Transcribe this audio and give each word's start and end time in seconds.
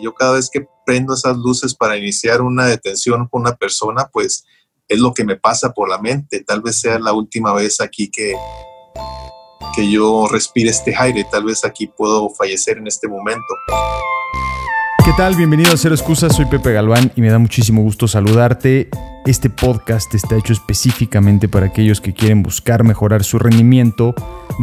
Yo 0.00 0.14
cada 0.14 0.32
vez 0.32 0.50
que 0.50 0.66
prendo 0.84 1.14
esas 1.14 1.36
luces 1.36 1.74
para 1.74 1.96
iniciar 1.96 2.42
una 2.42 2.66
detención 2.66 3.28
con 3.28 3.42
una 3.42 3.54
persona, 3.54 4.08
pues 4.12 4.44
es 4.88 4.98
lo 4.98 5.14
que 5.14 5.24
me 5.24 5.36
pasa 5.36 5.72
por 5.72 5.88
la 5.88 5.98
mente. 5.98 6.42
Tal 6.44 6.60
vez 6.60 6.80
sea 6.80 6.98
la 6.98 7.12
última 7.12 7.52
vez 7.52 7.80
aquí 7.80 8.10
que, 8.10 8.34
que 9.74 9.90
yo 9.90 10.26
respire 10.28 10.70
este 10.70 10.94
aire. 10.96 11.24
Tal 11.30 11.44
vez 11.44 11.64
aquí 11.64 11.86
puedo 11.86 12.28
fallecer 12.30 12.78
en 12.78 12.86
este 12.86 13.08
momento. 13.08 13.54
¿Qué 15.04 15.12
tal? 15.16 15.34
Bienvenido 15.34 15.72
a 15.72 15.76
Cero 15.76 15.94
Excusas, 15.94 16.34
soy 16.34 16.46
Pepe 16.46 16.72
Galván 16.72 17.12
y 17.16 17.20
me 17.20 17.30
da 17.30 17.38
muchísimo 17.38 17.82
gusto 17.82 18.06
saludarte. 18.06 18.88
Este 19.24 19.50
podcast 19.50 20.12
está 20.16 20.36
hecho 20.36 20.52
específicamente 20.52 21.48
para 21.48 21.66
aquellos 21.66 22.00
que 22.00 22.12
quieren 22.12 22.42
buscar 22.42 22.82
mejorar 22.82 23.22
su 23.22 23.38
rendimiento 23.38 24.16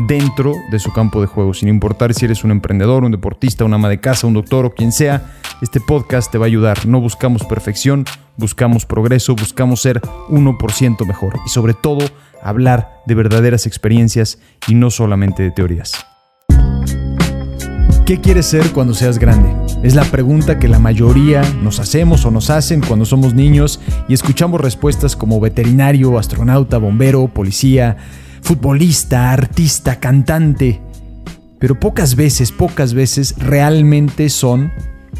dentro 0.06 0.54
de 0.70 0.80
su 0.80 0.92
campo 0.92 1.22
de 1.22 1.28
juego, 1.28 1.54
sin 1.54 1.70
importar 1.70 2.14
si 2.14 2.26
eres 2.26 2.44
un 2.44 2.52
emprendedor, 2.52 3.06
un 3.06 3.12
deportista, 3.12 3.64
una 3.64 3.78
ama 3.78 3.88
de 3.88 4.02
casa, 4.02 4.28
un 4.28 4.34
doctor 4.34 4.66
o 4.66 4.74
quien 4.74 4.92
sea, 4.92 5.32
este 5.62 5.80
podcast 5.80 6.30
te 6.30 6.38
va 6.38 6.46
a 6.46 6.48
ayudar. 6.48 6.86
No 6.86 7.00
buscamos 7.00 7.46
perfección, 7.46 8.04
buscamos 8.36 8.86
progreso, 8.86 9.34
buscamos 9.34 9.82
ser 9.82 10.02
1% 10.02 11.06
mejor 11.08 11.40
y 11.46 11.50
sobre 11.50 11.74
todo 11.74 12.06
hablar 12.44 13.02
de 13.06 13.16
verdaderas 13.16 13.66
experiencias 13.66 14.40
y 14.68 14.76
no 14.76 14.92
solamente 14.92 15.42
de 15.42 15.52
teorías. 15.52 16.06
¿Qué 18.06 18.20
quieres 18.20 18.48
ser 18.48 18.74
cuando 18.74 18.94
seas 18.94 19.20
grande? 19.20 19.59
Es 19.82 19.96
la 19.96 20.04
pregunta 20.04 20.60
que 20.60 20.68
la 20.68 20.78
mayoría 20.78 21.42
nos 21.64 21.80
hacemos 21.80 22.26
o 22.26 22.32
nos 22.32 22.50
hacen 22.50 22.82
cuando 22.82 23.06
somos 23.06 23.34
niños 23.34 23.80
y 24.10 24.14
escuchamos 24.14 24.60
respuestas 24.60 25.16
como 25.16 25.40
veterinario, 25.40 26.20
astronauta, 26.20 26.78
bombero, 26.78 27.30
policía, 27.30 27.96
futbolista, 28.42 29.32
artista, 29.32 30.00
cantante. 30.00 30.82
Pero 31.60 31.80
pocas 31.80 32.16
veces, 32.16 32.52
pocas 32.52 32.94
veces 32.94 33.36
realmente 33.38 34.30
son 34.30 34.74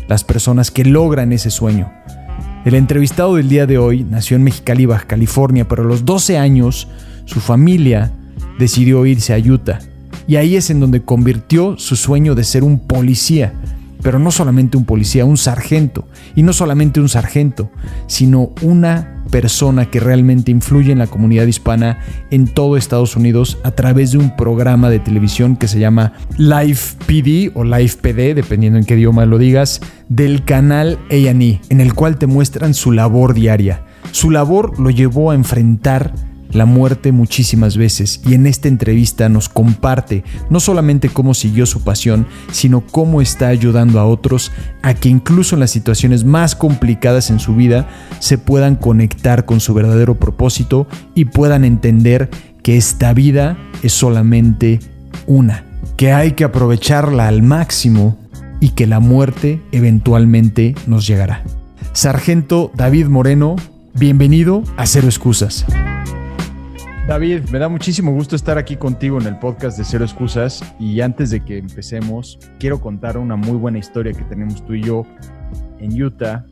las 0.10 0.26
personas 0.26 0.72
que 0.72 0.84
logran 0.84 1.32
ese 1.32 1.52
sueño. 1.52 1.92
El 2.66 2.76
entrevistado 2.76 3.36
del 3.36 3.48
día 3.48 3.66
de 3.66 3.78
hoy 3.78 4.04
nació 4.04 4.36
en 4.36 4.44
Mexicali, 4.44 4.86
Baja 4.86 5.08
California, 5.08 5.70
pero 5.70 5.84
a 5.84 5.86
los 5.86 6.04
12 6.04 6.38
años 6.38 6.90
su 7.24 7.40
familia 7.40 8.12
decidió 8.60 9.06
irse 9.06 9.34
a 9.34 9.38
Utah 9.38 9.80
y 10.28 10.36
ahí 10.36 10.58
es 10.58 10.70
en 10.70 10.80
donde 10.80 11.02
convirtió 11.02 11.78
su 11.80 11.96
sueño 11.96 12.36
de 12.36 12.44
ser 12.44 12.64
un 12.64 12.78
policía. 12.78 13.54
Pero 14.02 14.20
no 14.20 14.32
solamente 14.32 14.78
un 14.78 14.86
policía, 14.86 15.26
un 15.26 15.38
sargento. 15.38 16.08
Y 16.36 16.44
no 16.44 16.54
solamente 16.54 17.00
un 17.00 17.10
sargento, 17.10 17.70
sino 18.08 18.52
una 18.62 19.20
persona 19.30 19.90
que 19.90 20.00
realmente 20.00 20.52
influye 20.52 20.92
en 20.92 21.00
la 21.00 21.08
comunidad 21.08 21.46
hispana 21.46 22.00
en 22.32 22.48
todo 22.48 22.78
Estados 22.78 23.16
Unidos 23.16 23.58
a 23.64 23.72
través 23.72 24.12
de 24.12 24.18
un 24.18 24.36
programa 24.36 24.90
de 24.90 25.00
televisión 25.00 25.56
que 25.56 25.68
se 25.68 25.80
llama 25.80 26.14
Live 26.38 26.80
PD 27.06 27.52
o 27.54 27.64
Live 27.64 27.94
PD, 28.02 28.34
dependiendo 28.34 28.80
en 28.80 28.86
qué 28.86 28.96
idioma 28.96 29.26
lo 29.26 29.38
digas, 29.38 29.82
del 30.08 30.44
canal 30.44 30.98
A&E, 31.12 31.62
en 31.70 31.82
el 31.82 31.94
cual 31.94 32.18
te 32.18 32.28
muestran 32.28 32.74
su 32.74 32.92
labor 32.92 33.34
diaria. 33.34 33.84
Su 34.12 34.32
labor 34.32 34.80
lo 34.80 34.90
llevó 34.90 35.32
a 35.32 35.36
enfrentar 35.36 36.14
la 36.52 36.66
muerte 36.66 37.12
muchísimas 37.12 37.78
veces 37.78 38.22
y 38.26 38.34
en 38.34 38.46
esta 38.46 38.68
entrevista 38.68 39.30
nos 39.30 39.50
comparte 39.50 40.24
no 40.50 40.60
solamente 40.60 41.10
cómo 41.10 41.34
siguió 41.34 41.66
su 41.66 41.84
pasión, 41.84 42.28
sino 42.52 42.82
cómo 42.82 43.22
está 43.22 43.48
ayudando 43.48 44.00
a 44.00 44.06
otros 44.06 44.52
a 44.82 44.94
que 44.94 45.10
incluso 45.10 45.56
en 45.56 45.62
las 45.62 45.72
situaciones 45.72 46.24
más 46.24 46.56
complicadas 46.56 47.30
en 47.30 47.40
su 47.40 47.56
vida 47.56 47.88
se 48.20 48.38
puedan 48.38 48.76
conectar 48.76 49.46
con 49.46 49.60
su 49.60 49.74
verdadero 49.74 50.16
propósito 50.16 50.88
y 51.16 51.26
puedan 51.26 51.64
entender 51.64 52.30
que 52.64 52.78
esta 52.78 53.14
vida 53.14 53.58
es 53.84 53.94
solamente 53.94 54.80
una, 55.28 55.66
que 55.98 56.12
hay 56.12 56.32
que 56.34 56.44
aprovecharla 56.44 57.28
al 57.28 57.44
máximo 57.44 58.18
y 58.60 58.70
que 58.70 58.88
la 58.88 59.00
muerte 59.00 59.62
eventualmente 59.72 60.76
nos 60.88 61.08
llegará. 61.08 61.44
Sargento 61.94 62.72
David 62.76 63.08
Moreno, 63.08 63.56
bienvenido 63.94 64.64
a 64.78 64.86
Cero 64.86 65.08
Excusas. 65.08 65.66
David, 67.10 67.50
me 67.50 67.58
da 67.58 67.68
muchísimo 67.70 68.12
gusto 68.12 68.36
estar 68.36 68.60
aquí 68.60 68.78
contigo 68.78 69.20
en 69.20 69.26
el 69.26 69.40
podcast 69.40 69.80
de 69.80 69.84
Cero 69.84 70.06
Excusas 70.06 70.64
y 70.78 71.02
antes 71.02 71.32
de 71.32 71.44
que 71.44 71.58
empecemos, 71.58 72.38
quiero 72.60 72.80
contar 72.80 73.18
una 73.18 73.36
muy 73.36 73.58
buena 73.58 73.80
historia 73.80 74.14
que 74.14 74.24
tenemos 74.26 74.64
tú 74.64 74.76
y 74.76 74.84
yo 74.84 75.08
en 75.80 76.00
Utah, 76.00 76.46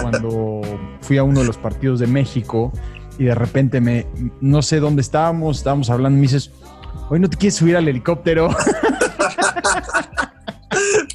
cuando 0.00 0.62
fui 1.02 1.18
a 1.18 1.24
uno 1.24 1.40
de 1.40 1.46
los 1.46 1.58
partidos 1.58 2.00
de 2.00 2.06
México 2.06 2.72
y 3.18 3.24
de 3.24 3.34
repente 3.34 3.82
me, 3.82 4.06
no 4.40 4.62
sé 4.62 4.80
dónde 4.80 5.02
estábamos, 5.02 5.58
estábamos 5.58 5.90
hablando 5.90 6.16
y 6.16 6.20
me 6.20 6.26
dices, 6.26 6.52
hoy 7.10 7.20
no 7.20 7.28
te 7.28 7.36
quieres 7.36 7.56
subir 7.56 7.76
al 7.76 7.86
helicóptero. 7.86 8.48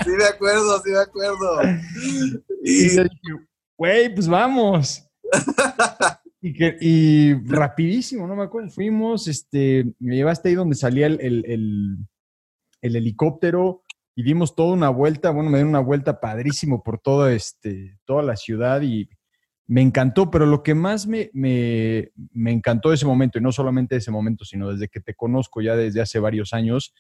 Sí, 0.06 0.12
me 0.16 0.26
acuerdo, 0.26 0.82
sí, 0.84 0.92
me 0.92 1.00
acuerdo. 1.00 1.62
Y 2.64 2.96
yo 2.96 3.04
dije, 3.04 3.48
güey, 3.76 4.14
pues 4.14 4.28
vamos. 4.28 5.04
Y, 6.46 6.52
que, 6.52 6.76
y 6.82 7.34
rapidísimo, 7.46 8.28
no 8.28 8.36
me 8.36 8.44
acuerdo, 8.44 8.70
fuimos, 8.70 9.30
este, 9.30 9.86
me 10.00 10.18
llevaste 10.18 10.50
ahí 10.50 10.56
donde 10.56 10.76
salía 10.76 11.08
el, 11.08 11.18
el, 11.22 11.98
el, 12.82 12.96
helicóptero 12.98 13.82
y 14.14 14.24
dimos 14.24 14.54
toda 14.54 14.74
una 14.74 14.90
vuelta, 14.90 15.30
bueno, 15.30 15.50
me 15.50 15.60
dieron 15.60 15.70
una 15.70 15.80
vuelta 15.80 16.20
padrísimo 16.20 16.84
por 16.84 17.00
toda, 17.00 17.32
este, 17.32 17.98
toda 18.04 18.24
la 18.24 18.36
ciudad 18.36 18.82
y 18.82 19.08
me 19.68 19.82
encantó, 19.82 20.30
pero 20.30 20.46
lo 20.46 20.64
que 20.64 20.76
más 20.76 21.08
me, 21.08 21.30
me, 21.32 22.12
me 22.34 22.52
encantó 22.52 22.92
ese 22.92 23.06
momento, 23.06 23.40
y 23.40 23.42
no 23.42 23.54
solamente 23.54 23.96
ese 23.96 24.12
momento, 24.12 24.44
sino 24.44 24.70
desde 24.70 24.90
que 24.90 25.00
te 25.00 25.16
conozco 25.16 25.62
ya 25.62 25.78
desde 25.78 26.02
hace 26.02 26.20
varios 26.20 26.52
años, 26.52 26.94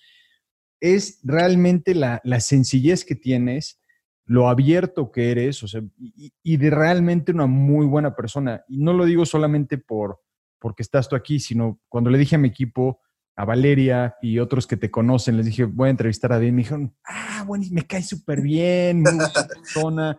es 0.80 1.20
realmente 1.22 1.96
la, 1.96 2.22
la 2.24 2.40
sencillez 2.40 3.04
que 3.04 3.16
tienes 3.16 3.82
lo 4.26 4.48
abierto 4.48 5.12
que 5.12 5.32
eres, 5.32 5.64
o 5.64 5.68
sea, 5.68 5.82
y, 6.00 6.58
de 6.58 6.70
realmente 6.70 7.32
una 7.32 7.46
muy 7.46 7.86
buena 7.86 8.16
persona. 8.16 8.64
Y 8.68 8.78
no 8.78 8.94
lo 8.94 9.06
digo 9.06 9.26
solamente 9.26 9.78
por 9.78 10.22
porque 10.60 10.82
estás 10.82 11.10
tú 11.10 11.18
aquí, 11.18 11.40
sino 11.40 11.82
cuando 11.90 12.10
le 12.10 12.18
dije 12.18 12.38
a 12.38 12.40
mi 12.40 12.48
equipo, 12.48 13.02
a 13.36 13.44
Valeria 13.44 14.16
y 14.22 14.40
otros 14.40 14.66
que 14.66 14.78
te 14.78 14.90
conocen, 14.90 15.36
les 15.36 15.48
dije, 15.48 15.66
voy 15.66 15.88
a 15.88 15.92
entrevistar 15.92 16.32
a 16.32 16.40
Dean, 16.40 16.56
me 16.56 16.62
dijeron, 16.62 16.96
ah, 17.06 17.44
bueno, 17.46 17.66
me 17.72 17.86
cae 17.86 18.02
súper 18.02 18.42
bien, 18.42 19.02
muy 19.02 19.14
persona. 19.50 20.18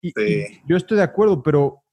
Y, 0.00 0.12
yo 0.66 0.76
estoy 0.76 0.96
de 0.96 1.02
acuerdo, 1.02 1.42
pero 1.42 1.84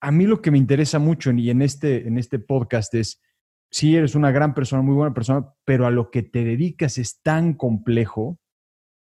a 0.00 0.12
mí 0.12 0.26
lo 0.26 0.40
que 0.40 0.52
me 0.52 0.58
interesa 0.58 1.00
mucho 1.00 1.32
y 1.32 1.50
en 1.50 1.62
este, 1.62 2.06
en 2.06 2.18
este 2.18 2.38
podcast 2.38 2.94
es, 2.94 3.20
sí, 3.68 3.96
eres 3.96 4.14
una 4.14 4.30
gran 4.30 4.54
persona, 4.54 4.82
muy 4.82 4.94
buena 4.94 5.12
persona, 5.12 5.52
pero 5.64 5.86
a 5.86 5.90
lo 5.90 6.10
que 6.10 6.22
te 6.22 6.44
dedicas 6.44 6.98
es 6.98 7.20
tan 7.20 7.54
complejo 7.54 8.38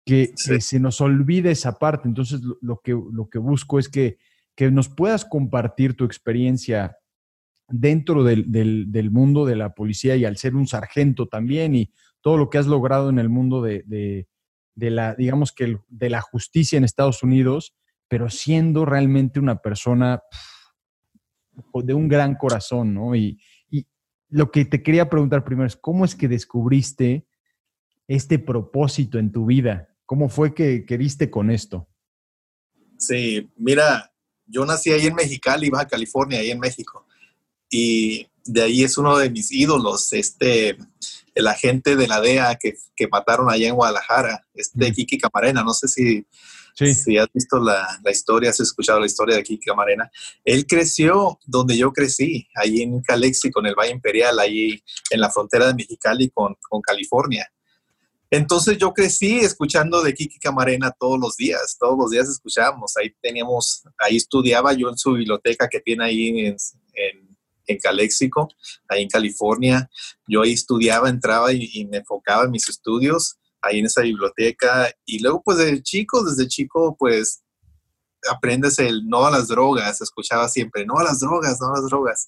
que, 0.05 0.33
se 0.35 0.79
nos 0.79 1.01
olvide 1.01 1.51
esa 1.51 1.79
parte. 1.79 2.07
Entonces, 2.07 2.41
lo, 2.61 2.79
que, 2.81 2.91
lo 2.91 3.27
que 3.29 3.39
busco 3.39 3.79
es 3.79 3.89
que, 3.89 4.17
que, 4.55 4.69
nos 4.69 4.87
puedas 4.87 5.25
compartir 5.25 5.95
tu 5.95 6.05
experiencia 6.05 6.97
dentro 7.67 8.23
del, 8.23 8.51
del, 8.51 9.11
mundo 9.11 9.45
de 9.45 9.55
la 9.55 9.73
policía 9.73 10.15
y 10.15 10.25
al 10.25 10.37
ser 10.37 10.55
un 10.55 10.67
sargento 10.67 11.27
también 11.27 11.73
y 11.73 11.91
todo 12.21 12.37
lo 12.37 12.49
que 12.49 12.59
has 12.59 12.67
logrado 12.67 13.09
en 13.09 13.17
el 13.17 13.29
mundo 13.29 13.63
de, 13.63 13.83
de, 14.75 14.89
la, 14.91 15.15
digamos 15.15 15.51
que 15.51 15.79
de 15.87 16.09
la 16.09 16.21
justicia 16.21 16.77
en 16.77 16.83
Estados 16.83 17.23
Unidos, 17.23 17.75
pero 18.07 18.29
siendo 18.29 18.85
realmente 18.85 19.39
una 19.39 19.57
persona 19.57 20.21
de 21.73 21.93
un 21.93 22.07
gran 22.07 22.35
corazón, 22.35 22.93
¿no? 22.93 23.15
Y, 23.15 23.39
y 23.71 23.87
lo 24.29 24.51
que 24.51 24.65
te 24.65 24.83
quería 24.83 25.09
preguntar 25.09 25.43
primero 25.43 25.65
es, 25.65 25.75
¿cómo 25.75 26.05
es 26.05 26.15
que 26.15 26.27
descubriste 26.27 27.25
este 28.07 28.37
propósito 28.37 29.17
en 29.17 29.31
tu 29.31 29.45
vida? 29.45 29.94
¿Cómo 30.05 30.29
fue 30.29 30.53
que, 30.53 30.85
que 30.85 31.29
con 31.29 31.49
esto? 31.49 31.87
Sí, 32.97 33.49
mira, 33.57 34.11
yo 34.45 34.65
nací 34.65 34.91
ahí 34.91 35.07
en 35.07 35.15
Mexicali, 35.15 35.69
Baja 35.69 35.87
California, 35.87 36.39
ahí 36.39 36.51
en 36.51 36.59
México. 36.59 37.05
Y 37.69 38.27
de 38.45 38.61
ahí 38.61 38.83
es 38.83 38.97
uno 38.97 39.17
de 39.17 39.29
mis 39.29 39.51
ídolos, 39.51 40.13
este, 40.13 40.77
el 41.33 41.47
agente 41.47 41.95
de 41.95 42.07
la 42.07 42.21
DEA 42.21 42.55
que, 42.55 42.75
que 42.95 43.07
mataron 43.07 43.49
allá 43.49 43.67
en 43.67 43.75
Guadalajara, 43.75 44.45
este 44.53 44.91
Kiki 44.93 45.17
Camarena. 45.17 45.63
No 45.63 45.73
sé 45.73 45.87
si, 45.87 46.25
si 46.93 47.17
has 47.17 47.27
visto 47.33 47.59
la, 47.59 47.99
la, 48.03 48.11
historia, 48.11 48.51
has 48.51 48.59
escuchado 48.59 48.99
la 48.99 49.07
historia 49.07 49.35
de 49.35 49.43
Kiki 49.43 49.65
Camarena. 49.65 50.09
Él 50.43 50.67
creció 50.67 51.39
donde 51.45 51.75
yo 51.77 51.91
crecí, 51.91 52.47
ahí 52.55 52.81
en 52.81 53.01
Calexico, 53.01 53.59
en 53.59 53.67
el 53.67 53.75
Valle 53.75 53.91
Imperial, 53.91 54.37
ahí 54.39 54.81
en 55.09 55.19
la 55.19 55.31
frontera 55.31 55.67
de 55.67 55.73
Mexicali 55.73 56.29
con, 56.29 56.55
con 56.69 56.81
California. 56.81 57.49
Entonces 58.31 58.77
yo 58.77 58.93
crecí 58.93 59.39
escuchando 59.39 60.01
de 60.01 60.13
Kiki 60.13 60.39
Camarena 60.39 60.91
todos 60.91 61.19
los 61.19 61.35
días, 61.37 61.77
todos 61.79 61.97
los 61.97 62.11
días 62.11 62.27
escuchábamos. 62.27 62.97
Ahí 62.97 63.13
teníamos, 63.21 63.83
ahí 63.97 64.17
estudiaba 64.17 64.73
yo 64.73 64.89
en 64.89 64.97
su 64.97 65.13
biblioteca 65.13 65.69
que 65.69 65.79
tiene 65.79 66.05
ahí 66.05 66.39
en, 66.39 66.57
en, 66.93 67.37
en 67.67 67.77
Calexico, 67.77 68.49
ahí 68.87 69.03
en 69.03 69.09
California. 69.09 69.89
Yo 70.27 70.41
ahí 70.41 70.53
estudiaba, 70.53 71.09
entraba 71.09 71.53
y, 71.53 71.85
me 71.91 71.97
enfocaba 71.97 72.45
en 72.45 72.51
mis 72.51 72.67
estudios 72.69 73.37
ahí 73.61 73.79
en 73.79 73.85
esa 73.85 74.01
biblioteca. 74.01 74.91
Y 75.05 75.19
luego 75.19 75.41
pues 75.43 75.57
desde 75.57 75.81
chico, 75.81 76.23
desde 76.23 76.47
chico 76.47 76.95
pues 76.97 77.43
aprendes 78.29 78.79
el 78.79 79.07
no 79.07 79.25
a 79.25 79.31
las 79.31 79.47
drogas, 79.47 80.01
escuchaba 80.01 80.49
siempre, 80.49 80.85
no 80.85 80.97
a 80.97 81.03
las 81.03 81.19
drogas, 81.19 81.59
no 81.59 81.67
a 81.67 81.79
las 81.79 81.85
drogas. 81.85 82.27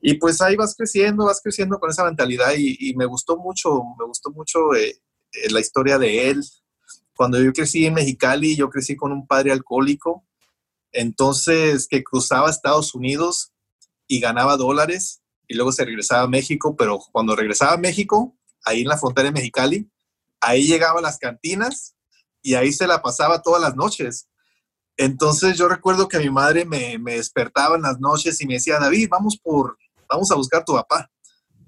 Y 0.00 0.14
pues 0.14 0.40
ahí 0.40 0.56
vas 0.56 0.74
creciendo, 0.76 1.26
vas 1.26 1.40
creciendo 1.42 1.78
con 1.78 1.90
esa 1.90 2.04
mentalidad 2.04 2.52
y, 2.56 2.94
me 2.96 3.06
gustó 3.06 3.36
mucho, 3.36 3.82
me 3.98 4.04
gustó 4.04 4.30
mucho 4.30 4.74
eh, 4.74 5.00
la 5.50 5.60
historia 5.60 5.98
de 5.98 6.30
él, 6.30 6.44
Cuando 7.14 7.40
yo 7.40 7.52
crecí 7.52 7.86
en 7.86 7.94
Mexicali, 7.94 8.56
yo 8.56 8.70
crecí 8.70 8.96
con 8.96 9.12
un 9.12 9.26
padre 9.26 9.52
alcohólico, 9.52 10.24
entonces 10.92 11.86
que 11.88 12.02
cruzaba 12.02 12.50
Estados 12.50 12.94
Unidos 12.94 13.52
y 14.06 14.20
ganaba 14.20 14.56
dólares 14.56 15.22
y 15.46 15.54
luego 15.54 15.72
se 15.72 15.84
regresaba 15.84 16.22
a 16.22 16.28
México, 16.28 16.74
pero 16.76 16.98
cuando 17.12 17.36
regresaba 17.36 17.74
a 17.74 17.78
México, 17.78 18.36
ahí 18.64 18.80
en 18.82 18.88
la 18.88 18.98
frontera 18.98 19.26
de 19.26 19.32
Mexicali, 19.32 19.90
ahí 20.40 20.66
llegaba 20.66 21.00
a 21.00 21.02
las 21.02 21.18
cantinas 21.18 21.94
y 22.42 22.54
ahí 22.54 22.72
se 22.72 22.86
la 22.86 23.02
pasaba 23.02 23.42
todas 23.42 23.60
las 23.60 23.76
noches. 23.76 24.28
Entonces 24.96 25.56
yo 25.56 25.68
recuerdo 25.68 26.08
que 26.08 26.18
mi 26.18 26.30
madre 26.30 26.64
me, 26.64 26.98
me, 26.98 27.16
despertaba 27.16 27.76
en 27.76 27.82
las 27.82 28.00
noches 28.00 28.40
y 28.40 28.46
me 28.46 28.54
decía, 28.54 28.78
David, 28.78 29.08
vamos 29.10 29.38
por, 29.38 29.78
vamos 30.08 30.30
a 30.30 30.34
buscar 30.34 30.62
a 30.62 30.64
tu 30.64 30.74
papá, 30.74 31.10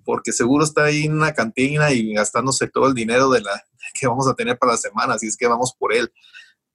porque 0.04 0.32
seguro 0.32 0.64
está 0.64 0.84
ahí 0.84 1.04
en 1.04 1.14
una 1.14 1.32
cantina 1.32 1.92
y 1.92 2.12
gastándose 2.12 2.68
todo 2.68 2.88
el 2.88 2.94
dinero 2.94 3.30
de 3.30 3.40
la, 3.40 3.64
que 3.98 4.06
vamos 4.06 4.28
a 4.28 4.34
tener 4.34 4.58
para 4.58 4.72
la 4.72 4.78
semana, 4.78 5.14
así 5.14 5.26
es 5.26 5.36
que 5.36 5.46
vamos 5.46 5.74
por 5.78 5.94
él. 5.94 6.12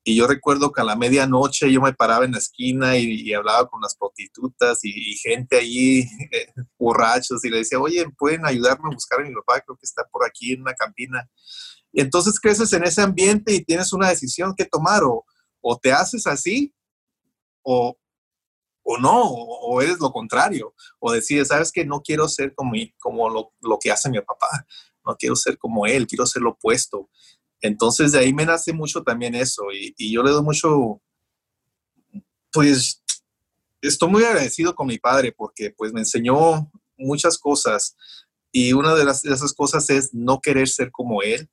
Y 0.03 0.15
yo 0.15 0.27
recuerdo 0.27 0.71
que 0.71 0.81
a 0.81 0.85
la 0.85 0.95
medianoche 0.95 1.71
yo 1.71 1.81
me 1.81 1.93
paraba 1.93 2.25
en 2.25 2.31
la 2.31 2.37
esquina 2.37 2.97
y, 2.97 3.31
hablaba 3.33 3.67
con 3.67 3.81
las 3.81 3.95
prostitutas 3.95 4.79
y, 4.83 5.15
gente 5.17 5.57
allí, 5.57 5.99
eh, 6.31 6.47
borrachos, 6.77 7.43
y 7.43 7.49
le 7.49 7.57
decía, 7.57 7.79
oye, 7.79 8.05
¿pueden 8.17 8.45
ayudarme 8.45 8.89
a 8.89 8.95
buscar 8.95 9.19
a 9.19 9.23
mi 9.23 9.33
papá? 9.35 9.61
Creo 9.61 9.77
que 9.77 9.85
está 9.85 10.03
por 10.11 10.25
aquí 10.25 10.53
en 10.53 10.61
una 10.61 10.73
cantina. 10.73 11.29
Y 11.91 12.01
entonces 12.01 12.39
creces 12.39 12.71
en 12.73 12.83
ese 12.85 13.01
ambiente 13.01 13.53
y 13.53 13.63
tienes 13.63 13.91
una 13.93 14.09
decisión 14.09 14.53
que 14.55 14.65
tomar, 14.65 15.03
o, 15.03 15.25
o 15.61 15.77
te 15.77 15.91
haces 15.91 16.25
así, 16.27 16.73
o, 17.61 17.97
o 18.91 18.97
no, 18.97 19.21
o, 19.21 19.81
eres 19.83 19.99
lo 19.99 20.11
contrario, 20.11 20.73
o 20.97 21.11
decides, 21.11 21.49
sabes 21.49 21.71
que 21.71 21.85
no 21.85 22.01
quiero 22.01 22.27
ser 22.27 22.55
como, 22.55 22.71
como 22.97 23.29
lo, 23.29 23.53
lo 23.61 23.77
que 23.77 23.91
hace 23.91 24.09
mi 24.09 24.19
papá, 24.19 24.65
no 25.05 25.15
quiero 25.15 25.35
ser 25.35 25.59
como 25.59 25.85
él, 25.85 26.07
quiero 26.07 26.25
ser 26.25 26.41
lo 26.41 26.51
opuesto. 26.53 27.07
Entonces 27.61 28.13
de 28.13 28.17
ahí 28.19 28.33
me 28.33 28.47
nace 28.47 28.73
mucho 28.73 29.03
también 29.03 29.35
eso 29.35 29.65
y, 29.71 30.11
yo 30.11 30.23
le 30.23 30.31
doy 30.31 30.41
mucho, 30.41 31.03
pues 32.51 33.03
estoy 33.79 34.09
muy 34.09 34.23
agradecido 34.23 34.73
con 34.73 34.87
mi 34.87 34.97
padre 34.97 35.33
porque 35.37 35.69
pues 35.69 35.93
me 35.93 35.99
enseñó 35.99 36.71
muchas 36.97 37.37
cosas 37.37 37.95
y 38.51 38.73
una 38.73 38.95
de, 38.95 39.05
las, 39.05 39.21
de 39.21 39.35
esas 39.35 39.53
cosas 39.53 39.87
es 39.91 40.15
no 40.15 40.41
querer 40.41 40.67
ser 40.67 40.89
como 40.89 41.21
él 41.21 41.47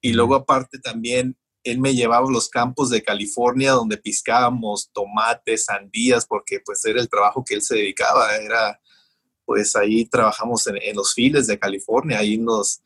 y 0.00 0.12
luego 0.12 0.36
aparte 0.36 0.78
también 0.78 1.36
él 1.62 1.78
me 1.78 1.94
llevaba 1.94 2.26
a 2.26 2.30
los 2.30 2.48
campos 2.48 2.90
de 2.90 3.02
California 3.02 3.72
donde 3.72 3.96
piscábamos 3.96 4.90
tomates, 4.92 5.66
sandías, 5.66 6.26
porque 6.26 6.60
pues 6.64 6.84
era 6.84 7.00
el 7.00 7.08
trabajo 7.08 7.44
que 7.46 7.54
él 7.54 7.62
se 7.62 7.76
dedicaba, 7.76 8.36
era 8.36 8.80
pues 9.44 9.74
ahí 9.74 10.04
trabajamos 10.04 10.66
en, 10.68 10.76
en 10.80 10.94
los 10.94 11.12
files 11.12 11.48
de 11.48 11.58
California, 11.58 12.18
ahí 12.18 12.38
nos, 12.38 12.80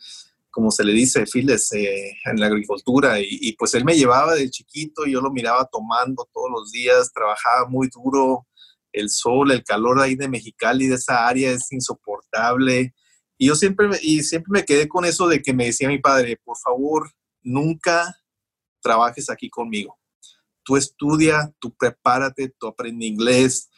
como 0.54 0.70
se 0.70 0.84
le 0.84 0.92
dice, 0.92 1.26
files 1.26 1.72
eh, 1.72 2.16
en 2.24 2.38
la 2.38 2.46
agricultura. 2.46 3.18
Y, 3.20 3.52
pues 3.58 3.74
él 3.74 3.84
me 3.84 3.96
llevaba 3.96 4.36
de 4.36 4.48
chiquito 4.48 5.04
y 5.04 5.12
yo 5.12 5.20
lo 5.20 5.32
miraba 5.32 5.66
tomando 5.66 6.28
todos 6.32 6.48
los 6.48 6.70
días, 6.70 7.12
trabajaba 7.12 7.68
muy 7.68 7.88
duro. 7.88 8.46
El 8.92 9.10
sol, 9.10 9.50
el 9.50 9.64
calor 9.64 10.00
ahí 10.00 10.14
de 10.14 10.28
Mexicali, 10.28 10.86
de 10.86 10.94
esa 10.94 11.26
área, 11.26 11.50
es 11.50 11.72
insoportable. 11.72 12.94
Y 13.36 13.48
yo 13.48 13.56
siempre, 13.56 13.88
y 14.00 14.22
siempre 14.22 14.60
me 14.60 14.64
quedé 14.64 14.86
con 14.86 15.04
eso 15.04 15.26
de 15.26 15.42
que 15.42 15.52
me 15.52 15.66
decía 15.66 15.88
mi 15.88 15.98
padre, 15.98 16.40
por 16.44 16.56
favor, 16.56 17.10
nunca 17.42 18.16
trabajes 18.84 19.30
aquí 19.30 19.48
conmigo. 19.48 19.98
Tú 20.62 20.76
estudia, 20.76 21.52
tú 21.58 21.74
prepárate, 21.74 22.54
tú 22.58 22.68
aprende 22.68 23.06
inglés, 23.06 23.70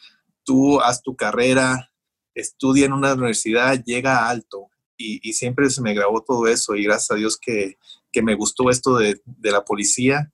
tú 0.45 0.81
haz 0.81 1.03
tu 1.03 1.17
carrera, 1.17 1.91
estudia 2.35 2.87
en 2.87 2.93
una 2.93 3.15
universidad, 3.15 3.83
llega 3.85 4.29
alto 4.29 4.69
y, 4.99 5.33
siempre 5.33 5.71
se 5.71 5.83
me 5.83 5.95
grabó 5.95 6.23
todo 6.23 6.47
eso 6.47 6.75
y 6.75 6.85
gracias 6.85 7.11
a 7.11 7.15
Dios 7.15 7.39
que, 7.39 7.79
que 8.13 8.23
me 8.23 8.35
gustó 8.35 8.71
esto 8.71 8.97
de, 8.97 9.21
de, 9.25 9.51
la 9.51 9.65
policía 9.65 10.33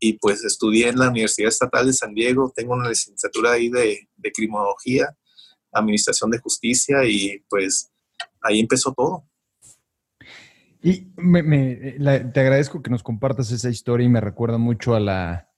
y 0.00 0.14
pues 0.14 0.44
estudié 0.44 0.88
en 0.88 0.98
la 0.98 1.08
Universidad 1.08 1.48
Estatal 1.48 1.86
de 1.86 1.92
San 1.92 2.14
Diego, 2.14 2.52
tengo 2.54 2.74
una 2.74 2.88
licenciatura 2.88 3.52
ahí 3.52 3.68
de, 3.68 4.08
de 4.16 4.32
criminología, 4.32 5.16
administración 5.72 6.30
de 6.30 6.38
justicia 6.38 7.04
y 7.04 7.44
pues 7.48 7.90
ahí 8.40 8.60
empezó 8.60 8.92
todo. 8.92 9.24
Y 10.82 11.12
me, 11.16 11.42
me, 11.42 11.76
te 11.76 12.40
agradezco 12.40 12.82
que 12.82 12.90
nos 12.90 13.02
compartas 13.02 13.52
esa 13.52 13.70
historia 13.70 14.04
y 14.04 14.10
me 14.10 14.20
recuerda 14.20 14.58
mucho 14.58 14.94
a 14.94 15.00
la 15.00 15.48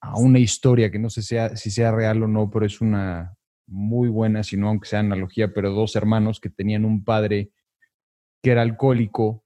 a 0.00 0.18
una 0.18 0.38
historia 0.38 0.90
que 0.90 0.98
no 0.98 1.10
sé 1.10 1.22
sea, 1.22 1.56
si 1.56 1.70
sea 1.70 1.92
real 1.92 2.22
o 2.22 2.28
no, 2.28 2.50
pero 2.50 2.66
es 2.66 2.80
una 2.80 3.36
muy 3.66 4.08
buena, 4.08 4.42
si 4.42 4.56
no 4.56 4.68
aunque 4.68 4.88
sea 4.88 5.00
analogía, 5.00 5.52
pero 5.54 5.70
dos 5.70 5.96
hermanos 5.96 6.40
que 6.40 6.50
tenían 6.50 6.84
un 6.84 7.04
padre 7.04 7.50
que 8.42 8.50
era 8.50 8.62
alcohólico 8.62 9.44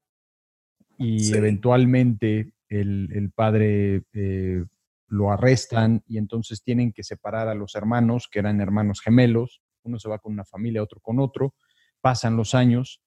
y 0.99 1.35
eventualmente 1.35 2.55
el, 2.69 3.31
padre 3.35 4.03
eh, 4.14 4.64
lo 5.08 5.31
arrestan 5.31 6.03
y 6.06 6.19
entonces 6.19 6.62
tienen 6.62 6.93
que 6.93 7.05
separar 7.05 7.49
a 7.49 7.55
los 7.55 7.75
hermanos, 7.75 8.29
que 8.31 8.38
eran 8.38 8.61
hermanos 8.61 9.00
gemelos, 9.00 9.62
uno 9.82 9.99
se 9.99 10.08
va 10.08 10.19
con 10.19 10.32
una 10.32 10.44
familia, 10.44 10.82
otro 10.82 11.00
con 11.00 11.20
otro, 11.20 11.55
pasan 12.00 12.37
los 12.37 12.55
años 12.55 13.03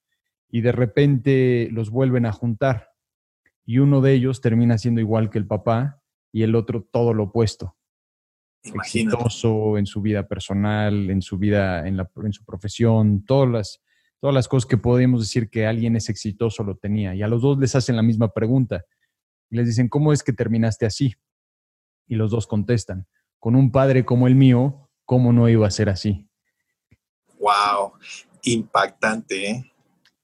y 0.50 0.60
de 0.60 0.72
repente 0.72 1.68
los 1.72 1.90
vuelven 1.90 2.26
a 2.26 2.32
juntar 2.32 2.90
y 3.70 3.78
uno 3.78 4.00
de 4.00 4.14
ellos 4.14 4.40
termina 4.40 4.78
siendo 4.78 5.00
igual 5.00 5.30
que 5.30 5.38
el 5.38 5.46
papá 5.46 6.02
y 6.32 6.42
el 6.42 6.56
otro 6.56 6.82
todo 6.82 7.14
lo 7.14 7.24
opuesto. 7.24 7.76
Exitoso 8.64 9.78
en 9.78 9.86
su 9.86 10.02
vida 10.02 10.26
personal, 10.26 11.08
en 11.08 11.22
su 11.22 11.38
vida, 11.38 11.86
en, 11.86 11.96
la, 11.96 12.10
en 12.24 12.32
su 12.32 12.44
profesión, 12.44 13.24
todas 13.24 13.48
las, 13.48 13.82
todas 14.18 14.34
las 14.34 14.48
cosas 14.48 14.68
que 14.68 14.76
podemos 14.76 15.20
decir 15.20 15.48
que 15.48 15.68
alguien 15.68 15.94
es 15.94 16.08
exitoso 16.08 16.64
lo 16.64 16.78
tenía. 16.78 17.14
Y 17.14 17.22
a 17.22 17.28
los 17.28 17.42
dos 17.42 17.58
les 17.58 17.76
hacen 17.76 17.94
la 17.94 18.02
misma 18.02 18.32
pregunta. 18.32 18.84
Y 19.50 19.56
les 19.56 19.68
dicen, 19.68 19.88
¿cómo 19.88 20.12
es 20.12 20.24
que 20.24 20.32
terminaste 20.32 20.84
así? 20.84 21.14
Y 22.08 22.16
los 22.16 22.32
dos 22.32 22.48
contestan, 22.48 23.06
con 23.38 23.54
un 23.54 23.70
padre 23.70 24.04
como 24.04 24.26
el 24.26 24.34
mío, 24.34 24.90
¿cómo 25.04 25.32
no 25.32 25.48
iba 25.48 25.68
a 25.68 25.70
ser 25.70 25.88
así? 25.88 26.28
¡Wow! 27.38 27.92
Impactante, 28.42 29.50
¿eh? 29.50 29.69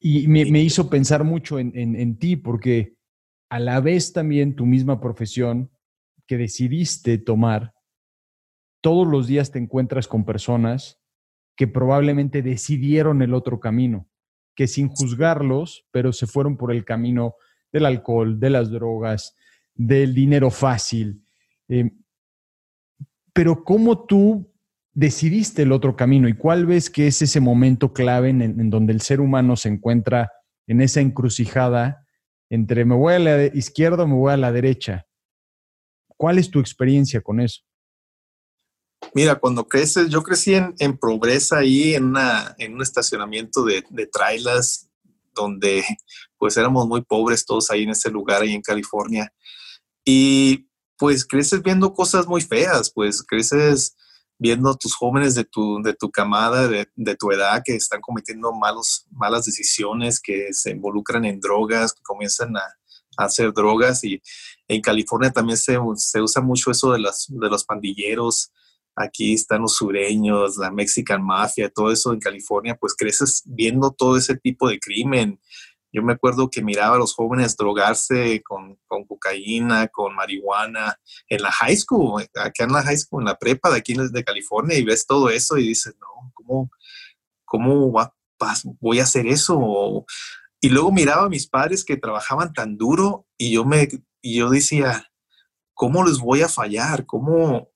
Y 0.09 0.29
me, 0.29 0.61
hizo 0.61 0.89
pensar 0.89 1.25
mucho 1.25 1.59
en, 1.59 1.73
en 1.75 2.17
ti, 2.17 2.37
porque 2.37 2.97
a 3.51 3.59
la 3.59 3.81
vez 3.81 4.13
también 4.13 4.55
tu 4.55 4.65
misma 4.65 5.01
profesión 5.01 5.73
que 6.29 6.37
decidiste 6.37 7.19
tomar, 7.19 7.75
todos 8.81 9.05
los 9.09 9.27
días 9.27 9.51
te 9.51 9.59
encuentras 9.59 10.07
con 10.07 10.25
personas 10.25 11.01
que 11.57 11.67
probablemente 11.67 12.41
decidieron 12.41 13.21
el 13.21 13.35
otro 13.35 13.59
camino, 13.59 14.09
que 14.55 14.69
sin 14.69 14.87
juzgarlos, 14.87 15.89
pero 15.91 16.13
se 16.13 16.29
fueron 16.29 16.57
por 16.57 16.71
el 16.71 16.85
camino 16.85 17.35
del 17.73 17.87
alcohol, 17.87 18.39
de 18.39 18.51
las 18.51 18.71
drogas, 18.71 19.35
del 19.75 20.15
dinero 20.15 20.53
fácil. 20.53 21.25
Eh, 21.69 21.91
pero 23.33 23.65
¿cómo 23.65 24.07
tú 24.07 24.53
decidiste 24.97 25.63
el 25.63 25.73
otro 25.73 25.95
camino 25.95 26.27
y 26.27 26.33
cuál 26.33 26.65
ves 26.65 26.89
que 26.89 27.07
es 27.07 27.21
ese 27.21 27.39
momento 27.39 27.93
clave 27.93 28.31
en, 28.31 28.41
en, 28.41 28.71
donde 28.71 28.95
el 28.95 29.03
ser 29.03 29.21
humano 29.21 29.55
se 29.55 29.69
encuentra 29.69 30.33
en 30.67 30.81
esa 30.81 31.01
encrucijada 31.01 32.07
entre 32.49 32.87
me 32.87 32.95
voy 32.95 33.13
a 33.13 33.19
la 33.19 33.45
izquierda 33.45 34.05
o 34.05 34.07
me 34.07 34.15
voy 34.15 34.33
a 34.33 34.39
la 34.39 34.53
derecha? 34.53 35.07
¿Cuál 36.17 36.39
es 36.39 36.51
tu 36.51 36.61
experiencia 36.61 37.21
con 37.21 37.41
eso? 37.41 37.61
Mira, 39.13 39.35
cuando 39.35 39.69
creces, 39.69 40.09
yo 40.09 40.23
crecí 40.23 40.55
en, 40.55 40.75
en 40.79 40.97
Progresa 40.97 41.59
ahí 41.59 41.95
en, 41.95 42.05
una, 42.05 42.55
en 42.57 42.75
un 42.75 42.83
estacionamiento 42.83 43.65
de, 43.65 43.85
de 43.91 44.07
trailers 44.07 44.89
donde 45.35 45.85
pues 46.39 46.57
éramos 46.57 46.87
muy 46.87 47.03
pobres 47.03 47.45
todos 47.45 47.71
ahí 47.71 47.83
en 47.83 47.91
ese 47.91 48.11
lugar, 48.11 48.41
ahí 48.41 48.55
en 48.55 48.63
California. 48.63 49.31
Y 50.07 50.71
pues 50.97 51.27
creces 51.27 51.63
viendo 51.63 51.93
cosas 51.93 52.27
muy 52.27 52.41
feas, 52.41 52.91
pues 52.95 53.23
creces 53.23 53.96
viendo 54.39 54.71
a 54.71 54.77
tus 54.77 54.95
jóvenes 54.95 55.35
de 55.35 55.45
tu, 55.45 55.83
de 55.83 55.95
tu 55.95 56.11
camada, 56.11 56.69
de, 56.69 56.89
de, 56.95 57.17
tu 57.17 57.31
edad, 57.31 57.63
que 57.65 57.75
están 57.75 58.01
cometiendo 58.01 58.53
malos, 58.53 59.07
malas 59.11 59.45
decisiones, 59.45 60.21
que 60.21 60.53
se 60.53 60.71
involucran 60.71 61.25
en 61.25 61.41
drogas, 61.41 61.93
que 61.93 62.03
comienzan 62.03 62.57
a, 62.57 62.63
a 63.17 63.25
hacer 63.25 63.53
drogas. 63.53 64.05
Y 64.05 64.21
en 64.69 64.81
California 64.81 65.31
también 65.31 65.57
se, 65.57 65.79
se 65.97 66.21
usa 66.21 66.43
mucho 66.43 66.71
eso 66.71 66.93
de, 66.93 67.01
las, 67.01 67.27
de 67.29 67.49
los 67.49 67.65
pandilleros, 67.65 68.53
aquí 68.95 69.35
están 69.35 69.63
los 69.63 69.75
sureños, 69.75 70.57
la 70.57 70.71
Mexican 70.71 71.23
Mafia, 71.23 71.71
todo 71.71 71.93
eso 71.93 72.13
en 72.13 72.21
California, 72.21 72.77
pues 72.77 72.95
creces 72.95 73.43
viendo 73.45 73.91
todo 73.91 74.17
ese 74.17 74.37
tipo 74.37 74.69
de 74.69 74.79
crimen. 74.79 75.39
Yo 75.97 76.03
me 76.03 76.13
acuerdo 76.13 76.51
que 76.51 76.63
miraba 76.63 76.97
a 76.97 76.99
los 76.99 77.15
jóvenes 77.15 77.57
drogarse 77.57 78.43
con, 78.43 78.77
cocaína, 79.07 79.89
con 79.89 80.15
marihuana, 80.15 81.01
en 81.27 81.41
la 81.41 81.51
high 81.51 81.75
school, 81.75 82.23
acá 82.35 82.65
en 82.65 82.73
la 82.73 82.83
high 82.83 82.99
school, 82.99 83.23
en 83.23 83.29
la 83.29 83.39
prepa 83.39 83.71
de 83.71 83.79
aquí 83.79 83.95
de 83.95 84.23
California, 84.23 84.77
y 84.77 84.85
ves 84.85 85.07
todo 85.07 85.31
eso 85.31 85.57
y 85.57 85.69
dices, 85.69 85.97
no, 85.99 86.31
¿cómo, 86.35 86.71
cómo 87.47 88.11
voy 88.79 88.99
a 88.99 89.05
hacer 89.05 89.27
eso? 89.27 90.05
Y 90.61 90.69
luego 90.69 90.93
miraba 90.93 91.25
a 91.25 91.31
mis 91.31 91.47
padres 91.49 91.83
que 91.83 91.97
trabajaban 91.97 92.53
tan 92.53 92.77
duro 92.77 93.27
y 93.39 93.53
yo 93.53 93.65
me 93.65 93.89
y 94.21 94.37
yo 94.37 94.51
decía, 94.51 95.11
¿cómo 95.73 96.05
les 96.05 96.19
voy 96.19 96.43
a 96.43 96.51
fallar? 96.51 97.07
¿Cómo, 97.07 97.71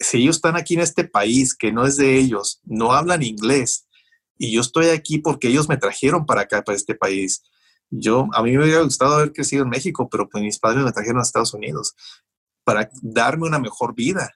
si 0.00 0.16
ellos 0.16 0.34
están 0.36 0.56
aquí 0.56 0.74
en 0.74 0.80
este 0.80 1.04
país 1.04 1.54
que 1.54 1.70
no 1.70 1.86
es 1.86 1.96
de 1.96 2.18
ellos, 2.18 2.60
no 2.64 2.90
hablan 2.90 3.22
inglés, 3.22 3.86
y 4.40 4.52
yo 4.52 4.62
estoy 4.62 4.86
aquí 4.86 5.18
porque 5.18 5.48
ellos 5.48 5.68
me 5.68 5.76
trajeron 5.76 6.24
para 6.24 6.40
acá, 6.40 6.64
para 6.64 6.74
este 6.74 6.94
país, 6.94 7.42
Yo, 7.90 8.26
a 8.32 8.42
mí 8.42 8.56
me 8.56 8.64
hubiera 8.64 8.80
gustado 8.82 9.16
haber 9.16 9.32
crecido 9.32 9.64
en 9.64 9.68
México, 9.68 10.08
pero 10.10 10.28
pues 10.30 10.42
mis 10.42 10.58
padres 10.58 10.82
me 10.82 10.92
trajeron 10.92 11.18
a 11.18 11.22
Estados 11.22 11.52
Unidos 11.52 11.94
para 12.64 12.88
darme 13.02 13.46
una 13.46 13.58
mejor 13.58 13.94
vida. 13.94 14.30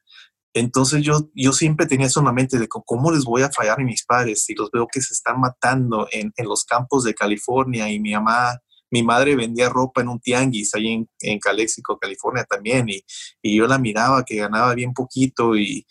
Entonces 0.52 1.02
yo, 1.02 1.30
yo 1.34 1.52
siempre 1.52 1.86
tenía 1.86 2.08
eso 2.08 2.20
en 2.20 2.26
la 2.26 2.32
mente 2.32 2.58
de 2.58 2.68
cómo 2.68 3.10
les 3.12 3.24
voy 3.24 3.42
a 3.42 3.50
fallar 3.50 3.80
a 3.80 3.84
mis 3.84 4.04
padres 4.04 4.44
si 4.44 4.54
los 4.54 4.70
veo 4.70 4.86
que 4.92 5.00
se 5.00 5.14
están 5.14 5.40
matando 5.40 6.06
en, 6.12 6.32
en 6.36 6.46
los 6.46 6.64
campos 6.64 7.04
de 7.04 7.14
California 7.14 7.88
y 7.90 7.98
mi 7.98 8.12
mamá, 8.12 8.58
mi 8.90 9.02
madre 9.02 9.36
vendía 9.36 9.70
ropa 9.70 10.02
en 10.02 10.08
un 10.08 10.20
tianguis 10.20 10.74
ahí 10.74 10.88
en, 10.88 11.08
en 11.20 11.38
Calexico, 11.38 11.98
California 11.98 12.44
también 12.44 12.88
y, 12.90 13.02
y, 13.40 13.56
yo 13.56 13.66
la 13.66 13.78
miraba 13.78 14.22
que 14.24 14.36
ganaba 14.36 14.74
bien 14.74 14.92
poquito 14.92 15.56
y, 15.56 15.86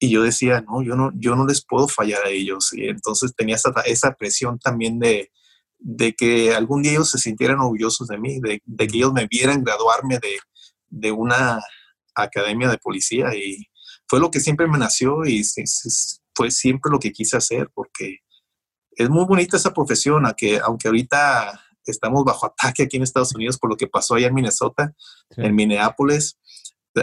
y, 0.00 0.10
yo 0.10 0.22
decía, 0.22 0.62
no, 0.62 0.82
yo 0.82 0.96
no, 0.96 1.12
yo 1.14 1.36
no 1.36 1.46
les 1.46 1.64
puedo 1.64 1.86
fallar 1.86 2.24
a 2.24 2.30
ellos. 2.30 2.72
Y 2.72 2.88
entonces 2.88 3.34
tenía 3.36 3.56
esa, 3.56 3.70
esa 3.84 4.14
presión 4.14 4.58
también 4.58 4.98
de, 4.98 5.30
de 5.78 6.14
que 6.14 6.54
algún 6.54 6.82
día 6.82 6.92
ellos 6.92 7.10
se 7.10 7.18
sintieran 7.18 7.60
orgullosos 7.60 8.08
de 8.08 8.18
mí, 8.18 8.40
de, 8.40 8.62
de 8.64 8.86
que 8.88 8.96
ellos 8.96 9.12
me 9.12 9.26
vieran 9.26 9.62
graduarme 9.62 10.18
de, 10.18 10.38
de 10.88 11.12
una 11.12 11.60
academia 12.14 12.68
de 12.68 12.78
policía 12.78 13.34
y, 13.34 13.70
fue 14.10 14.18
lo 14.18 14.32
que 14.32 14.40
siempre 14.40 14.66
me 14.66 14.76
nació 14.76 15.24
y 15.24 15.44
fue 16.34 16.50
siempre 16.50 16.90
lo 16.90 16.98
que 16.98 17.12
quise 17.12 17.36
hacer 17.36 17.70
porque 17.72 18.18
es 18.90 19.08
muy 19.08 19.24
bonita 19.24 19.56
esa 19.56 19.72
profesión, 19.72 20.24
que, 20.36 20.58
aunque 20.58 20.88
ahorita 20.88 21.60
estamos 21.86 22.24
bajo 22.24 22.46
ataque 22.46 22.82
aquí 22.82 22.96
en 22.96 23.04
Estados 23.04 23.32
Unidos 23.36 23.56
por 23.56 23.70
lo 23.70 23.76
que 23.76 23.86
pasó 23.86 24.16
allá 24.16 24.26
en 24.26 24.34
Minnesota, 24.34 24.92
en 25.36 25.54
Minneapolis. 25.54 26.36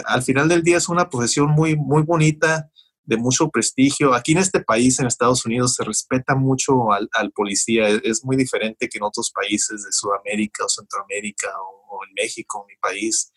Al 0.05 0.21
final 0.21 0.49
del 0.49 0.63
día 0.63 0.77
es 0.77 0.89
una 0.89 1.09
profesión 1.09 1.49
muy, 1.49 1.77
muy 1.77 2.03
bonita, 2.03 2.69
de 3.07 3.17
mucho 3.17 3.49
prestigio. 3.49 4.13
Aquí 4.13 4.33
en 4.33 4.39
este 4.39 4.59
país, 4.59 4.99
en 4.99 5.07
Estados 5.07 5.45
Unidos, 5.45 5.75
se 5.75 5.83
respeta 5.83 6.35
mucho 6.35 6.91
al, 6.91 7.31
policía. 7.31 7.87
Es, 7.87 8.23
muy 8.23 8.35
diferente 8.35 8.89
que 8.89 8.97
en 8.97 9.05
otros 9.05 9.31
países 9.31 9.83
de 9.83 9.91
Sudamérica 9.91 10.65
o 10.65 10.69
Centroamérica 10.69 11.47
o, 11.57 11.97
o 11.97 12.05
en 12.05 12.13
México, 12.13 12.65
mi 12.67 12.75
país. 12.75 13.31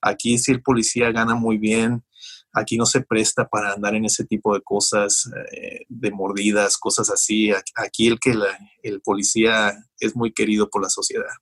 Aquí 0.00 0.38
sí 0.38 0.52
el 0.52 0.62
policía 0.62 1.10
gana 1.10 1.34
muy 1.34 1.58
bien, 1.58 2.04
aquí 2.52 2.76
no 2.76 2.86
se 2.86 3.00
presta 3.00 3.48
para 3.48 3.72
andar 3.72 3.96
en 3.96 4.04
ese 4.04 4.24
tipo 4.24 4.54
de 4.54 4.62
cosas, 4.62 5.28
eh, 5.52 5.80
de 5.88 6.10
mordidas, 6.12 6.78
cosas 6.78 7.10
así. 7.10 7.50
Aquí 7.74 8.06
el 8.06 8.20
que 8.20 8.34
el 8.82 9.00
policía 9.00 9.76
es 9.98 10.14
muy 10.14 10.32
querido 10.32 10.70
por 10.70 10.80
la 10.80 10.88
sociedad, 10.88 11.34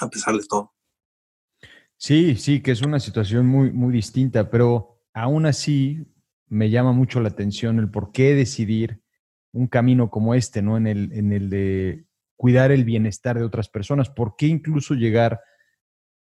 a 0.00 0.08
pesar 0.08 0.34
de 0.34 0.46
todo. 0.46 0.72
Sí, 1.98 2.36
sí, 2.36 2.62
que 2.62 2.72
es 2.72 2.80
una 2.80 3.00
situación 3.00 3.46
muy, 3.46 3.70
muy 3.70 3.92
distinta, 3.92 4.50
pero 4.50 5.02
aún 5.12 5.44
así 5.44 6.06
me 6.48 6.70
llama 6.70 6.92
mucho 6.92 7.20
la 7.20 7.28
atención 7.28 7.78
el 7.78 7.90
por 7.90 8.12
qué 8.12 8.34
decidir 8.34 9.02
un 9.52 9.66
camino 9.66 10.10
como 10.10 10.34
este, 10.34 10.62
¿no? 10.62 10.76
En 10.76 10.86
el, 10.86 11.12
en 11.12 11.32
el 11.32 11.50
de 11.50 12.06
cuidar 12.36 12.70
el 12.70 12.84
bienestar 12.84 13.38
de 13.38 13.44
otras 13.44 13.68
personas, 13.68 14.10
¿por 14.10 14.36
qué 14.36 14.46
incluso 14.46 14.94
llegar 14.94 15.40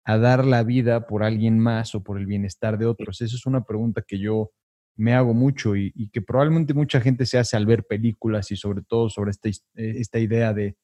a 0.04 0.16
dar 0.16 0.44
la 0.46 0.62
vida 0.62 1.06
por 1.06 1.22
alguien 1.22 1.58
más 1.58 1.94
o 1.94 2.02
por 2.02 2.18
el 2.18 2.26
bienestar 2.26 2.78
de 2.78 2.86
otros? 2.86 3.20
Esa 3.20 3.36
es 3.36 3.46
una 3.46 3.64
pregunta 3.64 4.02
que 4.06 4.18
yo 4.18 4.50
me 4.96 5.14
hago 5.14 5.34
mucho 5.34 5.76
y, 5.76 6.10
que 6.12 6.22
probablemente 6.22 6.74
mucha 6.74 7.00
gente 7.00 7.26
se 7.26 7.38
hace 7.38 7.56
al 7.56 7.66
ver 7.66 7.84
películas 7.84 8.50
y 8.50 8.56
sobre 8.56 8.82
todo 8.82 9.08
sobre 9.08 9.30
esta, 9.30 9.48
eh, 9.48 9.54
esta 9.74 10.18
idea 10.18 10.52
de 10.52 10.76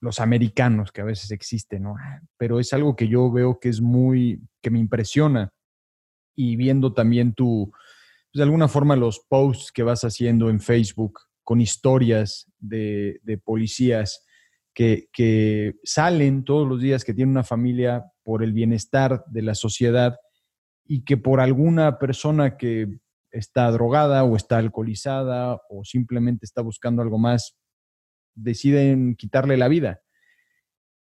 los 0.00 0.18
americanos 0.18 0.92
que 0.92 1.00
a 1.00 1.04
veces 1.04 1.30
existen, 1.30 1.84
¿no? 1.84 1.96
Ah, 1.98 2.20
pero 2.36 2.58
es 2.58 2.72
algo 2.72 2.96
que 2.96 3.08
yo 3.08 3.30
veo 3.30 3.60
que 3.60 3.68
es 3.68 3.80
muy, 3.80 4.42
que 4.60 4.70
me 4.70 4.78
impresiona 4.78 5.52
y 6.34 6.56
viendo 6.56 6.92
también 6.92 7.34
tu, 7.34 7.72
pues, 8.32 8.38
de 8.38 8.42
alguna 8.44 8.68
forma 8.68 8.96
los 8.96 9.20
posts 9.20 9.70
que 9.72 9.82
vas 9.82 10.02
haciendo 10.02 10.48
en 10.48 10.60
Facebook 10.60 11.20
con 11.44 11.60
historias 11.60 12.50
de, 12.58 13.20
de 13.22 13.38
policías 13.38 14.24
que, 14.74 15.74
salen 15.84 16.44
todos 16.44 16.66
los 16.68 16.80
días, 16.80 17.04
que 17.04 17.14
tienen 17.14 17.32
una 17.32 17.44
familia 17.44 18.04
por 18.22 18.42
el 18.42 18.52
bienestar 18.52 19.24
de 19.26 19.42
la 19.42 19.54
sociedad 19.54 20.16
y 20.84 21.04
que 21.04 21.16
por 21.16 21.40
alguna 21.40 21.98
persona 21.98 22.56
que 22.56 22.98
está 23.30 23.70
drogada 23.70 24.24
o 24.24 24.36
está 24.36 24.58
alcoholizada 24.58 25.58
o 25.68 25.84
simplemente 25.84 26.44
está 26.44 26.62
buscando 26.62 27.02
algo 27.02 27.18
más, 27.18 27.56
deciden 28.34 29.14
quitarle 29.16 29.56
la 29.56 29.68
vida. 29.68 30.00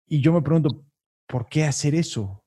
Y 0.08 0.22
yo 0.22 0.34
me 0.34 0.42
pregunto, 0.42 0.86
¿por 1.28 1.48
qué 1.48 1.66
hacer 1.66 1.96
eso? 1.96 2.44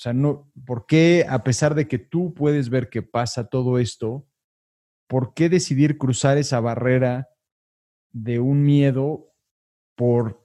O 0.00 0.02
sea, 0.02 0.14
no, 0.14 0.50
¿por 0.64 0.86
qué 0.86 1.26
a 1.28 1.44
pesar 1.44 1.74
de 1.74 1.86
que 1.86 1.98
tú 1.98 2.32
puedes 2.32 2.70
ver 2.70 2.88
que 2.88 3.02
pasa 3.02 3.48
todo 3.48 3.78
esto, 3.78 4.26
¿por 5.06 5.34
qué 5.34 5.50
decidir 5.50 5.98
cruzar 5.98 6.38
esa 6.38 6.58
barrera 6.60 7.28
de 8.10 8.38
un 8.38 8.62
miedo 8.62 9.34
por 9.94 10.40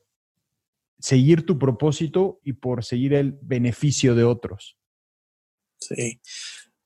seguir 0.99 1.45
tu 1.45 1.57
propósito 1.57 2.41
y 2.43 2.53
por 2.53 2.83
seguir 2.83 3.13
el 3.13 3.37
beneficio 3.41 4.15
de 4.15 4.25
otros. 4.25 4.77
Sí, 5.79 6.19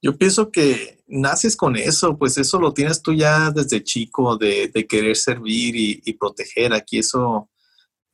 yo 0.02 0.18
pienso 0.18 0.52
que 0.52 1.04
naces 1.08 1.56
con 1.56 1.76
eso, 1.76 2.18
pues 2.18 2.38
eso 2.38 2.60
lo 2.60 2.74
tienes 2.74 3.02
tú 3.02 3.14
ya 3.14 3.50
desde 3.52 3.84
chico, 3.84 4.38
de, 4.38 4.72
querer 4.88 5.16
servir 5.16 5.76
y, 6.06 6.14
proteger. 6.14 6.74
Aquí 6.74 7.00
eso, 7.00 7.50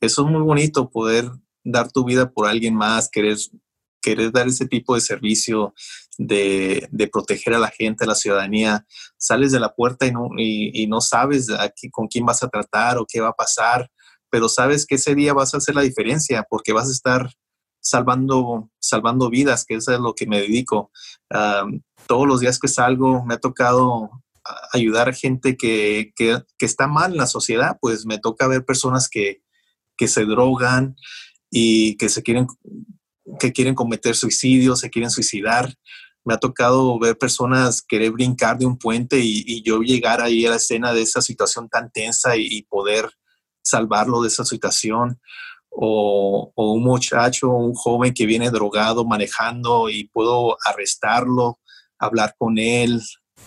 eso 0.00 0.24
es 0.24 0.30
muy 0.30 0.42
bonito, 0.42 0.88
poder 0.88 1.30
dar 1.62 1.90
tu 1.90 2.04
vida 2.04 2.30
por 2.30 2.46
alguien 2.46 2.74
más, 2.74 3.10
querer, 3.10 3.36
querer 4.06 4.32
dar 4.32 4.46
ese 4.46 4.66
tipo 4.66 4.94
de 4.94 5.00
servicio, 5.00 5.74
de, 6.18 6.88
proteger 7.12 7.54
a 7.54 7.58
la 7.58 7.68
gente, 7.68 8.04
a 8.04 8.08
la 8.08 8.14
ciudadanía. 8.14 8.86
Sales 9.18 9.52
de 9.52 9.60
la 9.60 9.74
puerta 9.74 10.06
y 10.06 10.12
no, 10.12 10.28
y 10.36 10.86
no 10.86 11.00
sabes 11.00 11.50
aquí 11.50 11.90
con 11.90 12.06
quién 12.08 12.24
vas 12.24 12.42
a 12.42 12.48
tratar 12.48 12.98
o 12.98 13.06
qué 13.08 13.20
va 13.20 13.28
a 13.28 13.32
pasar 13.32 13.90
pero 14.30 14.48
sabes 14.48 14.86
que 14.86 14.96
ese 14.96 15.14
día 15.14 15.32
vas 15.32 15.54
a 15.54 15.58
hacer 15.58 15.74
la 15.74 15.82
diferencia 15.82 16.46
porque 16.48 16.72
vas 16.72 16.88
a 16.88 16.92
estar 16.92 17.32
salvando, 17.80 18.70
salvando 18.78 19.30
vidas, 19.30 19.64
que 19.64 19.76
eso 19.76 19.92
es 19.92 20.00
lo 20.00 20.14
que 20.14 20.26
me 20.26 20.40
dedico. 20.40 20.90
todos 22.06 22.26
los 22.26 22.40
días 22.40 22.58
que 22.58 22.68
salgo 22.68 23.24
me 23.24 23.34
ha 23.34 23.38
tocado 23.38 24.10
ayudar 24.72 25.08
a 25.08 25.12
gente 25.12 25.56
que, 25.56 26.12
que, 26.14 26.42
que, 26.58 26.66
está 26.66 26.86
mal 26.86 27.12
en 27.12 27.16
la 27.16 27.26
sociedad, 27.26 27.78
pues 27.80 28.06
me 28.06 28.18
toca 28.18 28.46
ver 28.46 28.64
personas 28.64 29.08
que, 29.08 29.42
que 29.96 30.06
se 30.06 30.24
drogan 30.24 30.96
y 31.50 31.96
que 31.96 32.08
se 32.08 32.22
quieren, 32.22 32.46
que 33.38 33.52
quieren 33.52 33.74
cometer 33.74 34.14
suicidio, 34.14 34.76
se 34.76 34.90
quieren 34.90 35.10
suicidar. 35.10 35.74
Me 36.24 36.34
ha 36.34 36.38
tocado 36.38 36.98
ver 36.98 37.16
personas 37.18 37.82
querer 37.82 38.10
brincar 38.10 38.58
de 38.58 38.66
un 38.66 38.78
puente 38.78 39.18
y, 39.20 39.62
yo 39.62 39.80
llegar 39.80 40.20
ahí 40.20 40.44
a 40.46 40.50
la 40.50 40.56
escena 40.56 40.92
de 40.92 41.02
esa 41.02 41.20
situación 41.20 41.68
tan 41.68 41.90
tensa 41.90 42.36
y, 42.36 42.46
y 42.50 42.62
poder 42.62 43.10
salvarlo 43.66 44.22
de 44.22 44.28
esa 44.28 44.44
situación. 44.44 45.20
O, 45.70 46.52
un 46.56 46.82
muchacho, 46.82 47.50
un 47.50 47.74
joven 47.74 48.14
que 48.14 48.24
viene 48.24 48.50
drogado 48.50 49.04
manejando 49.04 49.90
y 49.90 50.08
puedo 50.08 50.56
arrestarlo, 50.64 51.58
hablar 51.98 52.34
con 52.38 52.58
él, 52.58 53.02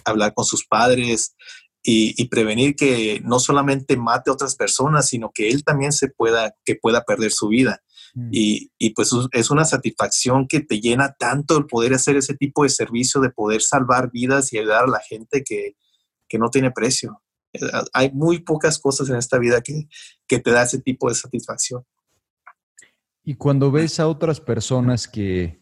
hablar 0.05 0.33
con 0.36 0.45
sus 0.45 0.65
padres 0.65 1.36
y, 1.81 2.24
prevenir 2.25 2.75
que 2.75 3.19
no 3.24 3.39
solamente 3.39 3.98
mate 3.98 4.29
a 4.29 4.33
otras 4.33 4.55
personas, 4.55 5.07
sino 5.07 5.31
que 5.33 5.50
él 5.50 5.63
también 5.63 5.91
se 5.91 6.09
pueda, 6.09 6.53
que 6.65 6.75
pueda 6.75 7.03
perder 7.03 7.31
su 7.31 7.48
vida. 7.48 7.81
Mm. 8.13 8.29
Y, 8.31 8.71
y, 8.77 8.91
pues 8.91 9.11
es 9.31 9.51
una 9.51 9.65
satisfacción 9.65 10.47
que 10.47 10.61
te 10.61 10.79
llena 10.79 11.15
tanto 11.17 11.57
el 11.57 11.65
poder 11.65 11.93
hacer 11.93 12.15
ese 12.17 12.35
tipo 12.35 12.63
de 12.63 12.69
servicio, 12.69 13.21
de 13.21 13.29
poder 13.29 13.61
salvar 13.61 14.11
vidas 14.11 14.51
y 14.53 14.57
ayudar 14.57 14.85
a 14.85 14.87
la 14.87 14.99
gente 14.99 15.43
que, 15.43 15.75
que 16.27 16.37
no 16.37 16.49
tiene 16.49 16.71
precio. 16.71 17.21
Eh, 17.53 17.59
hay 17.93 18.11
muy 18.11 18.39
pocas 18.39 18.79
cosas 18.79 19.09
en 19.09 19.15
esta 19.15 19.37
vida 19.37 19.61
que, 19.61 19.87
que 20.27 20.39
te 20.39 20.51
da 20.51 20.63
ese 20.63 20.79
tipo 20.79 21.09
de 21.09 21.15
satisfacción. 21.15 21.83
Y 23.23 23.35
cuando 23.35 23.71
ves 23.71 23.99
a 23.99 24.07
otras 24.07 24.39
personas 24.39 25.07
que 25.07 25.61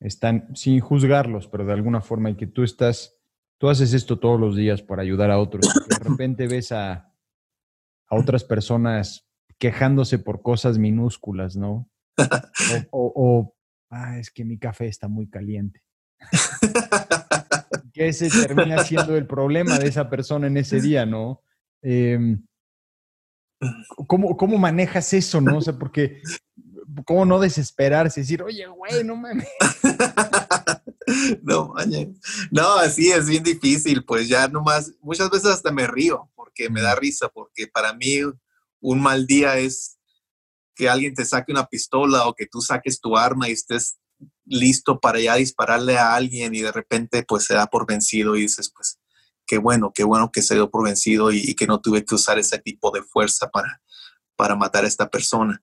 están, 0.00 0.54
sin 0.56 0.80
juzgarlos, 0.80 1.48
pero 1.48 1.64
de 1.64 1.72
alguna 1.72 2.00
forma, 2.00 2.30
y 2.30 2.36
que 2.36 2.46
tú 2.46 2.62
estás, 2.62 3.16
tú 3.58 3.68
haces 3.68 3.92
esto 3.92 4.18
todos 4.18 4.40
los 4.40 4.56
días 4.56 4.82
para 4.82 5.02
ayudar 5.02 5.30
a 5.30 5.38
otros, 5.38 5.66
y 5.66 5.94
de 5.94 6.04
repente 6.10 6.48
ves 6.48 6.72
a, 6.72 7.12
a 8.08 8.16
otras 8.16 8.44
personas 8.44 9.27
quejándose 9.58 10.18
por 10.18 10.42
cosas 10.42 10.78
minúsculas, 10.78 11.56
¿no? 11.56 11.88
O, 12.90 13.12
o, 13.14 13.54
ah, 13.90 14.18
es 14.18 14.30
que 14.30 14.44
mi 14.44 14.58
café 14.58 14.86
está 14.86 15.08
muy 15.08 15.28
caliente. 15.28 15.82
que 17.92 18.08
ese 18.08 18.28
termina 18.28 18.82
siendo 18.84 19.16
el 19.16 19.26
problema 19.26 19.78
de 19.78 19.88
esa 19.88 20.10
persona 20.10 20.46
en 20.46 20.56
ese 20.56 20.80
día, 20.80 21.06
¿no? 21.06 21.42
Em, 21.82 22.44
¿cómo, 24.06 24.36
¿cómo, 24.36 24.58
manejas 24.58 25.12
eso, 25.12 25.40
no? 25.40 25.58
O 25.58 25.60
sea, 25.60 25.78
porque, 25.78 26.20
¿cómo 27.04 27.24
no 27.24 27.38
desesperarse? 27.38 28.20
Decir, 28.20 28.42
oye, 28.42 28.66
güey, 28.66 29.04
no 29.04 29.16
mames. 29.16 29.48
no 31.42 31.68
mames. 31.68 32.08
No, 32.50 32.76
así 32.78 33.10
es 33.10 33.28
bien 33.28 33.42
difícil, 33.42 34.04
pues 34.04 34.28
ya 34.28 34.48
nomás, 34.48 34.92
muchas 35.00 35.30
veces 35.30 35.50
hasta 35.50 35.70
me 35.70 35.86
río 35.86 36.28
porque 36.34 36.68
me 36.68 36.82
da 36.82 36.94
risa, 36.94 37.28
porque 37.28 37.66
para 37.66 37.92
mí 37.92 38.20
un 38.80 39.00
mal 39.00 39.26
día 39.26 39.58
es 39.58 39.98
que 40.74 40.88
alguien 40.88 41.14
te 41.14 41.24
saque 41.24 41.52
una 41.52 41.66
pistola 41.66 42.26
o 42.26 42.34
que 42.34 42.46
tú 42.46 42.60
saques 42.60 43.00
tu 43.00 43.16
arma 43.16 43.48
y 43.48 43.52
estés 43.52 43.98
listo 44.44 45.00
para 45.00 45.20
ya 45.20 45.34
dispararle 45.34 45.98
a 45.98 46.14
alguien 46.14 46.54
y 46.54 46.62
de 46.62 46.72
repente 46.72 47.24
pues 47.24 47.44
se 47.44 47.54
da 47.54 47.66
por 47.66 47.86
vencido 47.86 48.36
y 48.36 48.42
dices 48.42 48.72
pues 48.74 48.98
qué 49.46 49.58
bueno, 49.58 49.92
qué 49.94 50.04
bueno 50.04 50.30
que 50.30 50.42
se 50.42 50.54
dio 50.54 50.70
por 50.70 50.84
vencido 50.84 51.32
y, 51.32 51.54
que 51.54 51.66
no 51.66 51.80
tuve 51.80 52.04
que 52.04 52.14
usar 52.14 52.38
ese 52.38 52.58
tipo 52.58 52.90
de 52.90 53.02
fuerza 53.02 53.48
para, 53.50 53.80
para 54.36 54.54
matar 54.54 54.84
a 54.84 54.88
esta 54.88 55.08
persona. 55.08 55.60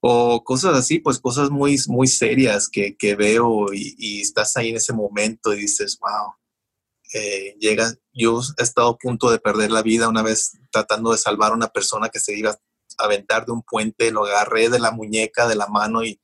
o 0.00 0.42
cosas 0.44 0.76
así, 0.76 1.00
pues 1.00 1.18
cosas 1.18 1.50
muy, 1.50 1.78
muy 1.88 2.06
serias 2.06 2.68
que, 2.68 2.96
que 2.96 3.14
veo 3.14 3.72
y, 3.72 3.94
y, 3.98 4.20
estás 4.20 4.56
ahí 4.56 4.70
en 4.70 4.76
ese 4.76 4.92
momento 4.92 5.52
y 5.52 5.60
dices, 5.60 5.98
wow, 6.00 6.34
eh, 7.14 7.56
llega, 7.58 7.92
yo 8.12 8.40
he 8.58 8.62
estado 8.62 8.88
a 8.88 8.98
punto 8.98 9.30
de 9.30 9.38
perder 9.38 9.70
la 9.70 9.82
vida 9.82 10.08
una 10.08 10.22
vez 10.22 10.58
tratando 10.70 11.12
de 11.12 11.18
salvar 11.18 11.52
a 11.52 11.56
una 11.56 11.68
persona 11.68 12.08
que 12.08 12.20
se 12.20 12.36
iba 12.36 12.50
a 12.50 13.04
aventar 13.04 13.44
de 13.46 13.52
un 13.52 13.62
puente, 13.62 14.10
lo 14.10 14.24
agarré 14.24 14.68
de 14.68 14.78
la 14.78 14.92
muñeca, 14.92 15.46
de 15.46 15.56
la 15.56 15.66
mano 15.66 16.04
y, 16.04 16.20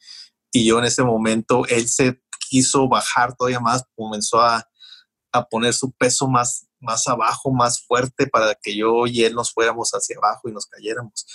y 0.53 0.67
yo 0.67 0.79
en 0.79 0.85
ese 0.85 1.03
momento, 1.03 1.67
él 1.67 1.89
se 1.89 2.23
quiso 2.49 2.89
bajar 2.89 3.37
todavía 3.37 3.61
más, 3.61 3.85
comenzó 3.95 4.41
a, 4.41 4.67
a 5.33 5.45
poner 5.47 5.75
su 5.75 5.93
peso 5.93 6.27
más, 6.27 6.67
más 6.81 7.07
abajo, 7.07 7.53
más 7.53 7.85
fuerte 7.85 8.27
para 8.27 8.55
que 8.55 8.77
yo 8.77 9.07
y 9.07 9.25
él 9.25 9.35
nos 9.35 9.53
fuéramos 9.53 9.91
hacia 9.91 10.17
abajo 10.17 10.49
y 10.49 10.53
nos 10.53 10.67
cayéramos. 10.67 11.27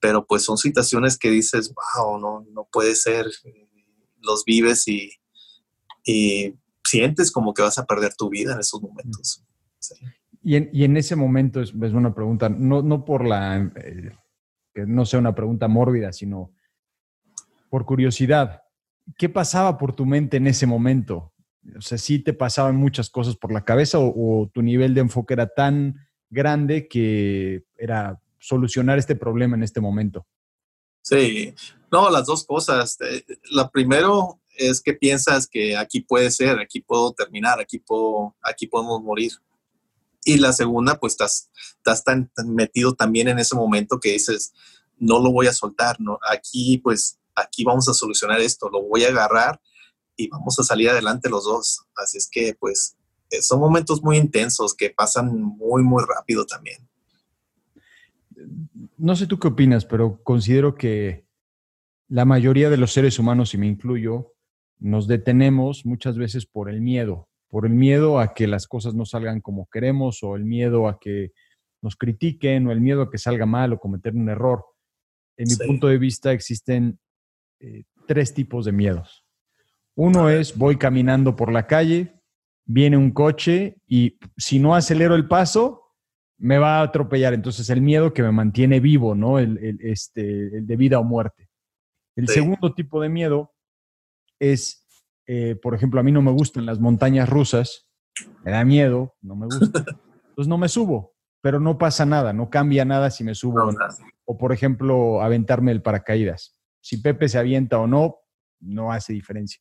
Pero 0.00 0.26
pues 0.26 0.44
son 0.44 0.58
situaciones 0.58 1.18
que 1.18 1.30
dices, 1.30 1.72
wow, 1.74 2.18
no, 2.18 2.46
no 2.50 2.68
puede 2.70 2.94
ser, 2.94 3.30
los 4.20 4.44
vives 4.44 4.88
y, 4.88 5.12
y 6.04 6.54
sientes 6.84 7.32
como 7.32 7.54
que 7.54 7.62
vas 7.62 7.78
a 7.78 7.86
perder 7.86 8.14
tu 8.14 8.28
vida 8.28 8.54
en 8.54 8.60
esos 8.60 8.80
momentos. 8.80 9.44
Y, 10.42 10.56
en, 10.56 10.70
y, 10.72 10.84
en, 10.84 10.96
ese 10.96 11.16
momento 11.16 11.60
es, 11.60 11.70
es 11.70 11.92
una 11.92 12.14
pregunta, 12.14 12.48
no, 12.48 12.82
no 12.82 13.04
por 13.04 13.26
la, 13.26 13.72
eh, 13.76 14.12
que 14.74 14.86
no 14.86 15.06
sea 15.06 15.18
una 15.18 15.34
pregunta 15.34 15.68
mórbida, 15.68 16.12
sino 16.12 16.52
por 17.70 17.86
curiosidad, 17.86 18.62
¿qué 19.16 19.28
pasaba 19.28 19.78
por 19.78 19.94
tu 19.94 20.04
mente 20.04 20.36
en 20.36 20.46
ese 20.46 20.66
momento? 20.66 21.32
O 21.76 21.80
sea, 21.80 21.96
¿sí 21.96 22.18
te 22.18 22.34
pasaban 22.34 22.76
muchas 22.76 23.08
cosas 23.08 23.36
por 23.36 23.52
la 23.52 23.64
cabeza 23.64 23.98
o, 23.98 24.42
o 24.42 24.48
tu 24.48 24.62
nivel 24.62 24.92
de 24.94 25.00
enfoque 25.00 25.34
era 25.34 25.46
tan 25.46 26.06
grande 26.28 26.88
que 26.88 27.64
era 27.76 28.20
solucionar 28.38 28.98
este 28.98 29.16
problema 29.16 29.56
en 29.56 29.62
este 29.62 29.80
momento? 29.80 30.26
Sí, 31.04 31.54
no, 31.92 32.10
las 32.10 32.26
dos 32.26 32.44
cosas. 32.44 32.98
Eh, 33.00 33.24
la 33.50 33.70
primero 33.70 34.40
es 34.56 34.80
que 34.80 34.94
piensas 34.94 35.46
que 35.46 35.76
aquí 35.76 36.00
puede 36.00 36.30
ser, 36.30 36.58
aquí 36.58 36.80
puedo 36.80 37.12
terminar, 37.12 37.60
aquí, 37.60 37.78
puedo, 37.78 38.34
aquí 38.42 38.66
podemos 38.66 39.02
morir. 39.02 39.32
Y 40.24 40.38
la 40.38 40.52
segunda, 40.52 40.98
pues 40.98 41.14
estás, 41.14 41.50
estás 41.76 42.02
tan, 42.04 42.30
metido 42.46 42.94
también 42.94 43.28
en 43.28 43.38
ese 43.38 43.54
momento 43.54 44.00
que 44.00 44.12
dices, 44.12 44.52
no 44.98 45.22
lo 45.22 45.30
voy 45.32 45.46
a 45.46 45.52
soltar, 45.52 46.00
¿no? 46.00 46.18
Aquí, 46.30 46.78
pues, 46.78 47.18
aquí 47.34 47.64
vamos 47.64 47.88
a 47.88 47.94
solucionar 47.94 48.40
esto, 48.40 48.70
lo 48.70 48.82
voy 48.82 49.04
a 49.04 49.08
agarrar 49.08 49.60
y 50.16 50.28
vamos 50.28 50.58
a 50.58 50.62
salir 50.62 50.88
adelante 50.88 51.28
los 51.28 51.44
dos. 51.44 51.84
Así 51.96 52.18
es 52.18 52.28
que, 52.30 52.54
pues, 52.58 52.96
eh, 53.30 53.42
son 53.42 53.60
momentos 53.60 54.02
muy 54.02 54.16
intensos 54.16 54.74
que 54.74 54.90
pasan 54.90 55.34
muy, 55.34 55.82
muy 55.82 56.02
rápido 56.06 56.46
también 56.46 56.88
no 58.96 59.16
sé 59.16 59.26
tú 59.26 59.38
qué 59.38 59.48
opinas, 59.48 59.84
pero 59.84 60.22
considero 60.22 60.74
que 60.74 61.26
la 62.08 62.24
mayoría 62.24 62.70
de 62.70 62.76
los 62.76 62.92
seres 62.92 63.18
humanos, 63.18 63.54
y 63.54 63.58
me 63.58 63.66
incluyo, 63.66 64.33
nos 64.78 65.06
detenemos 65.06 65.86
muchas 65.86 66.18
veces 66.18 66.46
por 66.46 66.68
el 66.68 66.80
miedo, 66.80 67.28
por 67.48 67.66
el 67.66 67.72
miedo 67.72 68.18
a 68.18 68.34
que 68.34 68.46
las 68.46 68.66
cosas 68.66 68.94
no 68.94 69.04
salgan 69.04 69.40
como 69.40 69.68
queremos 69.70 70.22
o 70.22 70.36
el 70.36 70.44
miedo 70.44 70.88
a 70.88 70.98
que 70.98 71.32
nos 71.82 71.96
critiquen 71.96 72.66
o 72.66 72.72
el 72.72 72.80
miedo 72.80 73.02
a 73.02 73.10
que 73.10 73.18
salga 73.18 73.46
mal 73.46 73.72
o 73.72 73.78
cometer 73.78 74.14
un 74.14 74.28
error. 74.28 74.64
En 75.36 75.48
mi 75.48 75.66
punto 75.66 75.88
de 75.88 75.98
vista 75.98 76.32
existen 76.32 76.98
eh, 77.60 77.84
tres 78.06 78.34
tipos 78.34 78.64
de 78.64 78.72
miedos. 78.72 79.24
Uno 79.94 80.28
es 80.28 80.56
voy 80.56 80.76
caminando 80.76 81.36
por 81.36 81.52
la 81.52 81.66
calle, 81.66 82.12
viene 82.64 82.96
un 82.96 83.12
coche 83.12 83.76
y 83.86 84.18
si 84.36 84.58
no 84.58 84.74
acelero 84.74 85.14
el 85.14 85.28
paso, 85.28 85.84
me 86.38 86.58
va 86.58 86.78
a 86.80 86.82
atropellar. 86.82 87.32
Entonces, 87.34 87.70
el 87.70 87.80
miedo 87.80 88.12
que 88.12 88.22
me 88.22 88.32
mantiene 88.32 88.80
vivo, 88.80 89.14
¿no? 89.14 89.38
El, 89.38 89.78
este, 89.80 90.58
el 90.58 90.66
de 90.66 90.76
vida 90.76 90.98
o 90.98 91.04
muerte. 91.04 91.48
El 92.16 92.28
segundo 92.28 92.74
tipo 92.74 93.00
de 93.00 93.08
miedo 93.08 93.53
es, 94.38 94.86
eh, 95.26 95.56
por 95.60 95.74
ejemplo, 95.74 96.00
a 96.00 96.02
mí 96.02 96.12
no 96.12 96.22
me 96.22 96.30
gustan 96.30 96.66
las 96.66 96.80
montañas 96.80 97.28
rusas, 97.28 97.88
me 98.44 98.52
da 98.52 98.64
miedo, 98.64 99.14
no 99.20 99.36
me 99.36 99.46
gusta. 99.46 99.84
Entonces 100.28 100.48
no 100.48 100.58
me 100.58 100.68
subo, 100.68 101.14
pero 101.40 101.60
no 101.60 101.78
pasa 101.78 102.06
nada, 102.06 102.32
no 102.32 102.50
cambia 102.50 102.84
nada 102.84 103.10
si 103.10 103.24
me 103.24 103.34
subo. 103.34 103.70
o, 104.24 104.38
por 104.38 104.52
ejemplo, 104.52 105.22
aventarme 105.22 105.72
el 105.72 105.82
paracaídas. 105.82 106.58
Si 106.80 106.98
Pepe 106.98 107.28
se 107.28 107.38
avienta 107.38 107.78
o 107.78 107.86
no, 107.86 108.16
no 108.60 108.92
hace 108.92 109.12
diferencia. 109.12 109.60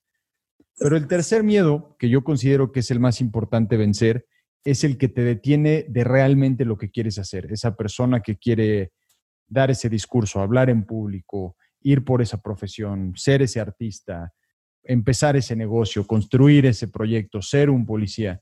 Pero 0.78 0.98
el 0.98 1.08
tercer 1.08 1.43
miedo, 1.43 1.95
que 2.00 2.10
yo 2.10 2.24
considero 2.24 2.71
que 2.71 2.82
es 2.82 2.91
el 2.91 3.00
más 3.00 3.21
importante 3.21 3.78
vencer, 3.78 4.26
es 4.63 4.84
el 4.84 4.98
que 4.98 5.10
te 5.10 5.24
detiene 5.24 5.86
de 5.88 6.04
realmente 6.04 6.65
lo 6.65 6.78
que 6.78 6.89
quieres 6.89 7.19
hacer. 7.19 7.52
Esa 7.52 7.76
persona 7.76 8.21
que 8.21 8.38
quiere 8.38 8.93
dar 9.48 9.71
ese 9.71 9.89
discurso, 9.89 10.41
hablar 10.41 10.69
en 10.69 10.86
público, 10.86 11.58
ir 11.82 12.04
por 12.04 12.21
esa 12.21 12.41
profesión, 12.41 13.13
ser 13.15 13.41
ese 13.41 13.60
artista, 13.60 14.34
empezar 14.84 15.36
ese 15.36 15.56
negocio, 15.56 16.06
construir 16.06 16.65
ese 16.65 16.88
proyecto, 16.88 17.41
ser 17.41 17.69
un 17.69 17.86
policía. 17.86 18.41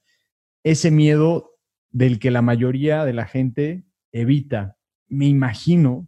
Ese 0.63 0.91
miedo 0.91 1.57
del 1.91 2.19
que 2.19 2.31
la 2.31 2.41
mayoría 2.41 3.05
de 3.05 3.13
la 3.13 3.25
gente 3.25 3.83
evita. 4.11 4.77
Me 5.07 5.27
imagino 5.27 6.07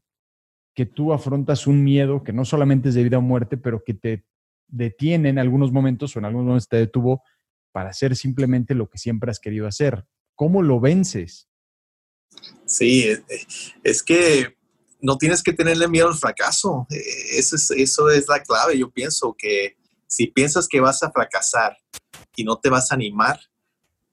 que 0.73 0.85
tú 0.85 1.13
afrontas 1.13 1.67
un 1.67 1.83
miedo 1.83 2.23
que 2.23 2.33
no 2.33 2.45
solamente 2.45 2.89
es 2.89 2.95
de 2.95 3.03
vida 3.03 3.19
o 3.19 3.21
muerte, 3.21 3.57
pero 3.57 3.83
que 3.83 3.93
te 3.93 4.25
detiene 4.67 5.29
en 5.29 5.39
algunos 5.39 5.71
momentos 5.71 6.15
o 6.15 6.19
en 6.19 6.25
algunos 6.25 6.47
momentos 6.47 6.69
te 6.69 6.77
detuvo 6.77 7.23
para 7.71 7.89
hacer 7.89 8.15
simplemente 8.15 8.73
lo 8.73 8.89
que 8.89 8.97
siempre 8.97 9.29
has 9.29 9.39
querido 9.39 9.67
hacer. 9.67 10.05
¿Cómo 10.35 10.61
lo 10.61 10.79
vences? 10.79 11.47
Sí, 12.65 13.03
eh, 13.03 13.21
es 13.83 14.01
que 14.01 14.55
no 14.99 15.17
tienes 15.17 15.43
que 15.43 15.53
tenerle 15.53 15.87
miedo 15.87 16.07
al 16.07 16.15
fracaso. 16.15 16.87
Eh, 16.89 17.37
eso 17.37 17.55
es, 17.55 17.69
eso 17.71 18.09
es 18.09 18.27
la 18.27 18.41
clave. 18.41 18.77
Yo 18.77 18.89
pienso 18.89 19.35
que 19.37 19.75
si 20.13 20.27
piensas 20.27 20.67
que 20.67 20.79
vas 20.79 21.01
a 21.01 21.11
fracasar 21.11 21.75
y 22.35 22.43
no 22.43 22.59
te 22.59 22.69
vas 22.69 22.91
a 22.91 22.95
animar, 22.95 23.39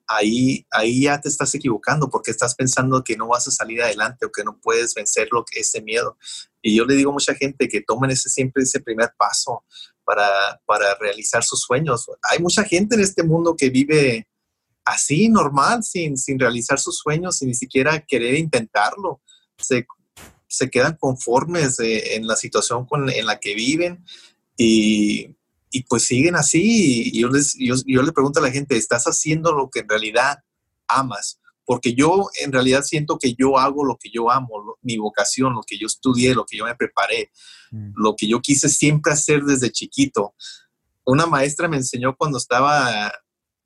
ahí, 0.07 0.67
ahí 0.71 1.03
ya 1.03 1.21
te 1.21 1.29
estás 1.29 1.55
equivocando 1.55 2.09
porque 2.09 2.31
estás 2.31 2.55
pensando 2.55 3.05
que 3.05 3.19
no 3.19 3.29
vas 3.29 3.47
a 3.49 3.51
salir 3.51 3.83
adelante 3.83 4.25
o 4.25 4.33
que 4.33 4.43
no 4.43 4.59
puedes 4.63 4.95
vencer 4.95 5.29
lo 5.31 5.45
que, 5.45 5.61
ese 5.61 5.83
miedo. 5.83 6.17
Y 6.63 6.75
yo 6.75 6.87
le 6.87 6.95
digo 6.95 7.11
a 7.11 7.13
mucha 7.13 7.35
gente 7.35 7.69
que 7.69 7.83
tomen 7.83 8.13
ese, 8.13 8.31
siempre 8.31 8.63
ese 8.63 8.81
primer 8.81 9.13
paso 9.19 9.63
para, 10.05 10.59
realizar 10.99 11.45
sus 11.45 11.61
sueños. 11.61 12.07
Hay 12.31 12.39
mucha 12.39 12.65
gente 12.65 12.95
en 12.95 13.03
este 13.03 13.23
mundo 13.23 13.55
que 13.55 13.69
vive 13.69 14.27
así, 14.87 15.29
normal, 15.29 15.85
sin, 15.85 16.17
sin 16.17 16.39
realizar 16.39 16.81
sus 16.81 16.97
sueños, 16.97 17.37
sin 17.37 17.49
ni 17.49 17.55
siquiera 17.55 18.01
querer 18.01 18.37
intentarlo. 18.37 19.21
Se, 19.59 19.87
quedan 20.71 20.97
conformes 20.97 21.79
eh, 21.79 22.17
en 22.17 22.27
la 22.27 22.37
situación 22.37 22.87
en 23.15 23.27
la 23.27 23.39
que 23.39 23.55
viven 23.55 24.03
y, 24.57 25.37
pues 25.89 26.05
siguen 26.05 26.37
así. 26.37 27.11
Y 27.13 27.21
yo, 27.21 27.29
les, 27.29 27.55
yo, 27.59 27.75
yo 27.87 28.03
le 28.03 28.13
pregunto 28.13 28.41
a 28.41 28.43
la 28.43 28.51
gente, 28.51 28.77
¿estás 28.77 29.05
haciendo 29.05 29.53
lo 29.53 29.71
que 29.71 29.81
en 29.81 29.89
realidad 29.89 30.39
amas? 30.89 31.41
porque 31.71 31.95
yo 31.95 32.27
en 32.43 32.51
realidad 32.51 32.83
siento 32.83 33.17
que 33.17 33.35
yo 33.35 33.57
hago 33.57 33.85
lo 33.85 33.97
que 33.97 34.11
yo 34.11 34.29
amo, 34.29 34.77
mi 34.83 34.99
vocación, 34.99 35.55
lo 35.55 35.63
que 35.65 35.79
yo 35.79 35.87
estudié, 35.87 36.35
lo 36.35 36.45
que 36.45 36.57
yo 36.57 36.65
me 36.65 36.75
preparé, 36.75 37.31
mm. 37.71 37.93
lo 37.95 38.17
que 38.17 38.27
yo 38.27 38.41
quise 38.41 38.69
siempre 38.69 39.13
hacer 39.13 39.45
desde 39.45 39.71
chiquito. 39.71 40.35
Una 41.05 41.27
maestra 41.27 41.69
me 41.69 41.77
enseñó 41.77 42.17
cuando 42.17 42.39
estaba 42.39 43.13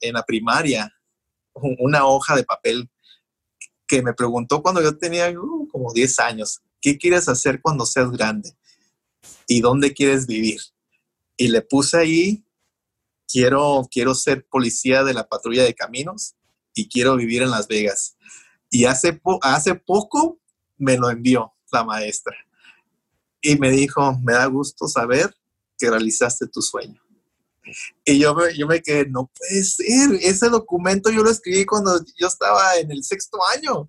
en 0.01 0.13
la 0.13 0.23
primaria 0.23 0.95
una 1.55 2.05
hoja 2.05 2.37
de 2.37 2.45
papel 2.45 2.91
que 3.87 4.03
me 4.03 4.13
preguntó 4.13 4.61
cuando 4.61 4.83
yo 4.83 4.99
tenía 4.99 5.31
uh, 5.31 5.67
como 5.69 5.91
10 5.91 6.19
años, 6.19 6.61
¿qué 6.83 6.99
quieres 6.99 7.27
hacer 7.27 7.63
cuando 7.63 7.87
seas 7.87 8.11
grande? 8.11 8.51
¿Y 9.47 9.63
dónde 9.63 9.95
quieres 9.95 10.27
vivir? 10.27 10.61
Y 11.37 11.49
le 11.49 11.63
puse 11.63 11.99
ahí, 11.99 12.45
quiero, 13.27 13.87
quiero 13.91 14.15
ser 14.15 14.47
policía 14.49 15.03
de 15.05 15.15
la 15.15 15.27
patrulla 15.27 15.65
de 15.65 15.75
caminos 15.75 16.35
y 16.75 16.89
quiero 16.89 17.17
vivir 17.17 17.43
en 17.43 17.51
Las 17.51 17.69
Vegas. 17.69 18.17
Y 18.71 18.85
hace, 18.85 19.21
hace 19.43 19.75
poco 19.75 20.41
me 20.77 20.97
lo 20.97 21.11
envió 21.11 21.53
la 21.73 21.85
maestra 21.85 22.37
y 23.45 23.57
me 23.57 23.71
dijo, 23.71 24.19
me 24.23 24.33
da 24.33 24.47
gusto 24.47 24.89
saber 24.89 25.35
que 25.79 25.91
realizaste 25.91 26.47
tu 26.49 26.63
sueño. 26.63 27.01
Y 28.05 28.19
yo 28.19 28.35
me, 28.35 28.57
yo 28.57 28.67
me 28.67 28.81
quedé, 28.81 29.07
no 29.07 29.31
puede 29.37 29.65
ser, 29.65 30.15
ese 30.21 30.49
documento 30.49 31.11
yo 31.11 31.23
lo 31.23 31.31
escribí 31.31 31.65
cuando 31.67 32.03
yo 32.17 32.27
estaba 32.27 32.77
en 32.77 32.91
el 32.91 33.05
sexto 33.05 33.39
año, 33.55 33.89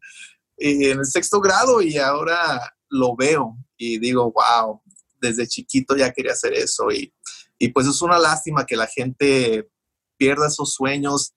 en 0.57 0.99
el 0.99 1.05
sexto 1.05 1.39
grado 1.39 1.81
y 1.81 1.97
ahora 1.97 2.73
lo 2.89 3.15
veo 3.15 3.57
y 3.77 3.97
digo, 3.99 4.31
wow, 4.31 4.81
desde 5.25 5.47
chiquito 5.47 5.95
ya 5.95 6.11
quería 6.11 6.33
hacer 6.33 6.53
eso 6.53 6.91
y, 6.91 7.13
y 7.57 7.69
pues 7.69 7.87
es 7.87 8.01
una 8.01 8.19
lástima 8.19 8.65
que 8.65 8.75
la 8.75 8.87
gente 8.87 9.67
pierda 10.17 10.47
esos 10.47 10.73
sueños 10.73 11.33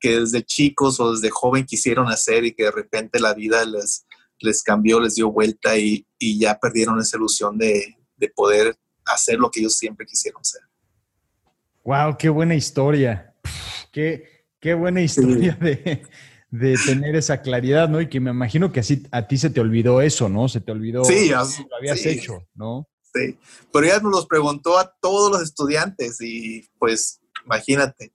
que 0.00 0.20
desde 0.20 0.44
chicos 0.44 1.00
o 1.00 1.12
desde 1.12 1.30
joven 1.30 1.64
quisieron 1.64 2.08
hacer 2.08 2.44
y 2.44 2.54
que 2.54 2.64
de 2.64 2.70
repente 2.70 3.20
la 3.20 3.34
vida 3.34 3.64
les, 3.64 4.06
les 4.40 4.62
cambió, 4.62 5.00
les 5.00 5.16
dio 5.16 5.30
vuelta 5.30 5.76
y, 5.76 6.06
y 6.18 6.38
ya 6.38 6.58
perdieron 6.58 7.00
esa 7.00 7.16
ilusión 7.16 7.58
de, 7.58 7.96
de, 8.16 8.28
poder 8.28 8.76
hacer 9.06 9.38
lo 9.38 9.50
que 9.50 9.60
ellos 9.60 9.76
siempre 9.76 10.06
quisieron 10.06 10.40
hacer. 10.40 10.62
¡Wow! 11.84 12.16
¡Qué 12.18 12.28
buena 12.28 12.54
historia! 12.54 13.34
¡Qué, 13.92 14.46
qué 14.60 14.74
buena 14.74 15.00
historia 15.00 15.56
de, 15.60 16.02
de, 16.50 16.76
tener 16.86 17.16
esa 17.16 17.40
claridad, 17.40 17.88
¿no? 17.88 18.00
Y 18.00 18.08
que 18.08 18.20
me 18.20 18.30
imagino 18.30 18.70
que 18.70 18.80
así 18.80 19.02
a 19.10 19.26
ti 19.26 19.38
se 19.38 19.50
te 19.50 19.60
olvidó 19.60 20.00
eso, 20.00 20.28
¿no? 20.28 20.48
Se 20.48 20.60
te 20.60 20.70
olvidó 20.70 21.04
sí, 21.04 21.30
lo 21.30 21.76
habías 21.76 22.04
hecho, 22.06 22.46
¿no? 22.54 22.88
Pero 23.72 23.86
ella 23.86 24.00
nos 24.00 24.12
los 24.12 24.26
preguntó 24.26 24.78
a 24.78 24.94
todos 25.00 25.30
los 25.32 25.42
estudiantes 25.42 26.20
y 26.20 26.68
pues 26.78 27.20
imagínate. 27.44 28.12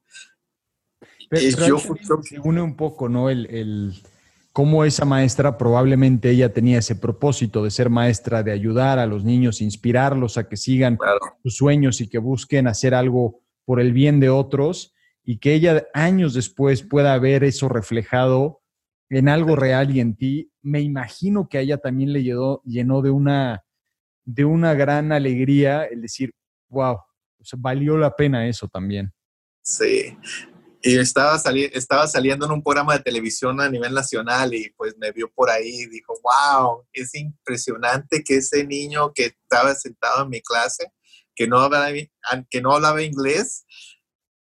Pero, 1.29 1.79
se 1.79 2.39
une 2.39 2.61
un 2.61 2.75
poco, 2.75 3.09
¿no? 3.09 3.29
El, 3.29 3.47
el, 3.47 3.93
cómo 4.53 4.85
esa 4.85 5.03
maestra 5.03 5.57
probablemente 5.57 6.29
ella 6.29 6.53
tenía 6.53 6.77
ese 6.77 6.95
propósito 6.95 7.63
de 7.63 7.71
ser 7.71 7.89
maestra, 7.89 8.43
de 8.43 8.51
ayudar 8.51 8.99
a 8.99 9.07
los 9.07 9.23
niños, 9.23 9.61
inspirarlos 9.61 10.37
a 10.37 10.47
que 10.47 10.57
sigan 10.57 10.99
sus 11.41 11.57
sueños 11.57 11.99
y 12.01 12.07
que 12.07 12.19
busquen 12.19 12.67
hacer 12.67 12.93
algo 12.93 13.41
por 13.65 13.79
el 13.79 13.93
bien 13.93 14.19
de 14.19 14.29
otros 14.29 14.93
y 15.23 15.39
que 15.39 15.55
ella 15.55 15.87
años 15.93 16.35
después 16.35 16.83
pueda 16.83 17.17
ver 17.17 17.43
eso 17.43 17.67
reflejado 17.67 18.61
en 19.09 19.27
algo 19.27 19.55
real 19.55 19.95
y 19.95 19.99
en 19.99 20.15
ti, 20.15 20.51
me 20.61 20.81
imagino 20.81 21.47
que 21.47 21.57
a 21.57 21.61
ella 21.61 21.77
también 21.77 22.13
le 22.13 22.23
llenó, 22.23 22.61
llenó 22.63 23.01
de, 23.01 23.09
una, 23.09 23.63
de 24.25 24.45
una 24.45 24.73
gran 24.73 25.11
alegría 25.11 25.85
el 25.85 26.01
decir, 26.01 26.31
wow, 26.69 26.97
valió 27.57 27.97
la 27.97 28.15
pena 28.15 28.47
eso 28.47 28.67
también. 28.67 29.13
Sí, 29.61 30.17
y 30.85 30.97
estaba, 30.97 31.41
estaba 31.71 32.07
saliendo 32.07 32.45
en 32.45 32.51
un 32.51 32.61
programa 32.61 32.97
de 32.97 33.03
televisión 33.03 33.61
a 33.61 33.69
nivel 33.69 33.93
nacional 33.93 34.53
y 34.53 34.69
pues 34.75 34.97
me 34.97 35.13
vio 35.13 35.31
por 35.33 35.49
ahí 35.49 35.83
y 35.83 35.85
dijo, 35.87 36.13
wow, 36.21 36.85
es 36.91 37.15
impresionante 37.15 38.21
que 38.21 38.35
ese 38.37 38.65
niño 38.65 39.13
que 39.13 39.27
estaba 39.27 39.73
sentado 39.75 40.23
en 40.23 40.29
mi 40.29 40.41
clase, 40.41 40.91
que 41.33 41.47
no 41.47 41.59
hablaba, 41.59 41.87
que 42.49 42.61
no 42.61 42.73
hablaba 42.73 43.01
inglés, 43.01 43.65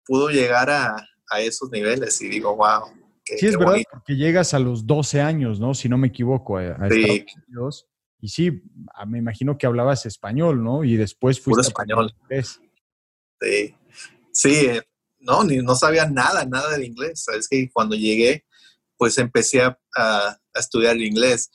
pudo 0.05 0.27
llegar 0.27 0.69
a, 0.69 0.97
a 1.29 1.39
esos 1.39 1.69
niveles 1.71 2.21
y 2.21 2.27
digo, 2.27 2.53
wow. 2.57 2.83
sí, 3.23 3.47
es 3.47 3.57
verdad, 3.57 3.77
porque 3.89 4.17
llegas 4.17 4.53
a 4.53 4.59
los 4.59 4.85
12 4.85 5.21
años, 5.21 5.61
¿no? 5.61 5.73
Si 5.73 5.87
no 5.87 5.97
me 5.97 6.09
equivoco, 6.09 6.57
a, 6.57 6.63
Estados 6.65 7.25
Unidos. 7.47 7.87
Y 8.19 8.29
sí, 8.29 8.63
me 9.07 9.17
imagino 9.17 9.57
que 9.57 9.67
hablabas 9.67 10.05
español, 10.05 10.63
¿no? 10.63 10.83
Y 10.83 10.95
después 10.95 11.39
fuiste 11.39 11.51
Puro 11.51 11.61
español. 11.61 12.15
Sí, 13.41 13.75
sí, 14.31 14.65
eh, 14.67 14.81
no, 15.19 15.43
ni, 15.43 15.57
no 15.57 15.75
sabía 15.75 16.07
nada, 16.07 16.45
nada 16.45 16.77
de 16.77 16.85
inglés. 16.85 17.23
Sabes 17.23 17.47
que 17.47 17.69
cuando 17.71 17.95
llegué, 17.95 18.45
pues 18.97 19.17
empecé 19.17 19.61
a, 19.61 19.77
a, 19.95 20.39
estudiar 20.53 20.97
inglés. 20.97 21.51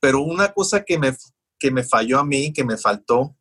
Pero 0.00 0.20
una 0.20 0.52
cosa 0.52 0.84
que 0.84 0.98
me, 0.98 1.16
que 1.58 1.70
me 1.70 1.82
falló 1.82 2.18
a 2.18 2.24
mí, 2.24 2.52
que 2.52 2.64
me 2.64 2.76
faltó, 2.76 3.36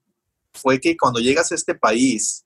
fue 0.53 0.79
que 0.79 0.95
cuando 0.97 1.19
llegas 1.19 1.51
a 1.51 1.55
este 1.55 1.75
país, 1.75 2.45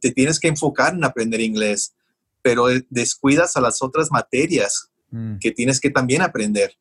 te 0.00 0.10
tienes 0.10 0.38
que 0.38 0.48
enfocar 0.48 0.94
en 0.94 1.04
aprender 1.04 1.40
inglés, 1.40 1.94
pero 2.42 2.66
descuidas 2.90 3.56
a 3.56 3.60
las 3.60 3.80
otras 3.82 4.10
materias 4.10 4.90
mm. 5.10 5.38
que 5.38 5.50
tienes 5.50 5.80
que 5.80 5.90
también 5.90 6.22
aprender. 6.22 6.76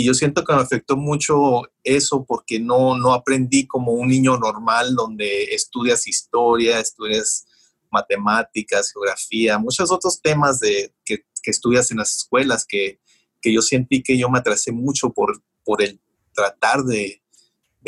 Y 0.00 0.04
yo 0.04 0.14
siento 0.14 0.44
que 0.44 0.54
me 0.54 0.62
afectó 0.62 0.96
mucho 0.96 1.60
eso 1.84 2.24
porque 2.24 2.58
no, 2.58 2.96
no 2.96 3.12
aprendí 3.12 3.66
como 3.66 3.92
un 3.92 4.08
niño 4.08 4.38
normal 4.38 4.94
donde 4.94 5.44
estudias 5.54 6.06
historia, 6.06 6.80
estudias 6.80 7.46
matemáticas, 7.90 8.92
geografía, 8.94 9.58
muchos 9.58 9.92
otros 9.92 10.22
temas 10.22 10.58
de, 10.58 10.94
que, 11.04 11.22
estudias 11.44 11.90
en 11.90 11.98
las 11.98 12.16
escuelas 12.16 12.64
que, 12.66 12.98
yo 13.44 13.60
sentí 13.60 14.02
que 14.02 14.16
yo 14.16 14.30
me 14.30 14.38
atrasé 14.38 14.72
mucho 14.72 15.12
por, 15.12 15.42
por 15.64 15.82
el 15.82 16.00
tratar 16.32 16.82
de, 16.84 17.20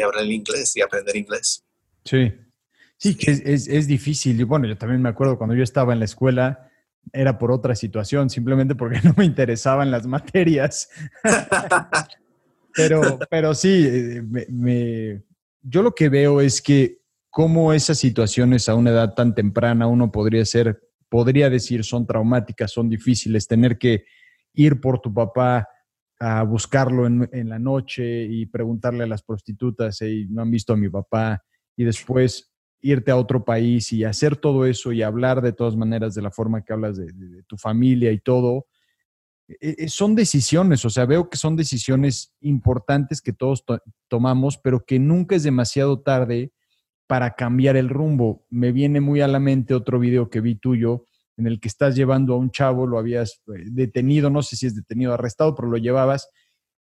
hablar 0.05 0.27
inglés 0.27 0.77
y 0.77 0.83
aprender 0.83 1.17
inglés. 1.17 1.65
Sí, 2.05 2.31
sí, 2.99 3.15
que 3.15 3.31
es, 3.31 3.69
es, 3.69 3.87
difícil. 3.87 4.39
Y 4.39 4.45
bueno, 4.45 4.67
yo 4.67 4.77
también 4.77 5.01
me 5.01 5.09
acuerdo 5.09 5.39
cuando 5.39 5.57
yo 5.57 5.63
estaba 5.63 5.95
en 5.95 6.01
la 6.01 6.05
escuela, 6.05 6.71
era 7.13 7.39
por 7.39 7.51
otra 7.51 7.75
situación, 7.75 8.31
simplemente 8.31 8.75
porque 8.75 9.01
no 9.05 9.15
me 9.17 9.25
interesaban 9.25 9.91
las 9.91 10.07
materias. 10.07 10.91
pero, 12.75 13.19
pero 13.31 13.55
sí, 13.55 13.87
eh, 13.89 14.23
me, 14.49 15.23
yo 15.63 15.83
lo 15.83 15.95
que 15.95 16.09
veo 16.09 16.41
es 16.41 16.61
que 16.61 17.01
cómo 17.31 17.73
esas 17.73 17.99
situaciones 17.99 18.69
a 18.69 18.75
una 18.75 18.91
edad 18.91 19.15
tan 19.15 19.35
temprana 19.35 19.87
uno 19.87 20.13
podría 20.13 20.45
ser, 20.45 20.83
podría 21.09 21.49
decir 21.49 21.85
son 21.85 22.07
traumáticas, 22.07 22.71
son 22.71 22.89
difíciles, 22.89 23.47
tener 23.47 23.79
que 23.79 24.05
ir 24.55 24.81
por 24.81 25.01
tu 25.01 25.13
papá 25.13 25.69
a 26.21 26.45
buscarlo 26.45 27.07
en, 27.07 27.49
la 27.49 27.59
noche 27.59 28.23
y 28.23 28.47
preguntarle 28.47 29.03
a 29.05 29.09
las 29.09 29.23
prostitutas, 29.23 30.01
y 30.03 30.27
no 30.31 30.43
han 30.43 30.53
visto 30.53 30.73
a 30.73 30.77
mi 30.77 30.89
papá, 30.89 31.43
y 31.77 31.83
después 31.83 32.52
irte 32.83 33.13
a 33.13 33.17
otro 33.17 33.45
país 33.45 33.93
y 33.93 34.05
hacer 34.05 34.37
todo 34.37 34.67
eso 34.67 34.93
y 34.93 35.03
hablar 35.03 35.41
de 35.41 35.53
todas 35.53 35.77
maneras 35.77 36.15
de 36.15 36.23
la 36.23 36.31
forma 36.31 36.63
que 36.63 36.73
hablas 36.73 36.97
de, 36.97 37.13
tu 37.47 37.57
familia 37.57 38.11
y 38.11 38.19
todo, 38.19 38.67
e, 39.49 39.77
e, 39.79 39.89
son 39.89 40.15
decisiones, 40.15 40.85
o 40.85 40.91
sea, 40.91 41.07
veo 41.07 41.31
que 41.31 41.37
son 41.37 41.57
decisiones 41.57 42.35
importantes 42.41 43.23
que 43.23 43.33
todos 43.33 43.65
tomamos, 44.09 44.59
pero 44.59 44.85
que 44.85 44.99
nunca 44.99 45.37
es 45.37 45.45
demasiado 45.45 46.01
tarde 46.01 46.53
para 47.07 47.35
cambiar 47.35 47.77
el 47.77 47.89
rumbo. 47.89 48.47
Me 48.51 48.73
viene 48.73 49.01
muy 49.01 49.21
a 49.21 49.29
la 49.29 49.39
mente 49.39 49.75
otro 49.75 49.99
video 49.99 50.29
que 50.29 50.41
vi 50.41 50.57
tuyo 50.57 51.07
en 51.37 51.47
el 51.47 51.61
que 51.61 51.69
estás 51.69 51.95
llevando 51.95 52.35
a 52.35 52.37
un 52.37 52.51
chavo, 52.51 52.87
lo 52.87 52.99
habías 52.99 53.43
eh, 53.55 53.65
detenido, 53.67 54.29
no 54.29 54.43
sé 54.43 54.57
si 54.57 54.67
es 54.67 54.75
detenido, 54.75 55.15
arrestado, 55.15 55.55
pero 55.55 55.69
lo 55.69 55.79
llevabas 55.79 56.29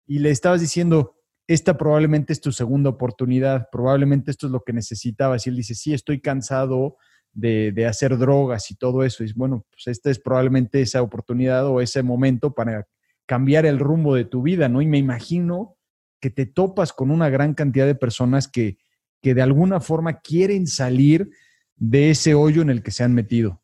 y 0.05 0.19
le 0.19 0.31
estabas 0.31 0.61
diciendo, 0.61 1.20
esta 1.47 1.77
probablemente 1.77 2.33
es 2.33 2.41
tu 2.41 2.51
segunda 2.51 2.89
oportunidad, 2.89 3.67
probablemente 3.71 4.31
esto 4.31 4.47
es 4.47 4.51
lo 4.51 4.61
que 4.61 4.73
necesitabas. 4.73 5.45
Y 5.45 5.49
él 5.49 5.57
dice, 5.57 5.75
sí, 5.75 5.93
estoy 5.93 6.21
cansado 6.21 6.97
de, 7.33 7.71
de 7.71 7.85
hacer 7.85 8.17
drogas 8.17 8.71
y 8.71 8.75
todo 8.75 9.03
eso. 9.03 9.23
Y 9.23 9.33
bueno, 9.33 9.65
pues 9.71 9.87
esta 9.87 10.09
es 10.09 10.19
probablemente 10.19 10.81
esa 10.81 11.01
oportunidad 11.01 11.67
o 11.67 11.81
ese 11.81 12.03
momento 12.03 12.53
para 12.53 12.87
cambiar 13.25 13.65
el 13.65 13.79
rumbo 13.79 14.15
de 14.15 14.25
tu 14.25 14.41
vida, 14.41 14.69
¿no? 14.69 14.81
Y 14.81 14.87
me 14.87 14.97
imagino 14.97 15.77
que 16.19 16.29
te 16.29 16.45
topas 16.45 16.93
con 16.93 17.11
una 17.11 17.29
gran 17.29 17.53
cantidad 17.53 17.85
de 17.85 17.95
personas 17.95 18.47
que, 18.47 18.77
que 19.21 19.33
de 19.33 19.41
alguna 19.41 19.79
forma 19.79 20.19
quieren 20.21 20.67
salir 20.67 21.29
de 21.75 22.11
ese 22.11 22.35
hoyo 22.35 22.61
en 22.61 22.69
el 22.69 22.83
que 22.83 22.91
se 22.91 23.03
han 23.03 23.13
metido. 23.13 23.61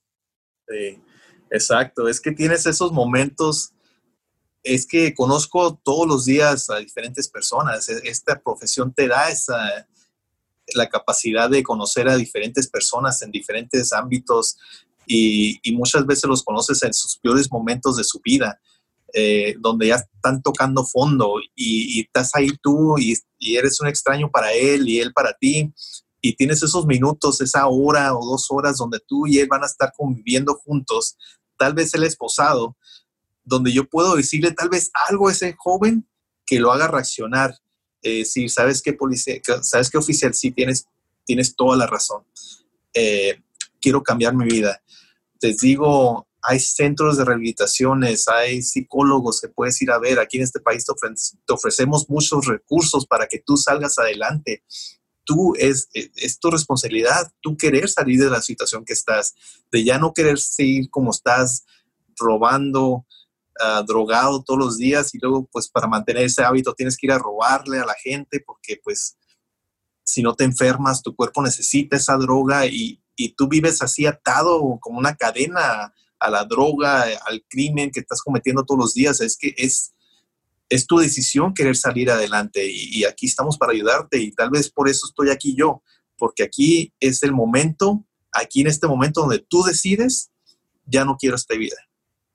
Sí, 0.67 0.99
exacto. 1.51 2.07
Es 2.07 2.19
que 2.19 2.31
tienes 2.31 2.65
esos 2.65 2.91
momentos, 2.91 3.73
es 4.73 4.85
que 4.85 5.13
conozco 5.13 5.79
todos 5.83 6.07
los 6.07 6.25
días 6.25 6.69
a 6.69 6.77
diferentes 6.77 7.27
personas. 7.27 7.89
E, 7.89 8.01
esta 8.03 8.39
profesión 8.39 8.93
te 8.93 9.07
da 9.07 9.29
esa, 9.29 9.87
la 10.73 10.89
capacidad 10.89 11.49
de 11.49 11.63
conocer 11.63 12.07
a 12.07 12.15
diferentes 12.15 12.67
personas 12.67 13.21
en 13.21 13.31
diferentes 13.31 13.93
ámbitos 13.93 14.57
y, 15.05 15.59
y 15.63 15.75
muchas 15.75 16.05
veces 16.05 16.25
los 16.25 16.43
conoces 16.43 16.83
en 16.83 16.93
sus 16.93 17.17
peores 17.17 17.51
momentos 17.51 17.97
de 17.97 18.03
su 18.03 18.19
vida. 18.23 18.59
Eh, 19.13 19.55
donde 19.59 19.87
ya 19.87 19.95
están 19.95 20.41
tocando 20.41 20.85
fondo 20.85 21.35
y, 21.55 22.01
estás 22.01 22.35
ahí 22.35 22.49
tú 22.61 22.97
y, 22.99 23.15
eres 23.55 23.79
un 23.79 23.87
extraño 23.87 24.29
para 24.29 24.51
él 24.51 24.87
y 24.87 24.99
él 24.99 25.13
para 25.13 25.33
ti 25.33 25.73
y 26.21 26.35
tienes 26.35 26.61
esos 26.61 26.85
minutos, 26.85 27.39
esa 27.39 27.67
hora 27.67 28.13
o 28.13 28.25
dos 28.25 28.47
horas 28.49 28.77
donde 28.77 28.99
tú 28.99 29.25
y 29.25 29.39
él 29.39 29.47
van 29.47 29.63
a 29.63 29.67
estar 29.67 29.93
conviviendo 29.95 30.55
juntos, 30.55 31.17
tal 31.57 31.73
vez 31.73 31.93
el 31.93 32.03
esposado, 32.03 32.75
donde 33.47 33.71
yo 33.71 33.87
puedo 33.87 34.15
decirle 34.15 34.51
tal 34.51 34.69
vez 34.69 34.91
algo 35.07 35.29
a 35.29 35.31
ese 35.31 35.55
joven 35.57 36.05
que 36.45 36.59
lo 36.59 36.71
haga 36.71 36.87
reaccionar. 36.87 37.57
Eh, 38.01 38.25
si 38.25 38.49
sabes 38.49 38.81
qué 38.81 38.93
policía, 38.93 39.39
sabes 39.61 39.89
qué 39.89 39.97
oficial, 39.97 40.33
sí 40.33 40.51
tienes, 40.51 40.85
tienes 41.25 41.55
toda 41.55 41.77
la 41.77 41.87
razón. 41.87 42.23
Eh, 42.93 43.41
quiero 43.79 44.03
cambiar 44.03 44.35
mi 44.35 44.45
vida. 44.45 44.81
Les 45.41 45.57
digo, 45.59 46.27
hay 46.41 46.59
centros 46.59 47.17
de 47.17 47.23
rehabilitaciones, 47.23 48.27
hay 48.27 48.61
psicólogos 48.61 49.39
que 49.39 49.47
puedes 49.47 49.81
ir 49.81 49.91
a 49.91 49.99
ver. 49.99 50.19
Aquí 50.19 50.37
en 50.37 50.43
este 50.43 50.59
país 50.59 50.85
te, 50.85 51.53
ofrecemos 51.53 52.09
muchos 52.09 52.45
recursos 52.45 53.07
para 53.07 53.27
que 53.27 53.39
tú 53.39 53.55
salgas 53.55 53.97
adelante. 53.97 54.63
Tú 55.23 55.53
es, 55.57 55.89
es, 55.93 56.39
tu 56.39 56.51
responsabilidad, 56.51 57.31
tú 57.41 57.55
querer 57.55 57.87
salir 57.89 58.19
de 58.19 58.29
la 58.29 58.41
situación 58.41 58.83
que 58.83 58.93
estás, 58.93 59.35
de 59.71 59.83
ya 59.85 59.97
no 59.97 60.13
querer 60.13 60.37
seguir 60.37 60.89
como 60.89 61.11
estás, 61.11 61.65
robando, 62.17 63.05
ah, 63.59 63.83
drogado 63.87 64.43
todos 64.43 64.59
los 64.59 64.77
días 64.77 65.13
y 65.13 65.19
luego 65.19 65.47
pues 65.51 65.69
para 65.69 65.87
mantener 65.87 66.23
ese 66.23 66.43
hábito 66.43 66.73
tienes 66.73 66.97
que 66.97 67.07
ir 67.07 67.11
a 67.11 67.17
robarle 67.17 67.79
a 67.79 67.85
la 67.85 67.95
gente 67.95 68.41
porque 68.45 68.79
pues 68.83 69.17
si 70.03 70.21
no 70.21 70.35
te 70.35 70.43
enfermas 70.43 71.01
tu 71.01 71.15
cuerpo 71.15 71.41
necesita 71.41 71.97
esa 71.97 72.15
droga 72.17 72.65
y, 72.65 73.01
y 73.15 73.29
tú 73.29 73.47
vives 73.47 73.81
así 73.81 74.05
atado 74.05 74.77
como 74.79 74.99
una 74.99 75.15
cadena 75.15 75.93
a 76.19 76.29
la 76.29 76.45
droga, 76.45 77.05
al 77.25 77.43
crimen 77.47 77.91
que 77.91 77.99
estás 77.99 78.21
cometiendo 78.21 78.65
todos 78.65 78.79
los 78.79 78.93
días. 78.93 79.21
Es 79.21 79.37
que 79.37 79.53
es, 79.57 79.93
es 80.69 80.87
tu 80.87 80.97
decisión 80.97 81.53
querer 81.53 81.75
salir 81.75 82.09
adelante 82.09 82.69
y, 82.69 83.03
aquí 83.05 83.25
estamos 83.25 83.57
para 83.57 83.73
ayudarte 83.73 84.19
y 84.19 84.31
tal 84.31 84.49
vez 84.49 84.69
por 84.69 84.89
eso 84.89 85.07
estoy 85.07 85.29
aquí 85.29 85.55
yo, 85.55 85.81
porque 86.17 86.43
aquí 86.43 86.93
es 86.99 87.23
el 87.23 87.31
momento, 87.31 88.05
aquí 88.31 88.61
en 88.61 88.67
este 88.67 88.87
momento 88.87 89.21
donde 89.21 89.39
tú 89.39 89.63
decides, 89.63 90.31
ya 90.85 91.05
no 91.05 91.17
quiero 91.17 91.35
esta 91.35 91.55
vida. 91.55 91.75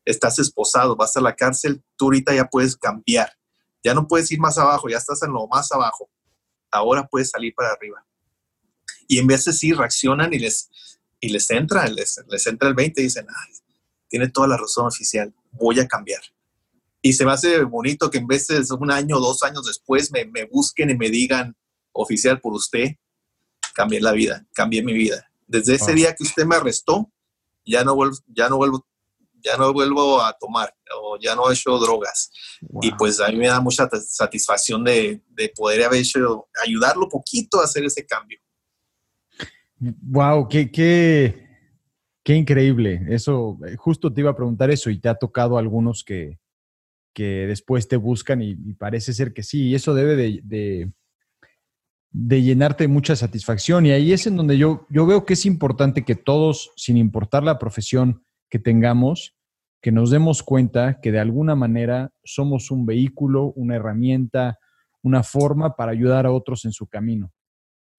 Estás 0.04 0.38
esposado, 0.38 0.96
vas 0.96 1.16
a 1.16 1.20
la 1.20 1.34
cárcel, 1.34 1.82
tú 1.96 2.06
ahorita 2.06 2.34
ya 2.34 2.46
puedes 2.46 2.76
cambiar. 2.76 3.32
Ya 3.84 3.94
no 3.94 4.06
puedes 4.06 4.30
ir 4.30 4.40
más 4.40 4.58
abajo, 4.58 4.88
ya 4.88 4.98
estás 4.98 5.22
en 5.22 5.32
lo 5.32 5.46
más 5.46 5.70
abajo. 5.72 6.08
Ahora 6.70 7.06
puedes 7.06 7.30
salir 7.30 7.54
para 7.54 7.72
arriba. 7.72 8.04
Y 9.08 9.18
en 9.18 9.26
vez 9.26 9.44
de 9.44 9.52
sí 9.52 9.72
reaccionan 9.72 10.32
y 10.32 10.38
les, 10.38 10.70
y 11.20 11.28
les 11.28 11.50
entra, 11.50 11.86
les, 11.86 12.20
les 12.28 12.46
entra 12.46 12.68
el 12.68 12.74
20 12.74 13.00
y 13.00 13.04
dicen, 13.04 13.26
Ay, 13.28 13.54
tiene 14.08 14.28
toda 14.28 14.46
la 14.46 14.58
razón 14.58 14.86
oficial, 14.86 15.34
voy 15.52 15.80
a 15.80 15.88
cambiar. 15.88 16.20
Y 17.00 17.14
se 17.14 17.24
me 17.24 17.32
hace 17.32 17.64
bonito 17.64 18.10
que 18.10 18.18
en 18.18 18.26
vez 18.26 18.46
de 18.46 18.62
un 18.78 18.90
año 18.90 19.18
dos 19.18 19.42
años 19.42 19.64
después 19.64 20.12
me, 20.12 20.44
busquen 20.44 20.90
y 20.90 20.94
me 20.94 21.10
digan, 21.10 21.56
oficial, 21.92 22.40
por 22.40 22.52
usted, 22.52 22.96
cambié 23.74 24.00
la 24.00 24.12
vida, 24.12 24.46
cambié 24.52 24.84
mi 24.84 24.92
vida. 24.92 25.28
Desde 25.46 25.74
ese 25.74 25.94
día 25.94 26.14
que 26.14 26.22
usted 26.22 26.44
me 26.44 26.56
arrestó, 26.56 27.10
ya 27.66 27.84
no 27.84 27.96
vuelvo, 27.96 28.16
ya 28.28 28.48
no 28.48 28.56
vuelvo, 28.56 28.86
ya 29.42 29.56
no 29.56 29.72
vuelvo 29.72 30.22
a 30.22 30.32
tomar 30.38 30.74
o 31.00 31.18
ya 31.20 31.34
no 31.34 31.50
he 31.50 31.54
hecho 31.54 31.78
drogas. 31.78 32.30
Y 32.80 32.92
pues 32.92 33.20
a 33.20 33.28
mí 33.28 33.38
me 33.38 33.48
da 33.48 33.60
mucha 33.60 33.88
satisfacción 33.90 34.84
de, 34.84 35.20
poder 35.56 35.84
haber 35.84 36.00
hecho, 36.00 36.48
ayudarlo 36.64 37.08
poquito 37.08 37.60
a 37.60 37.64
hacer 37.64 37.84
ese 37.84 38.06
cambio. 38.06 38.38
Wow, 39.78 40.48
qué, 40.48 40.70
qué, 40.70 41.48
qué 42.22 42.34
increíble. 42.34 43.02
Eso, 43.08 43.58
justo 43.76 44.12
te 44.12 44.20
iba 44.20 44.30
a 44.30 44.36
preguntar 44.36 44.70
eso 44.70 44.90
y 44.90 45.00
te 45.00 45.08
ha 45.08 45.14
tocado 45.14 45.58
algunos 45.58 46.04
que, 46.04 46.38
que 47.12 47.46
después 47.46 47.88
te 47.88 47.96
buscan 47.96 48.42
y, 48.42 48.54
parece 48.74 49.12
ser 49.12 49.32
que 49.32 49.42
sí. 49.42 49.68
Y 49.68 49.74
eso 49.74 49.94
debe 49.94 50.16
de, 50.16 50.92
de, 52.10 52.42
llenarte 52.42 52.84
de 52.84 52.88
mucha 52.88 53.16
satisfacción. 53.16 53.86
Y 53.86 53.90
ahí 53.90 54.12
es 54.12 54.26
en 54.26 54.36
donde 54.36 54.56
yo, 54.56 54.86
yo 54.90 55.06
veo 55.06 55.26
que 55.26 55.34
es 55.34 55.46
importante 55.46 56.04
que 56.04 56.14
todos, 56.14 56.70
sin 56.76 56.96
importar 56.96 57.42
la 57.42 57.58
profesión 57.58 58.24
que 58.52 58.58
tengamos, 58.58 59.34
que 59.80 59.90
nos 59.90 60.10
demos 60.10 60.42
cuenta 60.42 61.00
que 61.00 61.10
de 61.10 61.18
alguna 61.18 61.54
manera 61.54 62.12
somos 62.22 62.70
un 62.70 62.84
vehículo, 62.84 63.46
una 63.56 63.76
herramienta, 63.76 64.58
una 65.00 65.22
forma 65.22 65.74
para 65.74 65.92
ayudar 65.92 66.26
a 66.26 66.32
otros 66.32 66.66
en 66.66 66.72
su 66.72 66.86
camino. 66.86 67.32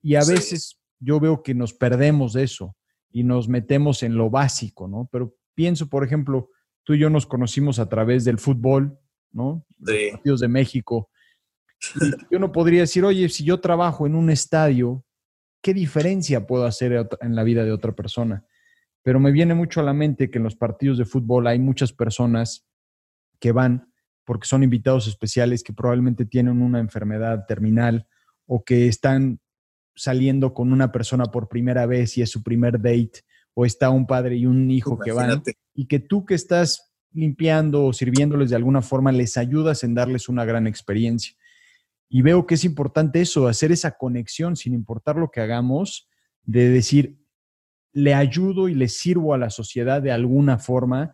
Y 0.03 0.13
a 0.13 0.19
veces 0.19 0.79
yo 0.99 1.19
veo 1.19 1.41
que 1.41 1.55
nos 1.55 1.73
perdemos 1.73 2.33
de 2.33 2.43
eso 2.43 2.75
y 3.11 3.23
nos 3.23 3.49
metemos 3.49 4.03
en 4.03 4.15
lo 4.15 4.29
básico, 4.29 4.87
¿no? 4.87 5.09
Pero 5.11 5.33
pienso, 5.55 5.89
por 5.89 6.03
ejemplo, 6.03 6.51
tú 6.83 6.93
y 6.93 6.99
yo 6.99 7.09
nos 7.09 7.25
conocimos 7.25 7.79
a 7.79 7.89
través 7.89 8.23
del 8.23 8.37
fútbol, 8.37 8.95
¿no? 9.31 9.65
De 9.79 10.09
partidos 10.11 10.41
de 10.41 10.49
México. 10.49 11.09
yo 12.29 12.37
no 12.37 12.51
podría 12.51 12.81
decir, 12.81 13.03
oye, 13.03 13.27
si 13.27 13.43
yo 13.43 13.59
trabajo 13.59 14.05
en 14.05 14.13
un 14.13 14.29
estadio, 14.29 15.03
¿qué 15.63 15.73
diferencia 15.73 16.45
puedo 16.45 16.67
hacer 16.67 17.09
en 17.21 17.35
la 17.35 17.41
vida 17.41 17.65
de 17.65 17.71
otra 17.71 17.93
persona? 17.93 18.45
Pero 19.03 19.19
me 19.19 19.31
viene 19.31 19.53
mucho 19.53 19.79
a 19.79 19.83
la 19.83 19.93
mente 19.93 20.31
que 20.31 20.39
en 20.39 20.43
los 20.43 20.55
partidos 20.55 20.97
de 20.97 21.05
fútbol 21.05 21.47
hay 21.47 21.59
muchas 21.59 21.93
personas 21.93 22.65
que 23.39 23.51
van 23.51 23.93
porque 24.25 24.47
son 24.47 24.63
invitados 24.63 25.07
especiales 25.07 25.63
que 25.63 25.73
probablemente 25.73 26.25
tienen 26.25 26.61
una 26.61 26.79
enfermedad 26.79 27.45
terminal 27.45 28.07
o 28.45 28.63
que 28.63 28.87
están 28.87 29.39
saliendo 29.95 30.53
con 30.53 30.71
una 30.71 30.91
persona 30.91 31.25
por 31.25 31.49
primera 31.49 31.85
vez 31.85 32.17
y 32.17 32.21
es 32.21 32.31
su 32.31 32.41
primer 32.41 32.77
date, 32.77 33.21
o 33.53 33.65
está 33.65 33.89
un 33.89 34.07
padre 34.07 34.37
y 34.37 34.45
un 34.45 34.71
hijo 34.71 34.97
que 34.97 35.11
van, 35.11 35.43
y 35.75 35.85
que 35.85 35.99
tú 35.99 36.25
que 36.25 36.33
estás 36.33 36.93
limpiando 37.11 37.85
o 37.85 37.93
sirviéndoles 37.93 38.49
de 38.49 38.55
alguna 38.55 38.81
forma, 38.81 39.11
les 39.11 39.37
ayudas 39.37 39.83
en 39.83 39.93
darles 39.93 40.29
una 40.29 40.45
gran 40.45 40.65
experiencia. 40.65 41.35
Y 42.09 42.21
veo 42.21 42.45
que 42.47 42.55
es 42.55 42.63
importante 42.63 43.21
eso, 43.21 43.47
hacer 43.47 43.71
esa 43.71 43.91
conexión 43.91 44.55
sin 44.55 44.73
importar 44.73 45.17
lo 45.17 45.29
que 45.29 45.41
hagamos, 45.41 46.09
de 46.43 46.69
decir, 46.69 47.22
le 47.93 48.13
ayudo 48.13 48.67
y 48.67 48.75
le 48.75 48.89
sirvo 48.89 49.33
a 49.33 49.37
la 49.37 49.49
sociedad 49.49 50.01
de 50.01 50.11
alguna 50.11 50.57
forma 50.57 51.13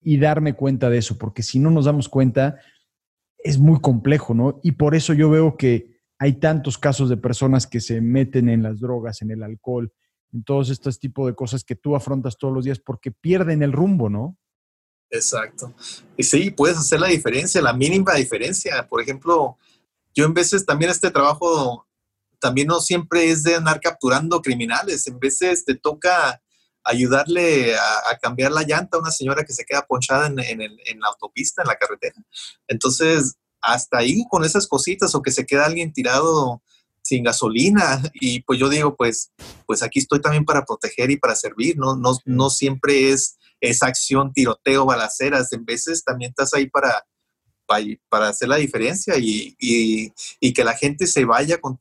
y 0.00 0.18
darme 0.18 0.54
cuenta 0.54 0.88
de 0.88 0.98
eso, 0.98 1.18
porque 1.18 1.42
si 1.42 1.58
no 1.58 1.70
nos 1.70 1.84
damos 1.84 2.08
cuenta, 2.08 2.58
es 3.38 3.58
muy 3.58 3.80
complejo, 3.80 4.34
¿no? 4.34 4.60
Y 4.62 4.72
por 4.72 4.94
eso 4.94 5.12
yo 5.12 5.28
veo 5.28 5.56
que 5.56 6.00
hay 6.18 6.34
tantos 6.34 6.78
casos 6.78 7.08
de 7.08 7.16
personas 7.16 7.66
que 7.66 7.80
se 7.80 8.00
meten 8.00 8.48
en 8.48 8.62
las 8.62 8.80
drogas, 8.80 9.22
en 9.22 9.30
el 9.30 9.42
alcohol, 9.42 9.92
en 10.32 10.44
todos 10.44 10.70
estos 10.70 10.98
tipos 10.98 11.26
de 11.26 11.34
cosas 11.34 11.64
que 11.64 11.76
tú 11.76 11.96
afrontas 11.96 12.38
todos 12.38 12.54
los 12.54 12.64
días 12.64 12.78
porque 12.78 13.10
pierden 13.10 13.62
el 13.62 13.72
rumbo, 13.72 14.08
¿no? 14.08 14.38
Exacto. 15.10 15.74
Y 16.16 16.22
sí, 16.22 16.50
puedes 16.50 16.78
hacer 16.78 17.00
la 17.00 17.08
diferencia, 17.08 17.60
la 17.60 17.72
mínima 17.72 18.14
diferencia. 18.14 18.86
Por 18.88 19.02
ejemplo, 19.02 19.58
yo 20.14 20.24
en 20.24 20.34
veces 20.34 20.64
también 20.64 20.90
este 20.90 21.10
trabajo 21.10 21.86
también 22.40 22.68
no 22.68 22.80
siempre 22.80 23.30
es 23.30 23.42
de 23.42 23.56
andar 23.56 23.80
capturando 23.80 24.42
criminales, 24.42 25.06
en 25.06 25.18
veces 25.18 25.64
te 25.64 25.74
toca 25.74 26.40
ayudarle 26.84 27.76
a, 27.76 28.18
cambiar 28.20 28.52
la 28.52 28.62
llanta 28.62 28.96
a 28.96 29.00
una 29.00 29.10
señora 29.10 29.44
que 29.44 29.52
se 29.52 29.64
queda 29.64 29.86
ponchada 29.86 30.26
en, 30.26 30.36
la 30.36 31.08
autopista, 31.08 31.62
en 31.62 31.68
la 31.68 31.76
carretera. 31.76 32.16
Entonces, 32.66 33.36
hasta 33.60 33.98
ahí 33.98 34.24
con 34.30 34.44
esas 34.44 34.66
cositas 34.66 35.14
o 35.14 35.22
que 35.22 35.30
se 35.30 35.44
queda 35.44 35.66
alguien 35.66 35.92
tirado 35.92 36.62
sin 37.02 37.24
gasolina 37.24 38.02
y 38.14 38.42
pues 38.42 38.58
yo 38.58 38.68
digo 38.68 38.94
pues 38.94 39.32
pues 39.66 39.82
aquí 39.82 40.00
estoy 40.00 40.20
también 40.20 40.44
para 40.44 40.66
proteger 40.66 41.10
y 41.10 41.16
para 41.16 41.34
servir 41.34 41.78
no 41.78 41.96
no, 41.96 42.12
no 42.26 42.50
siempre 42.50 43.10
es 43.10 43.38
esa 43.58 43.86
acción 43.86 44.34
tiroteo 44.34 44.84
balaceras 44.84 45.50
en 45.54 45.64
veces 45.64 46.04
también 46.04 46.30
estás 46.30 46.52
ahí 46.52 46.68
para 46.68 47.06
para, 48.08 48.28
hacer 48.28 48.48
la 48.48 48.56
diferencia 48.56 49.14
y, 49.18 49.56
y, 49.58 50.52
que 50.52 50.64
la 50.64 50.74
gente 50.74 51.06
se 51.06 51.24
vaya 51.24 51.60
con, 51.60 51.78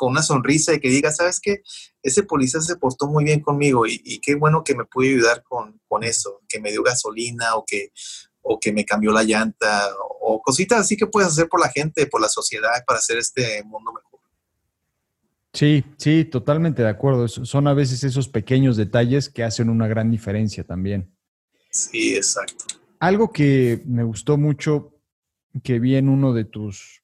con 0.00 0.12
una 0.12 0.22
sonrisa 0.22 0.72
y 0.72 0.80
que 0.80 0.88
diga, 0.88 1.12
¿sabes 1.12 1.40
qué? 1.42 1.60
Ese 2.02 2.22
policía 2.22 2.62
se 2.62 2.76
portó 2.76 3.06
muy 3.06 3.22
bien 3.22 3.40
conmigo 3.40 3.86
y, 3.86 4.18
qué 4.20 4.34
bueno 4.34 4.64
que 4.64 4.74
me 4.74 4.86
pudo 4.86 5.06
ayudar 5.06 5.42
con, 5.42 5.78
eso, 6.02 6.40
que 6.48 6.58
me 6.58 6.70
dio 6.70 6.82
gasolina 6.82 7.54
o 7.56 7.64
que, 7.66 7.92
o 8.40 8.58
que 8.58 8.72
me 8.72 8.86
cambió 8.86 9.12
la 9.12 9.24
llanta 9.24 9.90
o 10.22 10.40
cositas 10.40 10.80
así 10.80 10.96
que 10.96 11.06
puedes 11.06 11.28
hacer 11.28 11.50
por 11.50 11.60
la 11.60 11.68
gente, 11.68 12.06
por 12.06 12.22
la 12.22 12.30
sociedad, 12.30 12.82
para 12.86 12.98
hacer 12.98 13.18
este 13.18 13.62
mundo 13.64 13.92
mejor. 13.92 14.20
Sí, 15.52 15.84
sí, 15.98 16.24
totalmente 16.24 16.82
de 16.82 16.88
acuerdo. 16.88 17.28
Son 17.28 17.68
a 17.68 17.74
veces 17.74 18.02
esos 18.02 18.26
pequeños 18.26 18.78
detalles 18.78 19.28
que 19.28 19.44
hacen 19.44 19.68
una 19.68 19.86
gran 19.86 20.10
diferencia 20.10 20.64
también. 20.64 21.14
Sí, 21.70 22.16
exacto. 22.16 22.64
Algo 23.00 23.32
que 23.32 23.82
me 23.84 24.02
gustó 24.02 24.38
mucho, 24.38 24.94
que 25.62 25.78
vi 25.78 25.96
en 25.96 26.08
uno 26.08 26.32
de 26.32 26.44
tus 26.44 26.99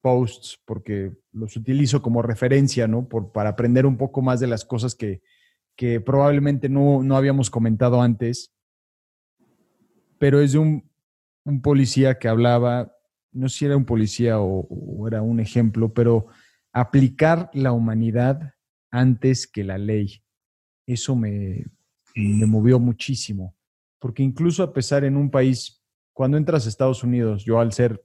posts, 0.00 0.60
porque 0.64 1.12
los 1.32 1.56
utilizo 1.56 2.02
como 2.02 2.22
referencia, 2.22 2.88
¿no? 2.88 3.08
Por, 3.08 3.32
para 3.32 3.50
aprender 3.50 3.86
un 3.86 3.96
poco 3.96 4.22
más 4.22 4.40
de 4.40 4.46
las 4.46 4.64
cosas 4.64 4.94
que, 4.94 5.20
probablemente 6.04 6.68
no, 6.68 7.16
habíamos 7.16 7.48
comentado 7.50 8.02
antes. 8.02 8.54
Pero 10.18 10.40
es 10.40 10.52
de 10.52 10.58
un, 10.58 10.90
policía 11.62 12.18
que 12.18 12.28
hablaba, 12.28 12.92
no 13.32 13.48
sé 13.48 13.58
si 13.58 13.64
era 13.64 13.76
un 13.76 13.86
policía 13.86 14.40
o, 14.40 15.06
era 15.08 15.22
un 15.22 15.40
ejemplo, 15.40 15.92
pero 15.92 16.26
aplicar 16.72 17.50
la 17.54 17.72
humanidad 17.72 18.54
antes 18.90 19.46
que 19.46 19.64
la 19.64 19.78
ley. 19.78 20.22
Eso 20.86 21.16
me, 21.16 21.64
me 22.14 22.46
movió 22.46 22.78
muchísimo, 22.78 23.56
porque 23.98 24.22
incluso 24.22 24.62
a 24.62 24.72
pesar 24.72 25.04
en 25.04 25.16
un 25.16 25.30
país, 25.30 25.82
cuando 26.12 26.36
entras 26.36 26.66
a 26.66 26.68
Estados 26.68 27.02
Unidos, 27.02 27.44
yo 27.44 27.58
al 27.58 27.72
ser 27.72 28.02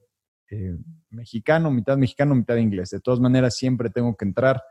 eh, 0.50 0.76
mexicano, 1.10 1.70
mitad 1.70 1.96
mexicano, 1.96 2.34
mitad 2.34 2.56
inglés. 2.56 2.90
De 2.90 3.00
todas 3.00 3.20
maneras, 3.20 3.56
siempre 3.56 3.90
tengo 3.90 4.16
que 4.16 4.24
entrar 4.24 4.62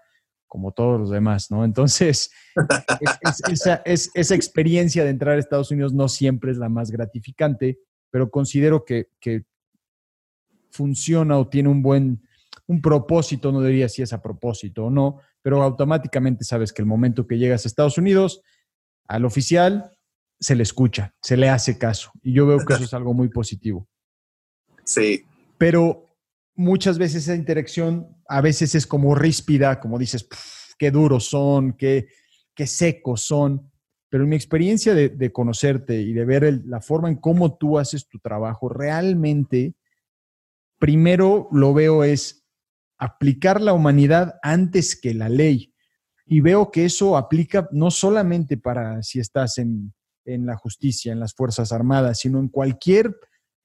como 0.48 0.72
todos 0.72 1.00
los 1.00 1.10
demás, 1.10 1.52
¿no? 1.52 1.66
Entonces, 1.66 2.32
es, 3.86 4.12
esa, 4.14 4.36
experiencia 4.36 5.04
de 5.04 5.10
entrar 5.10 5.36
a 5.36 5.40
Estados 5.40 5.72
Unidos 5.72 5.94
no 5.94 6.08
siempre 6.08 6.52
es 6.52 6.58
la 6.58 6.70
más 6.70 6.92
gratificante, 6.92 7.80
pero 8.10 8.30
considero 8.30 8.86
que, 8.86 9.10
funciona 10.72 11.38
o 11.38 11.48
tiene 11.48 11.70
un 11.70 11.82
buen, 11.82 12.22
un 12.68 12.82
propósito, 12.82 13.52
no 13.52 13.62
diría 13.62 13.88
si 13.88 14.02
es 14.02 14.12
a 14.12 14.22
propósito 14.22 14.86
o 14.86 14.90
no, 14.90 15.22
pero 15.42 15.62
automáticamente 15.64 16.44
sabes 16.44 16.74
que 16.74 16.82
el 16.82 16.86
momento 16.86 17.28
que 17.28 17.38
llegas 17.38 17.64
a 17.64 17.70
Estados 17.70 17.98
Unidos, 17.98 18.42
al 19.08 19.24
oficial 19.24 19.92
se 20.38 20.54
le 20.56 20.64
escucha, 20.64 21.14
se 21.22 21.38
le 21.38 21.48
hace 21.48 21.78
caso. 21.78 22.12
Y 22.22 22.34
yo 22.34 22.46
veo 22.46 22.60
que 22.60 22.74
eso 22.74 22.84
es 22.84 22.94
algo 22.94 23.14
muy 23.14 23.30
positivo. 23.30 23.88
Sí, 24.84 25.26
pero 25.58 26.06
muchas 26.56 26.98
veces 26.98 27.24
esa 27.24 27.36
interacción 27.36 28.08
a 28.28 28.42
veces 28.42 28.76
es 28.76 28.88
como 28.88 29.16
ríspida, 29.16 29.80
como 29.80 30.00
dices, 30.00 30.28
qué 30.78 30.92
duros 30.92 31.28
son, 31.30 31.74
qué, 31.74 32.08
qué 32.54 32.68
secos 32.68 33.22
son. 33.22 33.72
Pero 34.10 34.24
en 34.24 34.30
mi 34.30 34.36
experiencia 34.36 34.94
de, 34.94 35.32
conocerte 35.32 36.02
y 36.02 36.14
de 36.14 36.26
ver 36.26 36.62
la 36.66 36.82
forma 36.82 37.10
en 37.10 37.18
cómo 37.18 37.58
tú 37.58 37.78
haces 37.78 38.08
tu 38.08 38.20
trabajo, 38.20 38.70
realmente, 38.70 39.76
primero 40.80 41.50
lo 41.52 41.74
veo 41.74 42.04
es 42.04 42.46
aplicar 42.98 43.60
la 43.60 43.74
humanidad 43.74 44.36
antes 44.42 45.00
que 45.00 45.14
la 45.14 45.28
ley. 45.28 45.74
Y 46.26 46.40
veo 46.40 46.72
que 46.72 46.86
eso 46.86 47.18
aplica 47.18 47.68
no 47.72 47.92
solamente 47.92 48.58
para 48.58 49.04
si 49.04 49.20
estás 49.20 49.58
en, 49.58 49.94
en 50.24 50.46
la 50.46 50.56
justicia, 50.56 51.12
en 51.12 51.20
las 51.20 51.34
Fuerzas 51.34 51.72
Armadas, 51.72 52.20
sino 52.20 52.40
en 52.40 52.48
cualquier 52.48 53.16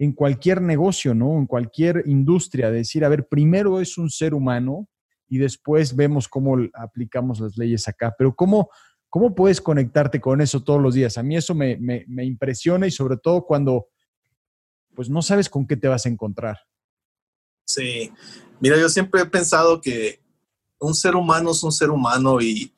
en 0.00 0.12
cualquier 0.12 0.60
negocio, 0.60 1.14
¿no? 1.14 1.38
En 1.38 1.46
cualquier 1.46 2.02
industria, 2.06 2.72
decir, 2.72 3.04
a 3.04 3.08
ver, 3.08 3.28
primero 3.28 3.80
es 3.80 3.98
un 3.98 4.10
ser 4.10 4.34
humano 4.34 4.88
y 5.28 5.38
después 5.38 5.94
vemos 5.94 6.26
cómo 6.26 6.56
aplicamos 6.74 7.38
las 7.38 7.56
leyes 7.56 7.86
acá. 7.86 8.12
Pero 8.18 8.34
¿cómo, 8.34 8.70
cómo 9.08 9.34
puedes 9.34 9.60
conectarte 9.60 10.20
con 10.20 10.40
eso 10.40 10.64
todos 10.64 10.80
los 10.80 10.94
días? 10.94 11.18
A 11.18 11.22
mí 11.22 11.36
eso 11.36 11.54
me, 11.54 11.76
me 11.78 12.24
impresiona 12.24 12.86
y 12.86 12.90
sobre 12.90 13.18
todo 13.18 13.44
cuando 13.44 13.86
pues 14.94 15.08
no 15.08 15.22
sabes 15.22 15.48
con 15.48 15.66
qué 15.66 15.76
te 15.76 15.88
vas 15.88 16.06
a 16.06 16.08
encontrar. 16.08 16.58
Sí, 17.64 18.10
mira, 18.58 18.76
yo 18.78 18.88
siempre 18.88 19.20
he 19.20 19.26
pensado 19.26 19.80
que 19.80 20.20
un 20.78 20.94
ser 20.94 21.14
humano 21.14 21.52
es 21.52 21.62
un 21.62 21.72
ser 21.72 21.90
humano 21.90 22.40
y, 22.40 22.74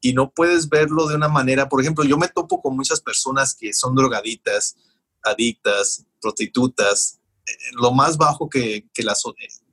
y 0.00 0.12
no 0.12 0.30
puedes 0.30 0.68
verlo 0.68 1.06
de 1.06 1.16
una 1.16 1.28
manera, 1.28 1.68
por 1.68 1.80
ejemplo, 1.80 2.04
yo 2.04 2.16
me 2.16 2.28
topo 2.28 2.62
con 2.62 2.76
muchas 2.76 3.00
personas 3.00 3.54
que 3.54 3.72
son 3.72 3.94
drogaditas, 3.94 4.76
adictas, 5.22 6.04
prostitutas, 6.20 7.20
eh, 7.46 7.52
lo 7.72 7.92
más 7.92 8.16
bajo 8.16 8.48
que, 8.48 8.86
la, 8.98 9.14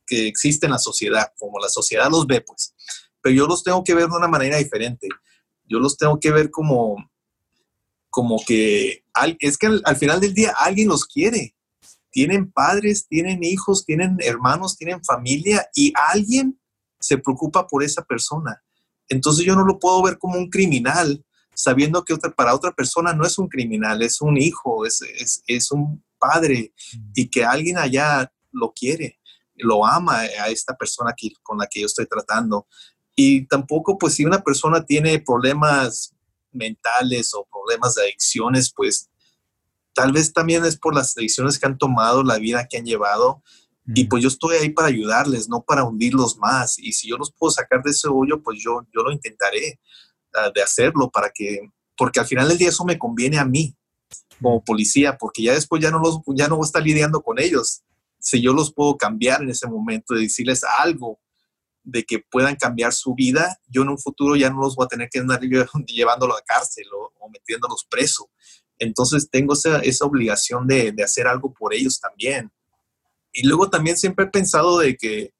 que 0.05 0.27
existe 0.27 0.65
en 0.65 0.71
la 0.71 0.79
sociedad, 0.79 1.31
como 1.37 1.59
la 1.59 1.69
sociedad 1.69 2.09
los 2.09 2.25
ve, 2.25 2.41
pues. 2.41 2.73
pero 3.21 3.35
yo 3.35 3.47
los 3.47 3.63
tengo 3.63 3.83
que 3.83 3.93
ver 3.93 4.07
de 4.07 4.15
una 4.15 4.27
manera 4.27 4.57
diferente. 4.57 5.07
Yo 5.65 5.79
los 5.79 5.97
tengo 5.97 6.19
que 6.19 6.31
ver 6.31 6.49
como, 6.49 7.11
como 8.09 8.41
que 8.45 9.03
es 9.39 9.57
que 9.57 9.67
al, 9.83 9.95
final 9.97 10.19
del 10.19 10.33
día 10.33 10.53
alguien 10.57 10.87
los 10.87 11.05
quiere. 11.05 11.55
Tienen 12.09 12.51
padres, 12.51 13.07
tienen 13.07 13.43
hijos, 13.43 13.85
tienen 13.85 14.17
hermanos, 14.21 14.77
tienen 14.77 15.03
familia 15.03 15.67
y 15.75 15.93
alguien 16.09 16.59
se 16.99 17.17
preocupa 17.17 17.67
por 17.67 17.83
esa 17.83 18.03
persona. 18.03 18.63
Entonces 19.09 19.45
yo 19.45 19.55
no 19.55 19.65
lo 19.65 19.77
puedo 19.77 20.01
ver 20.01 20.17
como 20.17 20.37
un 20.37 20.49
criminal, 20.49 21.23
sabiendo 21.57 22.05
que 22.05 22.15
para 22.35 22.53
otra 22.53 22.71
persona 22.71 23.13
no 23.13 23.25
es 23.25 23.39
un 23.39 23.47
criminal, 23.49 24.03
es 24.03 24.21
un 24.21 24.37
hijo, 24.37 24.85
es, 24.85 25.01
es 25.47 25.71
un 25.71 26.05
padre 26.19 26.71
y 27.15 27.29
que 27.29 27.43
alguien 27.43 27.79
allá 27.79 28.31
lo 28.51 28.73
quiere, 28.73 29.19
lo 29.55 29.83
ama 29.83 30.19
a 30.19 30.49
esta 30.49 30.77
persona 30.77 31.15
que, 31.17 31.31
con 31.41 31.57
la 31.57 31.65
que 31.65 31.81
yo 31.81 31.87
estoy 31.87 32.05
tratando. 32.05 32.67
Y 33.15 33.47
tampoco, 33.47 33.97
pues 33.97 34.13
si 34.13 34.23
una 34.23 34.43
persona 34.43 34.85
tiene 34.85 35.17
problemas 35.17 36.13
mentales 36.51 37.33
o 37.33 37.47
problemas 37.51 37.95
de 37.95 38.03
adicciones, 38.03 38.71
pues 38.71 39.09
tal 39.95 40.11
vez 40.11 40.31
también 40.33 40.63
es 40.63 40.77
por 40.77 40.93
las 40.93 41.15
decisiones 41.15 41.57
que 41.57 41.65
han 41.65 41.79
tomado, 41.79 42.21
la 42.21 42.37
vida 42.37 42.67
que 42.69 42.77
han 42.77 42.85
llevado. 42.85 43.41
Y 43.95 44.03
pues 44.03 44.21
yo 44.21 44.27
estoy 44.29 44.57
ahí 44.57 44.69
para 44.69 44.89
ayudarles, 44.89 45.49
no 45.49 45.63
para 45.63 45.85
hundirlos 45.85 46.37
más. 46.37 46.77
Y 46.77 46.91
si 46.91 47.09
yo 47.09 47.17
los 47.17 47.31
puedo 47.31 47.49
sacar 47.49 47.81
de 47.81 47.89
ese 47.89 48.07
hoyo, 48.09 48.43
pues 48.43 48.59
yo, 48.61 48.85
yo 48.93 49.01
lo 49.01 49.11
intentaré 49.11 49.79
de 50.53 50.61
hacerlo 50.61 51.09
para 51.09 51.31
que, 51.33 51.69
porque 51.95 52.19
al 52.19 52.27
final 52.27 52.47
del 52.47 52.57
día 52.57 52.69
eso 52.69 52.85
me 52.85 52.97
conviene 52.97 53.39
a 53.39 53.45
mí 53.45 53.75
como 54.41 54.63
policía, 54.63 55.17
porque 55.17 55.43
ya 55.43 55.53
después 55.53 55.81
ya 55.81 55.91
no, 55.91 55.99
los, 55.99 56.19
ya 56.35 56.47
no 56.47 56.57
voy 56.57 56.65
a 56.65 56.67
estar 56.67 56.83
lidiando 56.83 57.21
con 57.21 57.39
ellos. 57.39 57.81
Si 58.19 58.41
yo 58.41 58.53
los 58.53 58.73
puedo 58.73 58.97
cambiar 58.97 59.41
en 59.41 59.49
ese 59.49 59.67
momento, 59.67 60.13
de 60.13 60.21
decirles 60.21 60.63
algo 60.79 61.19
de 61.83 62.03
que 62.03 62.19
puedan 62.19 62.55
cambiar 62.55 62.93
su 62.93 63.15
vida, 63.15 63.59
yo 63.67 63.81
en 63.81 63.89
un 63.89 63.97
futuro 63.97 64.35
ya 64.35 64.49
no 64.49 64.59
los 64.59 64.75
voy 64.75 64.85
a 64.85 64.89
tener 64.89 65.09
que 65.09 65.19
andar 65.19 65.39
llevándolo 65.87 66.35
a 66.35 66.41
cárcel 66.41 66.85
o, 66.93 67.29
metiéndolos 67.29 67.85
preso. 67.89 68.29
Entonces 68.79 69.29
tengo 69.29 69.53
esa, 69.53 69.79
esa 69.79 70.05
obligación 70.05 70.65
de, 70.65 70.93
de, 70.93 71.03
hacer 71.03 71.27
algo 71.27 71.53
por 71.53 71.73
ellos 71.73 71.99
también. 71.99 72.49
Y 73.33 73.45
luego 73.45 73.69
también 73.69 73.97
siempre 73.97 74.25
he 74.25 74.29
pensado 74.29 74.79
de 74.79 74.95
que 74.95 75.33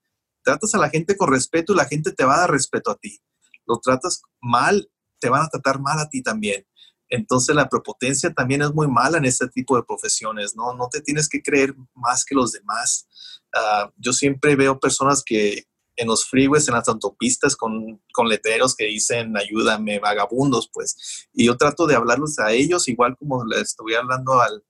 tratas 0.44 0.74
a 0.74 0.80
la 0.80 0.90
gente 0.90 1.16
con 1.16 1.32
respeto 1.32 1.74
y 1.74 1.78
la 1.78 1.86
gente 1.86 2.12
te 2.12 2.26
va 2.26 2.36
a 2.36 2.40
dar 2.42 2.52
respeto 2.52 2.92
a 2.92 2.98
ti. 2.98 3.22
Lo 3.68 3.80
tratas 3.80 4.22
mal, 4.42 4.90
te 5.20 5.30
van 5.30 5.44
a 5.44 5.50
tratar 5.50 5.80
mal 5.80 6.00
a 6.00 6.10
ti 6.10 6.22
también. 6.22 6.66
Entonces 7.10 7.56
la 7.56 7.70
prepotencia 7.70 8.34
también 8.34 8.62
es 8.62 8.74
muy 8.74 8.88
mala 8.88 9.18
en 9.18 9.26
este 9.26 9.48
tipo 9.48 9.76
de 9.76 9.84
profesiones, 9.84 10.56
¿no? 10.56 10.74
No 10.74 10.90
te 10.90 11.02
tienes 11.02 11.30
que 11.30 11.42
creer 11.42 11.76
más 11.94 12.26
que 12.26 12.36
los 12.36 12.52
demás. 12.52 13.08
Ah, 13.56 13.92
yo 13.98 14.12
siempre 14.14 14.56
veo 14.56 14.80
personas 14.80 15.24
que 15.26 15.66
en 15.96 16.08
los 16.08 16.26
freeways, 16.26 16.68
en 16.68 16.76
las 16.76 16.88
autopistas, 16.90 17.56
con, 17.56 18.02
con 18.14 18.28
letreros 18.28 18.76
que 18.76 18.86
dicen 18.86 19.36
ayúdame, 19.36 20.00
vagabundos, 20.00 20.70
pues. 20.72 21.28
Y 21.34 21.46
yo 21.46 21.58
trato 21.58 21.88
de 21.88 21.96
hablarles 21.96 22.38
a 22.40 22.52
ellos 22.52 22.88
igual 22.88 23.16
como 23.18 23.44
les 23.46 23.62
estoy 23.62 23.96
hablando 23.96 24.40
al, 24.42 24.64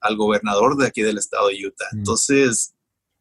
al 0.00 0.16
gobernador 0.16 0.76
de 0.76 0.86
aquí 0.86 1.02
del 1.02 1.18
estado 1.18 1.48
de 1.48 1.66
Utah. 1.66 1.88
Mm. 1.92 1.98
Entonces, 1.98 2.74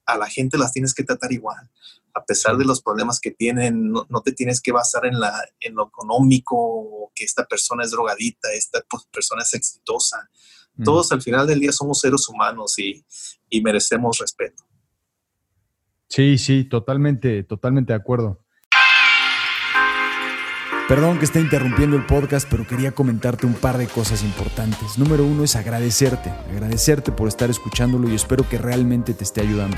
a 0.06 0.18
la 0.18 0.28
gente 0.28 0.58
las 0.58 0.74
tienes 0.74 0.94
que 0.94 1.04
tratar 1.04 1.32
igual 1.32 1.70
a 2.16 2.24
pesar 2.24 2.56
de 2.58 2.64
los 2.64 2.82
problemas 2.82 3.20
que 3.20 3.32
tienen, 3.32 3.92
no, 3.92 4.22
te 4.24 4.32
tienes 4.32 4.62
que 4.62 4.72
basar 4.72 5.06
en, 5.06 5.20
la, 5.20 5.34
en 5.60 5.76
lo 5.76 5.88
económico, 5.88 7.12
que 7.14 7.26
esta 7.26 7.46
persona 7.46 7.84
es 7.84 7.92
drogadita, 7.92 8.52
esta 8.54 8.82
pues, 8.90 9.04
persona 9.12 9.44
es 9.44 9.54
exitosa. 9.54 10.30
Mm. 10.76 10.84
Todos 10.84 11.12
al 11.12 11.22
final 11.22 11.46
del 11.46 11.60
día 11.60 11.74
somos 11.74 12.00
seres 12.00 12.28
humanos 12.30 12.80
y, 12.80 13.06
y 13.50 13.62
merecemos 13.62 14.18
respeto. 14.20 14.64
Sí, 16.08 16.38
sí, 16.38 16.64
totalmente, 16.64 17.44
totalmente 17.44 17.92
de 17.92 17.98
acuerdo. 17.98 18.40
Perdón 20.88 21.18
que 21.18 21.26
esté 21.26 21.42
interrumpiendo 21.42 21.98
el 21.98 22.06
podcast, 22.06 22.48
pero 22.50 22.68
quería 22.68 22.94
comentarte 22.94 23.48
un 23.48 23.56
par 23.56 23.78
de 23.78 23.88
cosas 23.88 24.24
importantes. 24.24 25.00
Número 25.00 25.26
uno 25.26 25.44
es 25.44 25.56
agradecerte, 25.56 26.30
agradecerte 26.30 27.12
por 27.12 27.28
estar 27.28 27.50
escuchándolo 27.50 28.08
y 28.08 28.16
espero 28.16 28.48
que 28.48 28.60
realmente 28.60 29.16
te 29.16 29.24
esté 29.24 29.42
ayudando. 29.42 29.78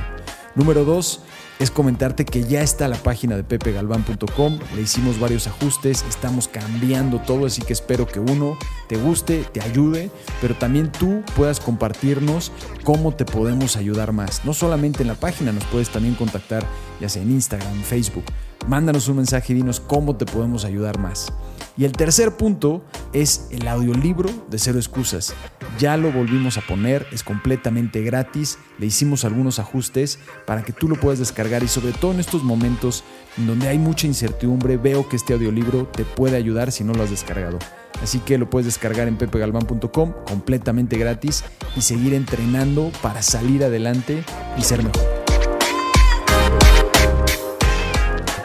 Número 0.58 0.84
dos 0.86 1.22
es 1.60 1.70
comentarte 1.70 2.26
que 2.26 2.44
ya 2.44 2.62
está 2.62 2.88
la 2.88 2.98
página 2.98 3.36
de 3.36 3.44
pepegalván.com, 3.44 4.60
le 4.76 4.82
hicimos 4.82 5.20
varios 5.20 5.46
ajustes, 5.46 6.04
estamos 6.10 6.48
cambiando 6.48 7.20
todo, 7.20 7.46
así 7.46 7.62
que 7.62 7.74
espero 7.74 8.08
que 8.08 8.20
uno 8.20 8.58
te 8.90 8.98
guste, 8.98 9.46
te 9.54 9.62
ayude, 9.62 10.10
pero 10.42 10.56
también 10.56 10.92
tú 10.92 11.22
puedas 11.36 11.60
compartirnos 11.60 12.52
cómo 12.84 13.14
te 13.14 13.24
podemos 13.24 13.78
ayudar 13.78 14.14
más. 14.14 14.46
No 14.46 14.54
solamente 14.56 15.04
en 15.04 15.10
la 15.10 15.16
página, 15.16 15.52
nos 15.52 15.64
puedes 15.66 15.90
también 15.90 16.16
contactar 16.16 16.66
ya 17.00 17.08
sea 17.08 17.22
en 17.22 17.32
Instagram, 17.32 17.84
Facebook 17.84 18.26
mándanos 18.68 19.08
un 19.08 19.18
mensaje 19.18 19.54
y 19.54 19.56
dinos 19.56 19.80
cómo 19.80 20.16
te 20.16 20.26
podemos 20.26 20.66
ayudar 20.66 21.00
más. 21.00 21.32
Y 21.78 21.86
el 21.86 21.92
tercer 21.92 22.36
punto 22.36 22.84
es 23.14 23.48
el 23.52 23.68
audiolibro 23.68 24.30
de 24.50 24.58
Cero 24.58 24.80
Excusas. 24.80 25.34
Ya 25.78 25.96
lo 25.96 26.12
volvimos 26.12 26.58
a 26.58 26.62
poner, 26.62 27.06
es 27.12 27.24
completamente 27.24 28.02
gratis, 28.02 28.58
le 28.80 28.88
hicimos 28.88 29.26
algunos 29.26 29.60
ajustes 29.60 30.18
para 30.48 30.64
que 30.64 30.74
tú 30.74 30.88
lo 30.88 30.96
puedas 30.96 31.20
descargar 31.20 31.62
y 31.62 31.68
sobre 31.68 31.94
todo 31.94 32.14
en 32.14 32.20
estos 32.20 32.44
momentos 32.44 33.04
donde 33.38 33.68
hay 33.68 33.78
mucha 33.78 34.08
incertidumbre, 34.08 34.78
veo 34.78 35.08
que 35.08 35.18
este 35.18 35.34
audiolibro 35.34 35.86
te 35.86 36.04
puede 36.04 36.36
ayudar 36.36 36.72
si 36.72 36.84
no 36.84 36.94
lo 36.94 37.04
has 37.04 37.12
descargado. 37.12 37.60
Así 38.02 38.20
que 38.20 38.40
lo 38.40 38.50
puedes 38.50 38.66
descargar 38.66 39.08
en 39.08 39.18
pepegalvan.com 39.18 40.14
completamente 40.28 40.98
gratis 40.98 41.44
y 41.76 41.82
seguir 41.82 42.16
entrenando 42.16 42.92
para 43.04 43.22
salir 43.22 43.64
adelante 43.64 44.24
y 44.58 44.64
ser 44.64 44.84
mejor. 44.84 45.27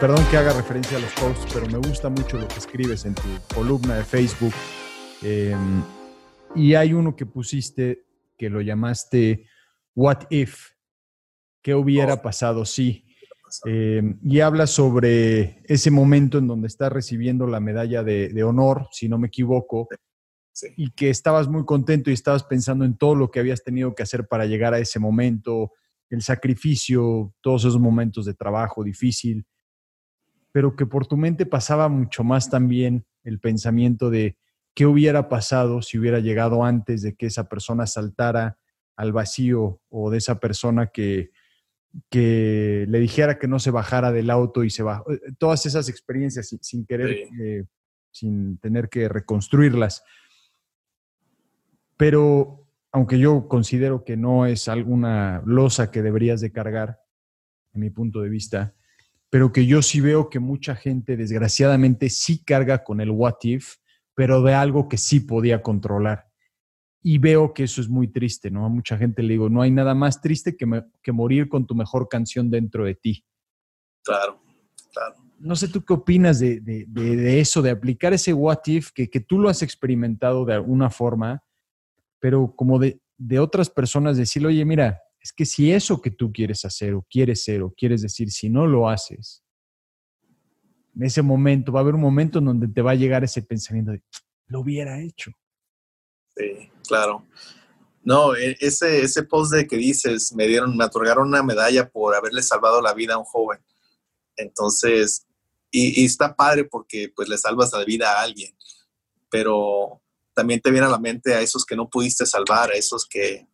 Perdón 0.03 0.25
que 0.29 0.35
haga 0.35 0.51
referencia 0.51 0.97
a 0.97 0.99
los 0.99 1.13
posts, 1.13 1.47
pero 1.53 1.65
me 1.67 1.77
gusta 1.77 2.09
mucho 2.09 2.37
lo 2.37 2.45
que 2.45 2.55
escribes 2.55 3.05
en 3.05 3.15
tu 3.15 3.21
columna 3.55 3.95
de 3.95 4.03
Facebook. 4.03 4.51
Em, 5.21 5.81
y 6.55 6.73
hay 6.73 6.91
uno 6.91 7.15
que 7.15 7.25
pusiste 7.25 8.03
que 8.37 8.49
lo 8.49 8.59
llamaste 8.59 9.47
What 9.95 10.23
If? 10.29 10.71
¿Qué 11.61 11.73
hubiera 11.73 12.15
oh. 12.15 12.21
pasado 12.21 12.65
si? 12.65 13.05
Em, 13.63 14.19
y 14.21 14.41
habla 14.41 14.67
sobre 14.67 15.61
ese 15.63 15.89
momento 15.89 16.37
en 16.37 16.47
donde 16.47 16.67
estás 16.67 16.91
recibiendo 16.91 17.47
la 17.47 17.61
medalla 17.61 18.03
de, 18.03 18.43
honor, 18.43 18.89
si 18.91 19.07
no 19.07 19.17
me 19.17 19.27
equivoco, 19.27 19.87
y 20.75 20.91
que 20.91 21.11
estabas 21.11 21.47
muy 21.47 21.63
contento 21.63 22.09
y 22.09 22.13
estabas 22.13 22.43
pensando 22.43 22.83
en 22.83 22.97
todo 22.97 23.15
lo 23.15 23.31
que 23.31 23.39
habías 23.39 23.63
tenido 23.63 23.95
que 23.95 24.03
hacer 24.03 24.27
para 24.27 24.47
llegar 24.47 24.73
a 24.73 24.79
ese 24.79 24.99
momento, 24.99 25.71
el 26.09 26.21
sacrificio, 26.21 27.33
todos 27.39 27.61
esos 27.61 27.79
momentos 27.79 28.25
de 28.25 28.33
trabajo 28.33 28.83
difícil 28.83 29.45
pero 30.53 30.75
que 30.75 30.85
por 30.85 31.07
tu 31.07 31.17
mente 31.17 31.45
pasaba 31.45 31.89
mucho 31.89 32.23
más 32.23 32.49
también 32.49 33.05
el 33.23 33.39
pensamiento 33.39 34.11
de 34.11 34.37
qué 34.75 34.85
hubiera 34.85 35.27
pasado 35.27 35.81
si 35.81 35.97
hubiera 35.97 36.19
llegado 36.19 36.63
antes 36.63 37.01
de 37.01 37.15
que 37.15 37.25
esa 37.25 37.49
persona 37.49 37.87
saltara 37.87 38.59
al 38.95 39.11
vacío 39.11 39.81
o 39.89 40.11
de 40.11 40.19
esa 40.19 40.39
persona 40.39 40.87
que, 40.87 41.31
que 42.09 42.85
le 42.87 42.99
dijera 42.99 43.39
que 43.39 43.47
no 43.47 43.57
se 43.57 43.71
bajara 43.71 44.11
del 44.11 44.29
auto 44.29 44.63
y 44.63 44.69
se 44.69 44.83
bajó. 44.83 45.11
Eh, 45.11 45.19
todas 45.39 45.65
esas 45.65 45.89
experiencias 45.89 46.55
sin, 46.61 46.85
querer, 46.85 47.29
eh, 47.39 47.65
sin 48.11 48.59
tener 48.59 48.89
que 48.89 49.09
reconstruirlas. 49.09 50.03
Pero 51.97 52.67
aunque 52.91 53.17
yo 53.17 53.47
considero 53.47 54.03
que 54.03 54.17
no 54.17 54.45
es 54.45 54.67
alguna 54.67 55.41
losa 55.47 55.89
que 55.89 56.03
deberías 56.03 56.41
de 56.41 56.51
cargar, 56.51 56.99
en 57.73 57.81
mi 57.81 57.89
punto 57.89 58.21
de 58.21 58.29
vista, 58.29 58.75
pero 59.33 59.51
que 59.51 59.65
yo 59.65 59.81
sí 59.81 59.99
veo 59.99 60.29
que 60.29 60.37
mucha 60.37 60.75
gente 60.75 61.17
desgraciadamente 61.17 62.11
sí 62.11 62.43
carga 62.43 62.83
con 62.83 63.01
el 63.01 63.09
what 63.09 63.37
if, 63.41 63.77
pero 64.13 64.43
de 64.43 64.53
algo 64.53 64.87
que 64.87 64.99
sí 64.99 65.21
podía 65.21 65.63
controlar. 65.63 66.27
Y 67.01 67.17
veo 67.17 67.51
que 67.51 67.63
eso 67.63 67.81
es 67.81 67.89
muy 67.89 68.09
triste, 68.09 68.51
¿no? 68.51 68.63
A 68.63 68.69
mucha 68.69 68.95
gente 68.95 69.23
le 69.23 69.29
digo, 69.29 69.49
no 69.49 69.63
hay 69.63 69.71
nada 69.71 69.95
más 69.95 70.21
triste 70.21 70.55
que, 70.55 70.83
que 71.01 71.11
morir 71.11 71.49
con 71.49 71.65
tu 71.65 71.73
mejor 71.73 72.07
canción 72.09 72.51
dentro 72.51 72.85
de 72.85 72.93
ti. 72.93 73.25
Claro, 74.03 74.39
claro. 74.93 75.15
No 75.39 75.55
sé 75.55 75.67
tú 75.67 75.83
qué 75.83 75.93
opinas 75.93 76.37
de, 76.37 76.59
de, 76.59 76.85
de, 76.85 77.39
eso, 77.39 77.63
de 77.63 77.71
aplicar 77.71 78.13
ese 78.13 78.33
what 78.33 78.59
if, 78.67 78.91
que, 78.91 79.09
que, 79.09 79.19
tú 79.19 79.39
lo 79.39 79.49
has 79.49 79.63
experimentado 79.63 80.45
de 80.45 80.53
alguna 80.53 80.91
forma, 80.91 81.43
pero 82.19 82.53
como 82.55 82.77
de, 82.77 83.01
de 83.17 83.39
otras 83.39 83.71
personas 83.71 84.15
decirle, 84.15 84.49
oye, 84.49 84.63
mira, 84.63 85.01
es 85.23 85.31
que 85.31 85.45
si 85.45 85.71
eso 85.71 86.01
que 86.01 86.11
tú 86.11 86.33
quieres 86.33 86.65
hacer 86.65 86.93
o 86.93 87.07
quieres 87.09 87.45
ser 87.45 87.63
o 87.63 87.73
quieres 87.73 88.01
decir, 88.01 88.29
si 88.29 88.49
no 88.49 88.67
lo 88.67 88.89
haces, 88.89 89.41
en 90.93 91.03
ese 91.03 91.21
momento 91.21 91.71
va 91.71 91.79
a 91.79 91.83
haber 91.83 91.95
un 91.95 92.01
momento 92.01 92.39
en 92.39 92.45
donde 92.45 92.67
te 92.67 92.81
va 92.81 92.91
a 92.91 92.95
llegar 92.95 93.23
ese 93.23 93.41
pensamiento 93.41 93.93
de, 93.93 94.03
lo 94.47 94.59
hubiera 94.59 95.01
hecho. 95.01 95.31
Sí, 96.35 96.69
claro. 96.85 97.25
No, 98.03 98.35
e, 98.35 98.57
ese, 98.59 99.01
ese 99.01 99.23
post 99.23 99.53
de 99.53 99.65
que 99.65 99.77
dices, 99.77 100.33
me 100.33 100.45
dieron, 100.45 100.75
me 100.75 100.83
otorgaron 100.83 101.29
una 101.29 101.41
medalla 101.41 101.89
por 101.89 102.13
haberle 102.15 102.41
salvado 102.41 102.81
la 102.81 102.93
vida 102.93 103.13
a 103.13 103.17
un 103.17 103.23
joven. 103.23 103.63
Entonces, 104.35 105.25
y, 105.71 106.01
y, 106.01 106.05
está 106.05 106.35
padre 106.35 106.65
porque 106.65 107.13
pues 107.15 107.29
le 107.29 107.37
salvas 107.37 107.71
la 107.71 107.85
vida 107.85 108.11
a 108.11 108.23
alguien, 108.23 108.53
pero 109.29 110.01
también 110.33 110.59
te 110.59 110.69
viene 110.69 110.87
a 110.87 110.89
la 110.89 110.99
mente 110.99 111.33
a 111.33 111.39
esos 111.39 111.65
que 111.65 111.77
no 111.77 111.89
pudiste 111.89 112.25
salvar, 112.25 112.71
a 112.71 112.75
esos 112.75 113.07
que, 113.07 113.47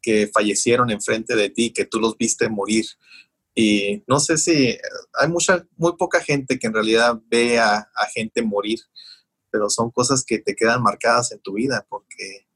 que 0.00 0.28
fallecieron 0.32 0.90
enfrente 0.90 1.36
de 1.36 1.50
ti, 1.50 1.72
que 1.72 1.84
tú 1.84 2.00
los 2.00 2.16
viste 2.16 2.48
morir. 2.48 2.84
Y 3.54 4.04
no 4.06 4.20
sé 4.20 4.38
si 4.38 4.76
hay 5.14 5.28
mucha, 5.28 5.66
muy 5.76 5.96
poca 5.96 6.20
gente 6.20 6.58
que 6.58 6.68
en 6.68 6.74
realidad 6.74 7.20
ve 7.26 7.58
a, 7.58 7.88
gente 8.14 8.42
morir, 8.42 8.78
pero 9.50 9.68
son 9.68 9.90
cosas 9.90 10.24
que 10.24 10.38
te 10.38 10.54
quedan 10.54 10.82
marcadas 10.82 11.32
en 11.32 11.40
tu 11.40 11.54
vida 11.54 11.84
porque 11.88 12.46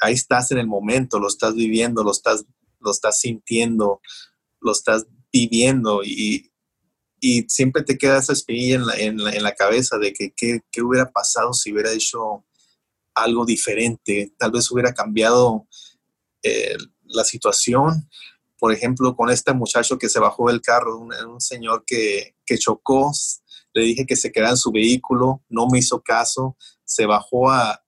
ahí 0.00 0.14
estás 0.14 0.50
en 0.50 0.58
el 0.58 0.66
momento, 0.66 1.18
lo 1.18 1.28
estás 1.28 1.54
viviendo, 1.54 2.02
lo 2.02 2.10
estás, 2.10 2.44
lo 2.80 2.90
estás 2.90 3.20
sintiendo, 3.20 4.00
lo 4.60 4.72
estás 4.72 5.06
viviendo 5.32 6.02
y, 6.02 6.52
y 7.20 7.44
siempre 7.48 7.84
te 7.84 7.96
queda 7.96 8.18
esa 8.18 8.32
espinilla 8.32 8.74
en 8.98 9.16
la, 9.18 9.30
en 9.30 9.42
la, 9.42 9.54
cabeza 9.54 9.96
de 9.98 10.12
que 10.12 10.32
qué 10.34 10.82
hubiera 10.82 11.10
pasado 11.12 11.52
si 11.52 11.72
hubiera 11.72 11.92
hecho 11.92 12.44
algo 13.14 13.46
diferente, 13.46 14.34
tal 14.38 14.52
vez 14.52 14.70
hubiera 14.70 14.92
cambiado 14.92 15.66
eh, 16.46 16.76
la 17.04 17.24
situación. 17.24 18.08
Por 18.58 18.72
ejemplo, 18.72 19.14
con 19.14 19.30
este 19.30 19.52
muchacho 19.52 19.98
que 19.98 20.08
se 20.08 20.20
bajó 20.20 20.48
del 20.48 20.60
carro, 20.60 20.98
un, 20.98 21.40
señor 21.40 21.84
que, 21.86 22.34
chocó, 22.58 23.12
le 23.74 23.82
dije 23.82 24.06
que 24.06 24.16
se 24.16 24.32
quedara 24.32 24.52
en 24.52 24.56
su 24.56 24.70
vehículo, 24.72 25.42
no 25.48 25.66
me 25.66 25.78
hizo 25.78 26.00
caso, 26.00 26.56
se 26.84 27.06
bajó 27.06 27.50
a, 27.50 27.82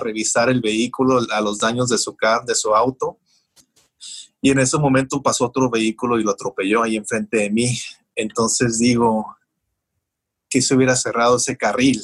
revisar 0.00 0.48
el 0.48 0.62
vehículo, 0.62 1.20
a 1.30 1.42
los 1.42 1.58
daños 1.58 1.90
de 1.90 1.98
su, 1.98 2.16
car, 2.16 2.46
de 2.46 2.54
su 2.54 2.74
auto. 2.74 3.18
Y 4.40 4.50
en 4.50 4.58
ese 4.58 4.78
momento 4.78 5.22
pasó 5.22 5.44
otro 5.44 5.68
vehículo 5.68 6.18
y 6.18 6.22
lo 6.22 6.30
atropelló 6.30 6.82
ahí 6.82 6.96
enfrente 6.96 7.36
de 7.36 7.50
mí. 7.50 7.78
Entonces 8.16 8.78
digo, 8.78 9.36
que 10.48 10.62
se 10.62 10.74
hubiera 10.74 10.96
cerrado 10.96 11.36
ese 11.36 11.58
carril 11.58 12.02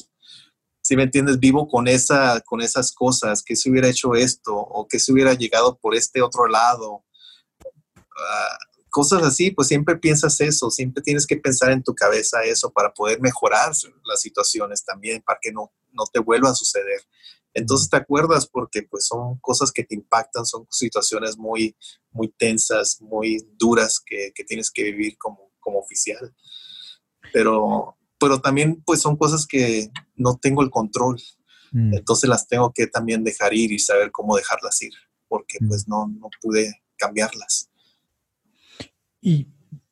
si 0.88 0.96
me 0.96 1.02
entiendes, 1.02 1.38
vivo 1.38 1.68
con, 1.68 1.86
esa, 1.86 2.40
con 2.40 2.62
esas 2.62 2.92
cosas, 2.92 3.42
que 3.42 3.56
se 3.56 3.70
hubiera 3.70 3.88
hecho 3.88 4.14
esto 4.14 4.56
o 4.56 4.88
que 4.88 4.98
se 4.98 5.12
hubiera 5.12 5.34
llegado 5.34 5.76
por 5.76 5.94
este 5.94 6.22
otro 6.22 6.46
lado. 6.48 7.04
Ah, 7.62 8.58
cosas 8.88 9.22
así, 9.22 9.50
pues 9.50 9.68
siempre 9.68 9.98
piensas 9.98 10.40
eso, 10.40 10.70
siempre 10.70 11.02
tienes 11.02 11.26
que 11.26 11.36
pensar 11.36 11.72
en 11.72 11.82
tu 11.82 11.94
cabeza 11.94 12.42
eso 12.42 12.72
para 12.72 12.94
poder 12.94 13.20
mejorar 13.20 13.70
las 14.06 14.20
situaciones 14.22 14.82
también, 14.82 15.20
para 15.20 15.38
que 15.42 15.52
no, 15.52 15.74
no 15.92 16.04
te 16.10 16.20
vuelva 16.20 16.48
a 16.48 16.54
suceder. 16.54 17.02
Entonces 17.52 17.90
te 17.90 17.98
acuerdas 17.98 18.46
porque 18.46 18.82
pues 18.82 19.06
son 19.06 19.38
cosas 19.40 19.70
que 19.70 19.84
te 19.84 19.94
impactan, 19.94 20.46
son 20.46 20.66
situaciones 20.70 21.36
muy, 21.36 21.76
muy 22.12 22.28
tensas, 22.28 22.98
muy 23.02 23.46
duras 23.58 24.00
que, 24.00 24.32
que 24.34 24.44
tienes 24.44 24.70
que 24.70 24.84
vivir 24.84 25.18
como, 25.18 25.52
como 25.60 25.80
oficial. 25.80 26.34
Pero 27.30 27.97
pero 28.18 28.40
también 28.40 28.82
pues 28.84 29.00
son 29.00 29.16
cosas 29.16 29.46
que 29.46 29.90
no 30.16 30.36
tengo 30.36 30.62
el 30.62 30.70
control. 30.70 31.20
Mm. 31.72 31.94
Entonces 31.94 32.28
las 32.28 32.48
tengo 32.48 32.72
que 32.72 32.86
también 32.86 33.24
dejar 33.24 33.54
ir 33.54 33.72
y 33.72 33.78
saber 33.78 34.10
cómo 34.10 34.36
dejarlas 34.36 34.80
ir, 34.82 34.92
porque 35.28 35.58
mm. 35.60 35.68
pues 35.68 35.88
no, 35.88 36.08
no 36.08 36.28
pude 36.40 36.82
cambiarlas. 36.96 37.70
Y 39.20 39.48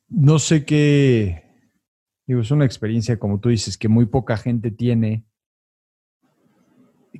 no 0.07 0.39
sé 0.39 0.65
qué, 0.65 1.43
digo, 2.25 2.41
es 2.41 2.51
una 2.51 2.65
experiencia, 2.65 3.19
como 3.19 3.39
tú 3.39 3.49
dices, 3.49 3.77
que 3.77 3.87
muy 3.87 4.05
poca 4.05 4.37
gente 4.37 4.71
tiene, 4.71 5.25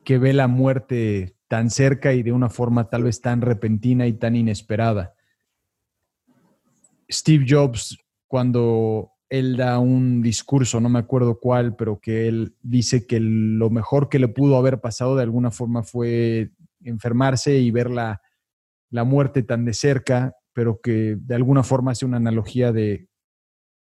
que 0.04 0.18
ve 0.18 0.34
la 0.34 0.48
muerte 0.48 1.38
tan 1.48 1.70
cerca 1.70 2.14
y 2.14 2.24
de 2.24 2.32
una 2.32 2.50
forma 2.50 2.90
tal 2.90 3.04
vez 3.04 3.22
tan 3.22 3.42
repentina 3.42 4.08
y 4.08 4.14
tan 4.14 4.36
inesperada. 4.36 5.16
Steve 7.10 7.46
Jobs, 7.48 7.98
cuando 8.28 9.17
él 9.30 9.58
da 9.58 9.80
un 9.80 10.22
discurso, 10.22 10.80
no 10.80 10.90
me 10.90 11.00
acuerdo 11.00 11.40
cuál, 11.40 11.76
pero 11.76 12.00
que 12.00 12.28
él 12.28 12.56
dice 12.62 13.06
que 13.06 13.20
lo 13.20 13.70
mejor 13.70 14.10
que 14.10 14.20
le 14.20 14.28
pudo 14.28 14.58
haber 14.58 14.80
pasado 14.80 15.16
de 15.16 15.24
alguna 15.24 15.52
forma 15.52 15.84
fue 15.84 16.52
enfermarse 16.82 17.58
y 17.58 17.72
ver 17.72 17.90
la, 17.90 18.22
muerte 18.90 19.44
tan 19.44 19.66
de 19.66 19.74
cerca, 19.74 20.36
pero 20.54 20.80
que 20.82 21.18
de 21.20 21.36
alguna 21.36 21.64
forma 21.64 21.92
hace 21.92 22.06
una 22.06 22.18
analogía 22.18 22.72
de 22.72 23.10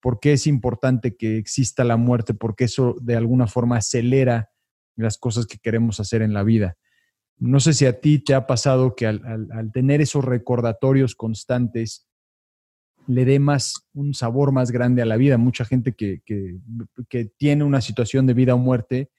por 0.02 0.20
qué 0.20 0.34
es 0.34 0.46
importante 0.46 1.16
que 1.16 1.38
exista 1.38 1.84
la 1.84 1.98
muerte, 1.98 2.34
porque 2.34 2.66
eso 2.66 2.96
de 3.02 3.16
alguna 3.16 3.48
forma 3.48 3.78
acelera 3.78 4.50
las 4.96 5.18
cosas 5.18 5.46
que 5.46 5.58
queremos 5.58 6.00
hacer 6.02 6.22
en 6.22 6.34
la 6.34 6.44
vida. 6.44 6.78
No 7.38 7.62
sé 7.62 7.74
si 7.74 7.86
a 7.86 8.02
ti 8.02 8.20
te 8.20 8.34
ha 8.34 8.46
pasado 8.46 8.96
que 8.96 9.08
al 9.08 9.72
tener 9.74 10.02
esos 10.02 10.26
recordatorios 10.26 11.16
constantes, 11.16 12.09
le 13.10 13.26
dé 13.26 13.40
más, 13.40 13.88
un 13.96 14.14
sabor 14.14 14.52
más 14.52 14.70
grande 14.70 15.02
a 15.02 15.06
la 15.06 15.18
vida. 15.18 15.40
Mucha 15.40 15.66
gente 15.66 15.94
que, 15.94 16.22
tiene 17.38 17.64
una 17.64 17.82
situación 17.82 18.28
de 18.28 18.36
vida 18.36 18.54
o 18.54 18.60
muerte, 18.60 19.10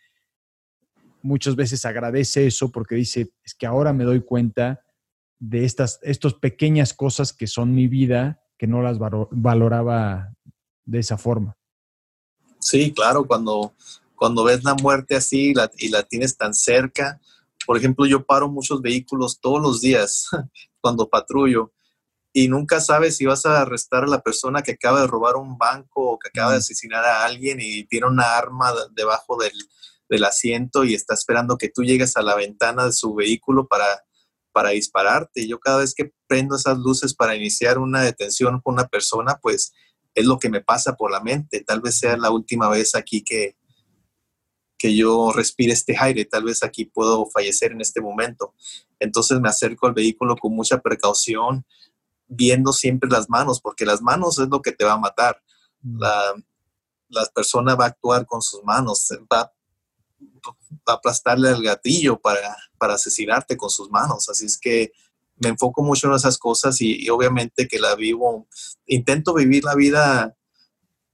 muchas 1.23 1.57
veces 1.57 1.85
agradece 1.85 2.47
eso 2.47 2.71
porque 2.71 2.95
dice, 2.95 3.33
es 3.43 3.53
que 3.53 3.67
ahora 3.67 3.93
me 3.93 4.05
doy 4.05 4.21
cuenta 4.21 4.81
de 5.41 5.65
estas 5.65 5.99
estos 6.03 6.35
pequeñas 6.35 6.95
cosas 6.95 7.33
que 7.33 7.49
son 7.49 7.75
mi 7.75 7.89
vida, 7.89 8.41
que 8.57 8.69
no 8.69 8.81
las 8.81 8.99
valoraba 9.01 10.37
de 10.85 10.99
esa 11.01 11.19
forma. 11.19 11.57
Sí, 12.61 12.93
claro, 12.93 13.27
cuando, 13.27 13.75
cuando 14.15 14.45
ves 14.45 14.63
la 14.63 14.75
muerte 14.75 15.17
así 15.17 15.53
y 15.79 15.89
la 15.89 16.03
tienes 16.05 16.37
tan 16.37 16.55
cerca, 16.55 17.21
por 17.67 17.77
ejemplo, 17.77 18.07
yo 18.07 18.25
paro 18.25 18.49
muchos 18.49 18.81
vehículos 18.81 19.41
todos 19.41 19.61
los 19.61 19.81
días 19.81 20.29
cuando 20.81 21.09
patrullo 21.09 21.73
y 22.33 22.49
nunca 22.49 22.81
sabes 22.81 23.17
si 23.17 23.27
vas 23.27 23.45
a 23.45 23.63
arrestar 23.63 24.05
a 24.05 24.09
la 24.09 24.21
persona 24.21 24.63
que 24.63 24.73
acaba 24.73 25.01
de 25.01 25.07
robar 25.07 25.37
un 25.37 25.59
banco 25.59 26.13
o 26.13 26.19
que 26.19 26.29
acaba 26.29 26.53
de 26.53 26.59
asesinar 26.59 27.05
a 27.05 27.25
alguien 27.25 27.59
y 27.61 27.85
tiene 27.85 28.07
una 28.07 28.37
arma 28.37 28.73
debajo 28.93 29.37
del, 29.37 29.53
asiento 30.25 30.83
y 30.83 30.95
está 30.95 31.15
esperando 31.15 31.57
que 31.57 31.69
tú 31.69 31.85
llegues 31.85 32.17
a 32.17 32.23
la 32.23 32.35
ventana 32.35 32.87
de 32.87 32.93
su 32.93 33.15
vehículo 33.15 33.69
para, 33.69 34.05
para 34.51 34.71
dispararte. 34.71 35.47
Yo 35.47 35.61
cada 35.61 35.79
vez 35.79 35.95
que 35.95 36.13
prendo 36.27 36.57
esas 36.57 36.79
luces 36.79 37.15
para 37.15 37.37
iniciar 37.37 37.79
una 37.79 38.03
detención 38.03 38.61
con 38.61 38.75
una 38.75 38.89
persona, 38.89 39.39
pues 39.41 39.73
es 40.17 40.27
lo 40.27 40.41
que 40.41 40.49
me 40.49 40.63
pasa 40.63 40.97
por 40.97 41.13
la 41.13 41.21
mente. 41.21 41.63
Tal 41.63 41.81
vez 41.81 41.97
sea 41.97 42.17
la 42.17 42.33
última 42.33 42.69
vez 42.69 42.97
aquí 42.97 43.23
que, 43.23 43.57
que 44.77 44.97
yo 44.97 45.31
respire 45.31 45.73
este 45.73 45.95
aire, 45.97 46.25
tal 46.25 46.43
vez 46.43 46.65
aquí 46.65 46.87
puedo 46.87 47.27
fallecer 47.27 47.71
en 47.71 47.81
este 47.81 48.01
momento. 48.01 48.55
Entonces 48.99 49.39
me 49.39 49.49
acerco 49.49 49.87
al 49.87 49.95
vehículo 49.95 50.37
con 50.37 50.55
mucha 50.55 50.81
precaución, 50.81 51.65
viendo 52.31 52.73
siempre 52.73 53.11
las 53.11 53.29
manos, 53.29 53.61
porque 53.61 53.85
las 53.85 54.01
manos 54.01 54.39
es 54.39 54.49
lo 54.49 54.63
que 54.63 54.73
te 54.73 54.85
va 54.85 54.93
a 54.93 54.99
matar. 54.99 55.43
Mm. 55.83 56.01
La, 57.09 57.27
persona 57.35 57.75
va 57.75 57.87
a 57.87 57.89
actuar 57.89 58.25
con 58.25 58.41
sus 58.41 58.63
manos, 58.63 59.09
va, 59.33 59.53
va 60.89 60.93
a 60.93 60.93
aplastarle 60.93 61.51
el 61.51 61.63
gatillo 61.63 62.21
para, 62.21 62.57
para, 62.79 62.95
asesinarte 62.95 63.57
con 63.57 63.69
sus 63.69 63.91
manos. 63.91 64.29
Así 64.29 64.47
es 64.47 64.57
que 64.59 64.93
me 65.37 65.49
enfoco 65.49 65.83
mucho 65.83 66.07
en 66.07 66.15
esas 66.15 66.39
cosas 66.39 66.81
y 66.81 67.09
obviamente 67.11 67.67
que 67.67 67.81
la 67.81 67.97
vivo, 67.97 68.47
intento 68.87 69.35
vivir 69.35 69.65
la 69.65 69.75
vida 69.75 70.37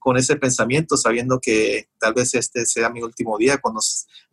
con 0.06 0.16
ese 0.16 0.36
pensamiento, 0.36 0.96
sabiendo 0.96 1.40
que 1.40 1.88
tal 1.98 2.14
vez 2.14 2.32
este 2.36 2.64
sea 2.64 2.90
mi 2.90 3.02
último 3.02 3.36
día. 3.38 3.58
Cuando 3.58 3.80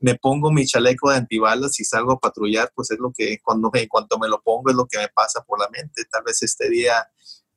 me 0.02 0.14
pongo 0.14 0.52
mi 0.52 0.68
chaleco 0.68 1.10
de 1.10 1.18
antibalas 1.18 1.80
y 1.80 1.84
salgo 1.84 2.12
a 2.12 2.20
patrullar, 2.20 2.72
pues 2.76 2.92
es 2.92 3.00
lo 3.00 3.12
que 3.12 3.40
cuando 3.42 3.72
me, 3.74 3.88
cuando 3.88 4.20
me 4.20 4.28
lo 4.28 4.40
pongo 4.40 4.70
es 4.70 4.76
lo 4.76 4.86
que 4.86 5.00
me 5.00 5.08
pasa 5.08 5.42
por 5.42 5.60
la 5.60 5.68
mente. 5.70 6.06
Tal 6.12 6.22
vez 6.24 6.44
este 6.44 6.70
día 6.70 6.94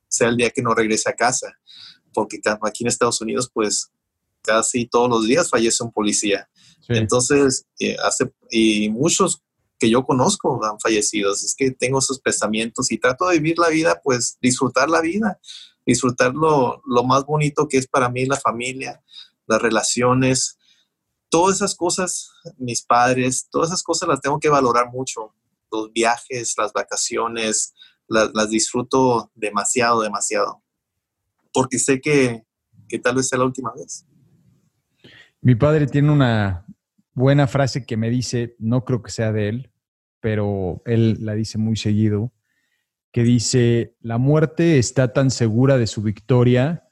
sea 0.07 0.29
el 0.29 0.37
día 0.37 0.49
que 0.49 0.63
no 0.63 0.73
regrese 0.73 1.11
a 1.11 1.13
casa, 1.13 1.59
porque 2.11 2.39
aquí 2.63 2.83
en 2.83 2.87
Estados 2.87 3.21
Unidos, 3.21 3.51
pues 3.53 3.91
casi 4.41 4.87
todos 4.87 5.11
los 5.11 5.27
días 5.27 5.51
fallece 5.51 5.83
un 5.83 5.91
policía. 5.91 6.49
Entonces, 6.89 7.67
eh, 7.79 7.97
hace, 8.03 8.33
y 8.49 8.89
muchos 8.89 9.43
que 9.77 9.91
yo 9.91 10.03
conozco 10.03 10.59
han 10.65 10.79
fallecido. 10.79 11.31
Es 11.33 11.53
que 11.55 11.69
tengo 11.69 11.99
esos 11.99 12.19
pensamientos 12.19 12.91
y 12.91 12.97
trato 12.97 13.27
de 13.27 13.37
vivir 13.37 13.59
la 13.59 13.69
vida, 13.69 14.01
pues 14.03 14.39
disfrutar 14.41 14.89
la 14.89 15.01
vida 15.01 15.39
disfrutar 15.87 16.35
lo, 16.35 16.81
más 17.05 17.25
bonito 17.25 17.67
que 17.67 17.77
es 17.77 17.87
para 17.87 18.09
mí 18.09 18.25
la 18.25 18.35
familia, 18.35 19.01
las 19.47 19.61
relaciones, 19.61 20.59
todas 21.29 21.55
esas 21.55 21.75
cosas, 21.75 22.29
mis 22.57 22.83
padres, 22.83 23.47
todas 23.49 23.69
esas 23.69 23.81
cosas 23.81 24.09
las 24.09 24.21
tengo 24.21 24.37
que 24.39 24.49
valorar 24.49 24.91
mucho. 24.91 25.33
Los 25.71 25.91
viajes, 25.93 26.53
las 26.57 26.73
vacaciones, 26.73 27.73
las, 28.07 28.49
disfruto 28.49 29.31
demasiado, 29.33 30.01
demasiado. 30.01 30.61
Porque 31.53 31.79
sé 31.79 32.01
que, 32.01 32.43
que 32.89 32.99
tal 32.99 33.15
vez 33.15 33.29
sea 33.29 33.39
la 33.39 33.45
última 33.45 33.73
vez. 33.73 34.05
Mi 35.41 35.55
padre 35.55 35.87
tiene 35.87 36.11
una 36.11 36.65
buena 37.13 37.47
frase 37.47 37.85
que 37.85 37.95
me 37.95 38.09
dice, 38.09 38.55
no 38.59 38.83
creo 38.83 39.01
que 39.01 39.11
sea 39.11 39.31
de 39.31 39.47
él, 39.49 39.71
pero 40.19 40.81
él 40.85 41.17
la 41.21 41.33
dice 41.33 41.57
muy 41.57 41.77
seguido, 41.77 42.33
que 43.11 43.23
dice, 43.23 43.95
la 43.99 44.17
muerte 44.17 44.77
está 44.77 45.13
tan 45.13 45.31
segura 45.31 45.77
de 45.77 45.87
su 45.87 46.01
victoria 46.01 46.87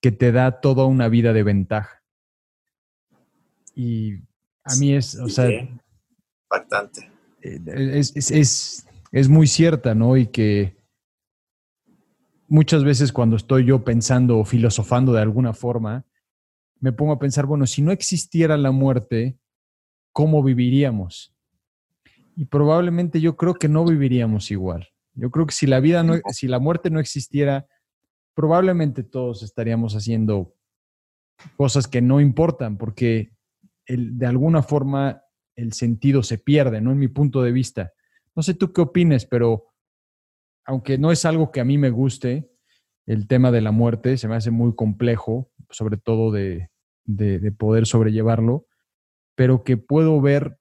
que 0.00 0.12
te 0.12 0.32
da 0.32 0.60
toda 0.60 0.86
una 0.86 1.08
vida 1.08 1.32
de 1.32 1.42
ventaja. 1.42 2.02
Y 3.74 4.16
a 4.64 4.74
mí 4.78 4.94
es, 4.94 5.14
o 5.16 5.28
sea... 5.28 5.48
Impactante. 5.50 7.10
Eh, 7.42 7.60
es, 7.98 8.86
es 9.12 9.28
muy 9.28 9.46
cierta, 9.46 9.94
¿no? 9.94 10.16
Y 10.16 10.26
que 10.26 10.76
muchas 12.48 12.84
veces 12.84 13.12
cuando 13.12 13.36
estoy 13.36 13.64
yo 13.64 13.84
pensando 13.84 14.38
o 14.38 14.44
filosofando 14.44 15.12
de 15.12 15.22
alguna 15.22 15.54
forma, 15.54 16.04
me 16.80 16.92
pongo 16.92 17.12
a 17.12 17.18
pensar, 17.18 17.46
bueno, 17.46 17.66
si 17.66 17.80
no 17.80 17.92
existiera 17.92 18.56
la 18.56 18.72
muerte, 18.72 19.38
¿cómo 20.12 20.42
viviríamos? 20.42 21.34
Y 22.34 22.46
probablemente 22.46 23.20
yo 23.20 23.36
creo 23.36 23.54
que 23.54 23.68
no 23.68 23.84
viviríamos 23.84 24.50
igual. 24.50 24.88
Yo 25.14 25.30
creo 25.30 25.46
que 25.46 25.54
si 25.54 25.66
la 25.66 25.80
vida 25.80 26.02
no, 26.02 26.14
si 26.30 26.48
la 26.48 26.58
muerte 26.58 26.90
no 26.90 27.00
existiera, 27.00 27.66
probablemente 28.34 29.02
todos 29.02 29.42
estaríamos 29.42 29.94
haciendo 29.94 30.54
cosas 31.56 31.88
que 31.88 32.00
no 32.00 32.20
importan 32.20 32.78
porque 32.78 33.32
de 33.86 34.26
alguna 34.26 34.62
forma 34.62 35.22
el 35.56 35.72
sentido 35.72 36.22
se 36.22 36.38
pierde, 36.38 36.80
¿no? 36.80 36.92
En 36.92 36.98
mi 36.98 37.08
punto 37.08 37.42
de 37.42 37.52
vista. 37.52 37.92
No 38.34 38.42
sé 38.42 38.54
tú 38.54 38.72
qué 38.72 38.80
opines, 38.80 39.26
pero 39.26 39.66
aunque 40.64 40.96
no 40.96 41.12
es 41.12 41.24
algo 41.24 41.50
que 41.50 41.60
a 41.60 41.64
mí 41.64 41.76
me 41.76 41.90
guste, 41.90 42.50
el 43.04 43.26
tema 43.26 43.50
de 43.50 43.60
la 43.60 43.72
muerte 43.72 44.16
se 44.16 44.28
me 44.28 44.36
hace 44.36 44.50
muy 44.50 44.74
complejo, 44.74 45.50
sobre 45.68 45.96
todo 45.96 46.30
de, 46.30 46.70
de 47.04 47.52
poder 47.52 47.86
sobrellevarlo, 47.86 48.66
pero 49.34 49.64
que 49.64 49.76
puedo 49.76 50.20
ver 50.20 50.58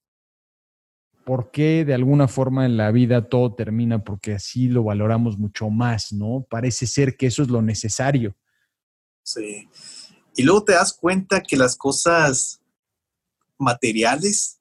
por 1.25 1.51
qué 1.51 1.85
de 1.85 1.93
alguna 1.93 2.27
forma 2.27 2.65
en 2.65 2.77
la 2.77 2.91
vida 2.91 3.29
todo 3.29 3.53
termina 3.53 4.03
porque 4.03 4.33
así 4.33 4.67
lo 4.67 4.83
valoramos 4.83 5.37
mucho 5.37 5.69
más, 5.69 6.11
¿no? 6.11 6.45
Parece 6.49 6.87
ser 6.87 7.15
que 7.17 7.27
eso 7.27 7.43
es 7.43 7.49
lo 7.49 7.61
necesario. 7.61 8.35
Sí. 9.23 9.69
Y 10.35 10.43
luego 10.43 10.63
te 10.63 10.73
das 10.73 10.93
cuenta 10.93 11.41
que 11.41 11.57
las 11.57 11.75
cosas 11.75 12.61
materiales 13.57 14.59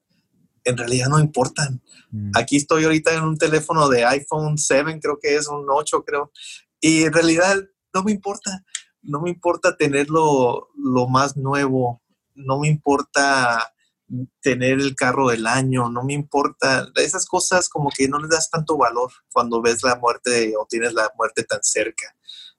en 0.64 0.76
realidad 0.76 1.08
no 1.08 1.18
importan. 1.18 1.82
Mm. 2.11 2.32
Aquí 2.34 2.56
estoy 2.56 2.84
ahorita 2.84 3.14
en 3.14 3.24
un 3.24 3.38
teléfono 3.38 3.88
de 3.88 4.04
iPhone 4.04 4.58
7, 4.58 4.98
creo 5.00 5.18
que 5.20 5.36
es 5.36 5.48
un 5.48 5.66
8, 5.68 6.04
creo. 6.04 6.32
Y 6.80 7.04
en 7.04 7.12
realidad 7.12 7.56
no 7.94 8.02
me 8.02 8.12
importa. 8.12 8.64
No 9.02 9.20
me 9.20 9.30
importa 9.30 9.76
tenerlo 9.76 10.68
lo 10.76 11.08
más 11.08 11.36
nuevo. 11.36 12.02
No 12.34 12.58
me 12.58 12.68
importa 12.68 13.72
tener 14.40 14.80
el 14.80 14.94
carro 14.94 15.28
del 15.28 15.46
año, 15.46 15.88
no 15.88 16.02
me 16.02 16.14
importa. 16.14 16.88
Esas 16.96 17.26
cosas 17.26 17.68
como 17.68 17.90
que 17.90 18.08
no 18.08 18.18
le 18.18 18.28
das 18.28 18.50
tanto 18.50 18.76
valor 18.76 19.11
cuando 19.32 19.62
ves 19.62 19.82
la 19.82 19.96
muerte 19.96 20.54
o 20.58 20.66
tienes 20.68 20.92
la 20.92 21.11
muerte 21.16 21.44
tan 21.44 21.62
cerca. 21.62 22.14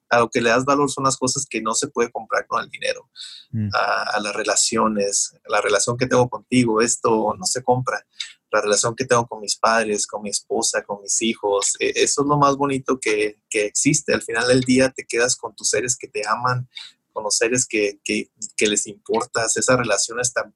A 0.10 0.20
lo 0.20 0.30
que 0.30 0.42
le 0.42 0.50
das 0.50 0.66
valor 0.66 0.92
son 0.92 1.06
las 1.06 1.18
cosas 1.18 1.46
que 1.50 1.62
no 1.62 1.74
se 1.74 1.88
puede 1.88 2.12
comprar 2.12 2.46
con 2.46 2.62
el 2.62 2.70
dinero, 2.70 3.10
mm. 3.52 3.70
a, 3.74 4.20
las 4.20 4.36
relaciones, 4.36 5.34
la 5.48 5.62
relación 5.62 5.96
que 5.96 6.06
tengo 6.06 6.30
contigo, 6.30 6.82
esto 6.82 7.34
no 7.38 7.46
se 7.46 7.64
compra. 7.64 8.06
La 8.52 8.60
relación 8.60 8.94
que 8.94 9.06
tengo 9.06 9.26
con 9.26 9.40
mis 9.40 9.56
padres, 9.56 10.06
con 10.06 10.24
mi 10.24 10.30
esposa, 10.30 10.84
con 10.84 11.02
mis 11.02 11.22
hijos, 11.22 11.78
e, 11.80 11.94
eso 11.96 12.24
es 12.24 12.28
lo 12.28 12.38
más 12.38 12.58
bonito 12.58 13.00
que, 13.00 13.40
que 13.50 13.66
existe. 13.66 14.14
Al 14.14 14.22
final 14.22 14.50
del 14.50 14.62
día 14.62 14.90
te 14.90 15.06
quedas 15.06 15.38
con 15.38 15.56
tus 15.56 15.70
seres 15.70 15.96
que 15.96 16.10
te 16.10 16.28
aman, 16.28 16.68
con 17.14 17.24
los 17.24 17.38
seres 17.38 17.66
que, 17.66 18.02
que, 18.04 18.30
que 18.58 18.68
les 18.68 18.88
importas, 18.88 19.56
esas 19.56 19.78
relaciones 19.78 20.34
tan, 20.34 20.54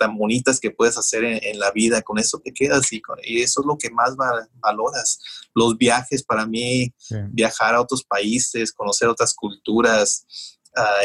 tan 0.00 0.16
bonitas 0.16 0.58
que 0.58 0.70
puedes 0.70 0.96
hacer 0.96 1.22
en, 1.24 1.58
la 1.58 1.70
vida, 1.72 2.00
con 2.00 2.18
eso 2.18 2.40
te 2.42 2.54
quedas 2.54 2.90
y, 2.90 3.02
y, 3.22 3.42
eso 3.42 3.60
es 3.60 3.66
lo 3.66 3.76
que 3.76 3.90
más 3.90 4.16
valoras. 4.54 5.20
Los 5.54 5.76
viajes 5.76 6.24
para 6.24 6.46
mí, 6.46 6.90
viajar 7.28 7.74
a 7.74 7.82
otros 7.82 8.02
países, 8.02 8.72
conocer 8.72 9.08
otras 9.08 9.34
culturas, 9.34 10.24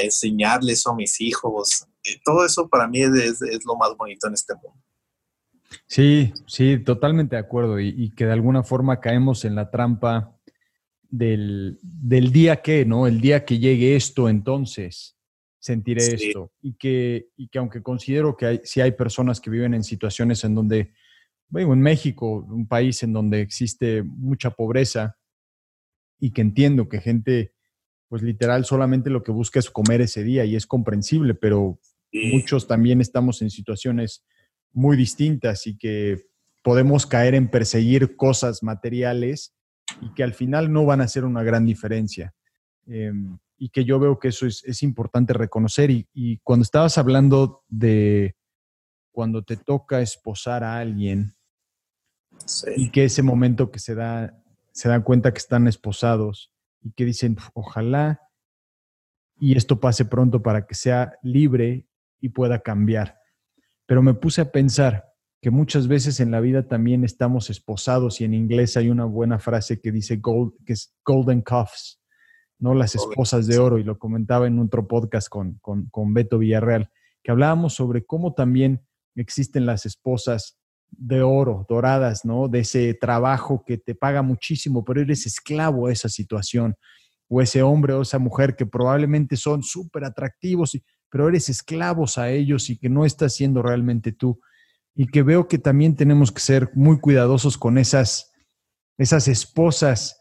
enseñarles 0.02 0.88
a 0.88 0.94
mis 0.94 1.20
hijos, 1.20 1.86
eh, 2.06 2.22
todo 2.24 2.46
eso 2.46 2.70
para 2.70 2.88
mí 2.88 3.02
es, 3.02 3.40
lo 3.66 3.76
más 3.76 3.98
bonito 3.98 4.28
en 4.28 4.36
este 4.36 4.54
mundo. 4.54 4.80
Sí, 5.88 6.32
sí, 6.48 6.80
totalmente 6.80 7.36
de 7.36 7.42
acuerdo 7.42 7.80
y, 7.80 7.90
y 7.90 8.12
que 8.12 8.26
de 8.26 8.32
alguna 8.32 8.64
forma 8.64 9.02
caemos 9.02 9.44
en 9.44 9.56
la 9.56 9.72
trampa 9.72 10.38
del, 11.10 11.80
del 11.82 12.32
día 12.32 12.62
que, 12.62 12.86
¿no? 12.86 13.08
El 13.08 13.20
día 13.20 13.44
que 13.44 13.60
llegue 13.60 13.98
esto, 13.98 14.30
entonces 14.30 15.15
sentiré 15.66 16.04
esto. 16.04 16.52
Y 16.62 16.74
que, 16.74 17.30
y 17.36 17.48
que 17.48 17.58
aunque 17.58 17.82
considero 17.82 18.38
que 18.38 18.46
hay, 18.46 18.62
si 18.64 18.82
hay 18.82 18.92
personas 18.92 19.42
que 19.42 19.50
viven 19.50 19.74
en 19.74 19.84
situaciones 19.84 20.44
en 20.44 20.54
donde, 20.54 20.94
bueno, 21.48 21.74
en 21.74 21.82
México, 21.82 22.46
un 22.48 22.68
país 22.68 23.02
en 23.02 23.14
donde 23.14 23.42
existe 23.42 24.04
mucha 24.04 24.52
pobreza 24.52 25.18
y 26.20 26.32
que 26.32 26.42
entiendo 26.42 26.88
que 26.88 27.02
gente, 27.02 27.56
pues 28.08 28.22
literal, 28.22 28.64
solamente 28.66 29.10
lo 29.10 29.24
que 29.24 29.32
busca 29.32 29.58
es 29.58 29.72
comer 29.72 30.02
ese 30.02 30.24
día 30.24 30.46
y 30.46 30.56
es 30.56 30.68
comprensible, 30.68 31.34
pero 31.34 31.80
muchos 32.12 32.68
también 32.68 33.02
estamos 33.02 33.42
en 33.42 33.50
situaciones 33.50 34.24
muy 34.72 34.96
distintas 34.96 35.66
y 35.66 35.80
que 35.80 36.28
podemos 36.64 37.08
caer 37.08 37.34
en 37.34 37.50
perseguir 37.50 38.16
cosas 38.16 38.62
materiales 38.62 39.56
y 40.00 40.14
que 40.14 40.24
al 40.24 40.36
final 40.36 40.72
no 40.72 40.86
van 40.86 41.02
a 41.02 41.06
hacer 41.06 41.26
una 41.26 41.42
gran 41.42 41.66
diferencia. 41.66 42.36
Em, 42.86 43.40
y 43.58 43.70
que 43.70 43.86
yo 43.86 44.00
veo 44.00 44.20
que 44.20 44.30
eso 44.30 44.46
es, 44.46 44.84
importante 44.84 45.34
reconocer. 45.34 45.90
Y, 45.92 46.40
cuando 46.44 46.64
estabas 46.64 46.98
hablando 46.98 47.64
de 47.68 48.36
cuando 49.12 49.44
te 49.44 49.56
toca 49.56 50.02
esposar 50.02 50.64
a 50.64 50.78
alguien 50.78 51.34
y 52.76 52.92
que 52.92 53.06
ese 53.06 53.24
momento 53.24 53.72
que 53.72 53.80
se 53.80 53.96
da, 53.96 54.38
se 54.74 54.90
dan 54.90 55.04
cuenta 55.04 55.32
que 55.32 55.38
están 55.38 55.68
esposados 55.68 56.52
y 56.82 56.92
que 56.92 57.06
dicen, 57.06 57.38
ojalá 57.54 58.20
y 59.40 59.58
esto 59.58 59.80
pase 59.80 60.06
pronto 60.06 60.42
para 60.42 60.66
que 60.66 60.76
sea 60.76 61.18
libre 61.22 61.88
y 62.20 62.30
pueda 62.30 62.60
cambiar. 62.60 63.18
Pero 63.86 64.02
me 64.02 64.14
puse 64.14 64.42
a 64.42 64.52
pensar 64.52 65.06
que 65.42 65.52
muchas 65.52 65.88
veces 65.88 66.20
en 66.20 66.32
la 66.32 66.40
vida 66.40 66.68
también 66.68 67.04
estamos 67.04 67.50
esposados 67.50 68.20
y 68.20 68.24
en 68.24 68.34
inglés 68.34 68.78
hay 68.78 68.90
una 68.90 69.06
buena 69.06 69.40
frase 69.40 69.80
que 69.80 69.92
dice 69.92 70.18
gold, 70.18 70.54
que 70.66 70.74
es 70.74 70.96
golden 71.06 71.42
cuffs, 71.42 72.02
¿no? 72.66 72.74
Las 72.74 72.96
esposas 72.96 73.46
de 73.46 73.60
oro, 73.60 73.78
y 73.78 73.84
lo 73.84 74.00
comentaba 74.00 74.48
en 74.48 74.58
otro 74.58 74.88
podcast 74.88 75.30
con, 75.30 75.60
con, 75.62 76.14
Beto 76.16 76.40
Villarreal, 76.40 76.90
que 77.24 77.30
hablábamos 77.30 77.76
sobre 77.76 78.04
cómo 78.04 78.34
también 78.34 78.82
existen 79.16 79.68
las 79.68 79.86
esposas 79.86 80.58
de 80.90 81.22
oro, 81.22 81.68
doradas, 81.70 82.26
¿no? 82.26 82.48
De 82.48 82.62
ese 82.62 82.96
trabajo 82.96 83.64
que 83.68 83.78
te 83.78 83.94
paga 83.94 84.24
muchísimo, 84.24 84.84
pero 84.84 85.00
eres 85.00 85.28
esclavo 85.28 85.86
a 85.86 85.92
esa 85.92 86.10
situación, 86.10 86.76
o 87.28 87.40
ese 87.40 87.62
hombre 87.62 87.94
o 87.94 88.02
esa 88.02 88.18
mujer 88.18 88.56
que 88.56 88.66
probablemente 88.66 89.38
son 89.38 89.62
súper 89.62 90.04
atractivos, 90.04 90.76
pero 91.12 91.30
eres 91.30 91.50
esclavos 91.50 92.18
a 92.18 92.32
ellos 92.32 92.72
y 92.72 92.80
que 92.80 92.90
no 92.90 93.06
estás 93.06 93.36
siendo 93.36 93.62
realmente 93.62 94.12
tú. 94.12 94.40
Y 94.96 95.06
que 95.06 95.22
veo 95.22 95.48
que 95.48 95.60
también 95.60 95.96
tenemos 95.96 96.32
que 96.32 96.40
ser 96.40 96.72
muy 96.74 97.00
cuidadosos 97.00 97.60
con 97.60 97.78
esas, 97.78 98.32
esas 98.98 99.28
esposas 99.28 100.18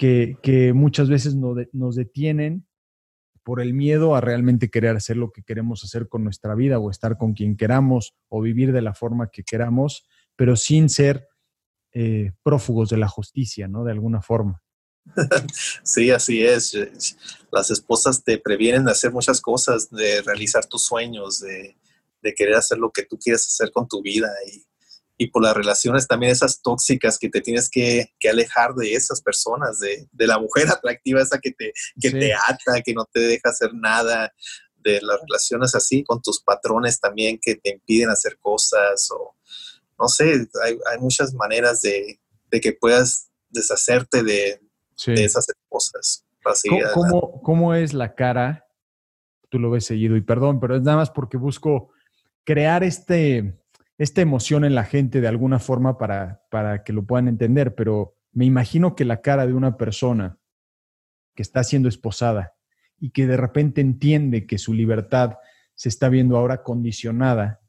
que, 0.00 0.72
muchas 0.74 1.10
veces 1.10 1.34
nos 1.34 1.94
detienen 1.94 2.66
por 3.44 3.60
el 3.60 3.74
miedo 3.74 4.14
a 4.14 4.20
realmente 4.20 4.70
querer 4.70 4.96
hacer 4.96 5.16
lo 5.16 5.30
que 5.30 5.42
queremos 5.42 5.84
hacer 5.84 6.08
con 6.08 6.24
nuestra 6.24 6.54
vida 6.54 6.78
o 6.78 6.90
estar 6.90 7.18
con 7.18 7.34
quien 7.34 7.56
queramos 7.56 8.14
o 8.28 8.40
vivir 8.40 8.72
de 8.72 8.80
la 8.80 8.94
forma 8.94 9.30
que 9.30 9.42
queramos, 9.42 10.06
pero 10.36 10.56
sin 10.56 10.88
ser 10.88 11.28
eh, 11.92 12.32
prófugos 12.42 12.88
de 12.88 12.96
la 12.96 13.08
justicia, 13.08 13.68
¿no? 13.68 13.84
De 13.84 13.92
alguna 13.92 14.22
forma. 14.22 14.62
Sí, 15.82 16.10
así 16.10 16.42
es. 16.44 16.76
Las 17.50 17.70
esposas 17.70 18.22
te 18.22 18.38
previenen 18.38 18.84
de 18.84 18.92
hacer 18.92 19.12
muchas 19.12 19.40
cosas, 19.40 19.90
de 19.90 20.22
realizar 20.22 20.64
tus 20.66 20.82
sueños, 20.82 21.40
de, 21.40 21.76
de 22.22 22.34
querer 22.34 22.54
hacer 22.54 22.78
lo 22.78 22.90
que 22.90 23.04
tú 23.04 23.18
quieres 23.18 23.46
hacer 23.46 23.72
con 23.72 23.88
tu 23.88 24.02
vida. 24.02 24.30
Y, 24.46 24.62
y 25.20 25.26
por 25.26 25.42
las 25.42 25.54
relaciones 25.54 26.08
también 26.08 26.32
esas 26.32 26.62
tóxicas 26.62 27.18
que 27.18 27.28
te 27.28 27.42
tienes 27.42 27.68
que, 27.68 28.14
alejar 28.26 28.72
de 28.72 28.94
esas 28.94 29.20
personas, 29.20 29.78
de, 29.78 30.08
la 30.26 30.38
mujer 30.38 30.66
atractiva 30.70 31.20
esa 31.20 31.38
que, 31.38 31.50
te, 31.50 31.74
que 32.00 32.10
te 32.10 32.32
ata, 32.32 32.80
que 32.82 32.94
no 32.94 33.04
te 33.04 33.20
deja 33.20 33.50
hacer 33.50 33.74
nada, 33.74 34.32
de 34.76 34.98
las 35.02 35.20
relaciones 35.20 35.74
así 35.74 36.02
con 36.04 36.22
tus 36.22 36.42
patrones 36.42 36.98
también 36.98 37.38
que 37.38 37.56
te 37.56 37.68
impiden 37.68 38.08
hacer 38.08 38.38
cosas 38.40 39.10
o 39.10 39.36
no 39.98 40.08
sé, 40.08 40.48
hay, 40.64 40.98
muchas 40.98 41.34
maneras 41.34 41.82
de, 41.82 42.18
que 42.50 42.72
puedas 42.72 43.30
deshacerte 43.50 44.22
de, 44.22 44.58
esas 45.06 45.46
cosas. 45.68 46.24
¿Cómo, 46.94 47.42
¿Cómo 47.42 47.74
es 47.74 47.92
la 47.92 48.14
cara? 48.14 48.66
Tú 49.50 49.58
lo 49.58 49.70
ves 49.70 49.84
seguido 49.84 50.16
y 50.16 50.22
perdón, 50.22 50.60
pero 50.60 50.76
es 50.76 50.82
nada 50.82 50.96
más 50.96 51.10
porque 51.10 51.36
busco 51.36 51.90
crear 52.44 52.82
este 52.82 53.59
esta 54.00 54.22
emoción 54.22 54.64
en 54.64 54.74
la 54.74 54.84
gente 54.84 55.20
de 55.20 55.28
alguna 55.28 55.58
forma 55.58 55.98
para, 55.98 56.42
para 56.50 56.84
que 56.84 56.94
lo 56.94 57.04
puedan 57.04 57.28
entender, 57.28 57.74
pero 57.74 58.16
me 58.32 58.46
imagino 58.46 58.96
que 58.96 59.04
la 59.04 59.20
cara 59.20 59.46
de 59.46 59.52
una 59.52 59.76
persona 59.76 60.38
que 61.34 61.42
está 61.42 61.62
siendo 61.64 61.86
esposada 61.86 62.54
y 62.98 63.10
que 63.10 63.26
de 63.26 63.36
repente 63.36 63.82
entiende 63.82 64.46
que 64.46 64.56
su 64.56 64.72
libertad 64.72 65.34
se 65.74 65.90
está 65.90 66.08
viendo 66.08 66.38
ahora 66.38 66.62
condicionada, 66.62 67.60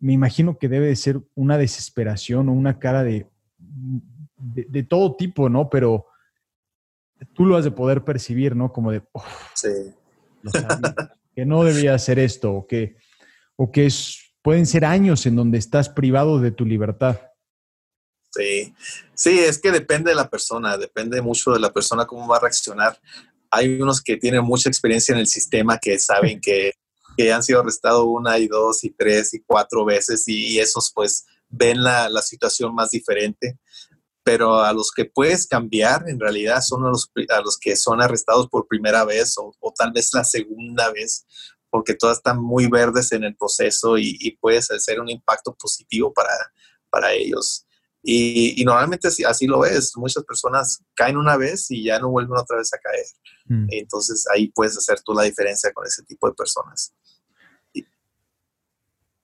me 0.00 0.12
imagino 0.12 0.58
que 0.58 0.68
debe 0.68 0.86
de 0.86 0.96
ser 0.96 1.20
una 1.36 1.56
desesperación 1.56 2.48
o 2.48 2.52
una 2.52 2.80
cara 2.80 3.04
de, 3.04 3.30
de, 3.56 4.82
todo 4.82 5.14
tipo, 5.14 5.48
¿no? 5.48 5.70
Pero 5.70 6.06
tú 7.32 7.46
lo 7.46 7.56
has 7.56 7.64
de 7.64 7.70
poder 7.70 8.02
percibir, 8.02 8.56
¿no? 8.56 8.72
Como 8.72 8.90
de, 8.90 9.04
sí. 9.54 9.94
que 11.32 11.46
no 11.46 11.62
debía 11.62 11.94
hacer 11.94 12.18
esto, 12.18 12.54
o 12.54 12.66
que, 12.66 12.96
o 13.54 13.70
que 13.70 13.86
es 13.86 14.23
pueden 14.44 14.66
ser 14.66 14.84
años 14.84 15.24
en 15.24 15.36
donde 15.36 15.56
estás 15.56 15.88
privado 15.88 16.38
de 16.38 16.50
tu 16.50 16.66
libertad. 16.66 17.18
Sí, 18.30 18.74
sí, 19.14 19.38
es 19.38 19.58
que 19.58 19.72
depende 19.72 20.10
de 20.10 20.16
la 20.16 20.28
persona, 20.28 20.76
depende 20.76 21.22
mucho 21.22 21.52
de 21.52 21.60
la 21.60 21.72
persona 21.72 22.04
cómo 22.04 22.28
va 22.28 22.36
a 22.36 22.40
reaccionar. 22.40 23.00
Hay 23.50 23.80
unos 23.80 24.02
que 24.02 24.18
tienen 24.18 24.44
mucha 24.44 24.68
experiencia 24.68 25.14
en 25.14 25.20
el 25.20 25.28
sistema 25.28 25.78
que 25.78 25.98
saben 25.98 26.40
que, 26.40 26.74
han 27.32 27.44
sido 27.44 27.60
arrestados 27.60 28.04
una 28.06 28.38
y 28.38 28.48
dos 28.48 28.82
y 28.82 28.90
tres 28.90 29.32
y 29.34 29.42
cuatro 29.46 29.84
veces 29.84 30.24
y, 30.26 30.58
esos 30.58 30.92
pues 30.92 31.24
ven 31.48 31.82
la, 31.82 32.10
situación 32.20 32.74
más 32.74 32.90
diferente. 32.90 33.58
pero 34.24 34.60
a 34.60 34.72
los 34.72 34.90
que 34.90 35.04
puedes 35.04 35.46
cambiar 35.46 36.08
en 36.08 36.18
realidad 36.18 36.60
son 36.60 36.84
a 36.84 36.88
los, 36.88 37.10
a 37.28 37.40
los 37.40 37.56
que 37.58 37.76
son 37.76 38.02
arrestados 38.02 38.48
por 38.48 38.66
primera 38.66 39.04
vez 39.04 39.36
o, 39.38 39.54
tal 39.78 39.92
vez 39.92 40.10
la 40.12 40.24
segunda 40.24 40.90
vez, 40.90 41.24
porque 41.74 41.94
todas 41.94 42.18
están 42.18 42.40
muy 42.40 42.68
verdes 42.68 43.10
en 43.10 43.24
el 43.24 43.34
proceso 43.34 43.98
y, 43.98 44.38
puedes 44.40 44.70
hacer 44.70 45.00
un 45.00 45.10
impacto 45.10 45.56
positivo 45.56 46.12
para, 46.12 46.30
para 46.88 47.12
ellos. 47.12 47.66
Y, 48.00 48.62
normalmente 48.64 49.08
así, 49.08 49.24
así, 49.24 49.48
lo 49.48 49.58
ves, 49.58 49.90
muchas 49.96 50.22
personas 50.22 50.84
caen 50.94 51.16
una 51.16 51.36
vez 51.36 51.68
y 51.72 51.82
ya 51.82 51.98
no 51.98 52.10
vuelven 52.10 52.38
otra 52.38 52.58
vez 52.58 52.72
a 52.72 52.78
caer. 52.78 53.04
Mm. 53.46 53.66
Entonces 53.70 54.24
ahí 54.32 54.52
puedes 54.52 54.78
hacer 54.78 55.00
tú 55.00 55.14
la 55.14 55.24
diferencia 55.24 55.72
con 55.72 55.84
ese 55.84 56.04
tipo 56.04 56.28
de 56.28 56.34
personas. 56.34 56.94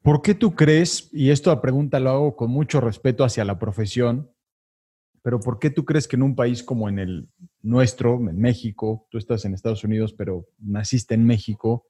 ¿Por 0.02 0.20
qué 0.20 0.34
tú 0.34 0.56
crees, 0.56 1.08
y 1.12 1.30
esto 1.30 1.50
la 1.50 1.62
pregunta 1.62 2.00
lo 2.00 2.10
hago 2.10 2.36
con 2.36 2.50
mucho 2.50 2.80
respeto 2.80 3.22
hacia 3.22 3.44
la 3.44 3.60
profesión, 3.60 4.28
pero 5.22 5.38
¿por 5.38 5.60
qué 5.60 5.70
tú 5.70 5.84
crees 5.84 6.08
que 6.08 6.16
en 6.16 6.24
un 6.24 6.34
país 6.34 6.64
como 6.64 6.88
en 6.88 6.98
el 6.98 7.28
nuestro, 7.62 8.16
en 8.16 8.40
México, 8.40 9.06
tú 9.08 9.18
estás 9.18 9.44
en 9.44 9.54
Estados 9.54 9.84
Unidos, 9.84 10.12
pero 10.12 10.48
naciste 10.58 11.14
en 11.14 11.24
México, 11.24 11.86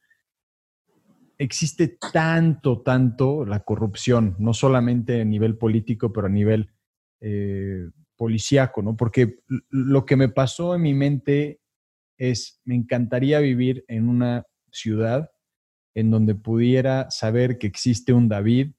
existe 1.40 1.96
tanto, 2.12 2.82
tanto 2.82 3.46
la 3.46 3.60
corrupción, 3.60 4.36
no 4.38 4.52
solamente 4.52 5.22
a 5.22 5.24
nivel 5.24 5.56
político, 5.56 6.12
pero 6.12 6.26
a 6.26 6.30
nivel 6.30 6.70
eh, 7.22 7.88
policíaco, 8.14 8.82
¿no? 8.82 8.94
Porque 8.94 9.38
lo 9.70 10.04
que 10.04 10.16
me 10.16 10.28
pasó 10.28 10.74
en 10.74 10.82
mi 10.82 10.92
mente 10.92 11.62
es, 12.18 12.60
me 12.64 12.74
encantaría 12.74 13.40
vivir 13.40 13.86
en 13.88 14.10
una 14.10 14.44
ciudad 14.70 15.30
en 15.94 16.10
donde 16.10 16.34
pudiera 16.34 17.10
saber 17.10 17.56
que 17.56 17.66
existe 17.66 18.12
un 18.12 18.28
David 18.28 18.72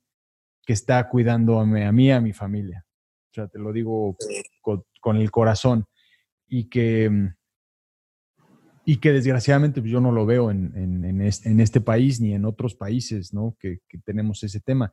que 0.64 0.74
está 0.74 1.09
cuidando 1.09 1.59
a 1.59 1.66
mí, 1.66 2.12
a, 2.12 2.22
mi 2.22 2.32
familia. 2.32 2.86
O 3.32 3.34
sea, 3.34 3.47
te 3.47 3.57
lo 3.57 3.74
digo 3.74 4.16
con, 4.62 5.18
el 5.18 5.32
corazón. 5.32 5.86
Y 6.47 6.70
que, 6.70 7.09
mm, 7.09 7.36
y 8.86 8.98
que 8.98 9.12
desgraciadamente 9.12 9.82
pues, 9.82 9.92
yo 9.92 10.02
no 10.02 10.12
lo 10.12 10.26
veo 10.26 10.52
en, 10.52 11.22
este, 11.22 11.82
país 11.82 12.20
ni 12.20 12.34
en 12.34 12.46
otros 12.46 12.76
países, 12.76 13.34
¿no? 13.34 13.56
Que, 13.60 13.80
que, 13.88 13.98
tenemos 14.00 14.44
ese 14.44 14.60
tema. 14.60 14.92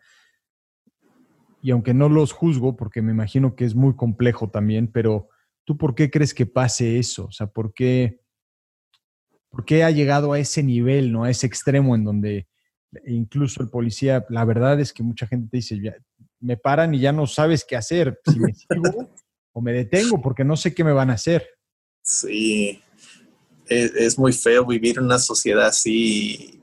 Y 1.62 1.70
aunque 1.70 1.95
no 1.95 2.09
los 2.09 2.32
juzgo, 2.32 2.76
porque 2.76 3.03
me 3.03 3.12
imagino 3.12 3.57
que 3.57 3.64
es 3.64 3.74
muy 3.74 3.97
complejo 3.97 4.51
también, 4.51 4.89
pero 4.89 5.28
¿tú 5.64 5.76
por 5.76 5.95
qué 5.95 6.11
crees 6.11 6.34
que 6.34 6.47
pase 6.47 6.99
eso? 6.99 7.26
O 7.26 7.32
sea, 7.32 7.47
¿por 7.47 7.72
qué, 7.72 8.20
¿Por 9.51 9.64
qué 9.64 9.82
ha 9.82 9.91
llegado 9.91 10.32
a 10.32 10.39
ese 10.39 10.62
nivel, 10.62 11.12
¿no? 11.12 11.24
a 11.24 11.30
ese 11.30 11.47
extremo 11.47 11.95
en 11.95 12.05
donde 12.05 12.49
incluso 13.07 13.62
el 13.62 13.70
policía, 13.70 14.24
la 14.28 14.45
verdad 14.45 14.80
es 14.80 14.93
que 14.93 15.03
mucha 15.03 15.26
gente 15.26 15.49
te 15.51 15.57
dice, 15.59 15.80
me 16.41 16.57
paran 16.57 16.95
y 16.95 17.01
ya 17.01 17.12
no 17.12 17.26
sabes 17.26 17.64
qué 17.64 17.76
hacer, 17.76 18.18
si 18.26 18.39
me 18.39 18.53
sigo 18.55 19.11
o 19.53 19.61
me 19.61 19.72
detengo 19.72 20.20
porque 20.20 20.45
no 20.45 20.57
sé 20.57 20.74
qué 20.74 20.84
me 20.84 20.93
van 20.93 21.11
a 21.11 21.14
hacer. 21.14 21.47
Sí, 22.03 22.82
es, 23.68 24.18
muy 24.18 24.32
feo 24.32 24.66
vivir 24.66 24.98
en 24.98 25.04
una 25.04 25.18
sociedad 25.18 25.66
así. 25.66 26.60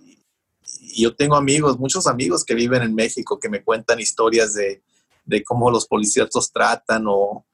Y 0.81 1.03
yo 1.03 1.15
tengo 1.15 1.35
amigos, 1.35 1.77
muchos 1.77 2.07
amigos 2.07 2.43
que 2.43 2.55
viven 2.55 2.81
en 2.81 2.95
México 2.95 3.39
que 3.39 3.49
me 3.49 3.63
cuentan 3.63 3.99
historias 3.99 4.53
de, 4.53 4.81
cómo 5.43 5.71
los 5.71 5.87
policías 5.87 6.29
los 6.33 6.51
tratan 6.51 7.05
o, 7.07 7.45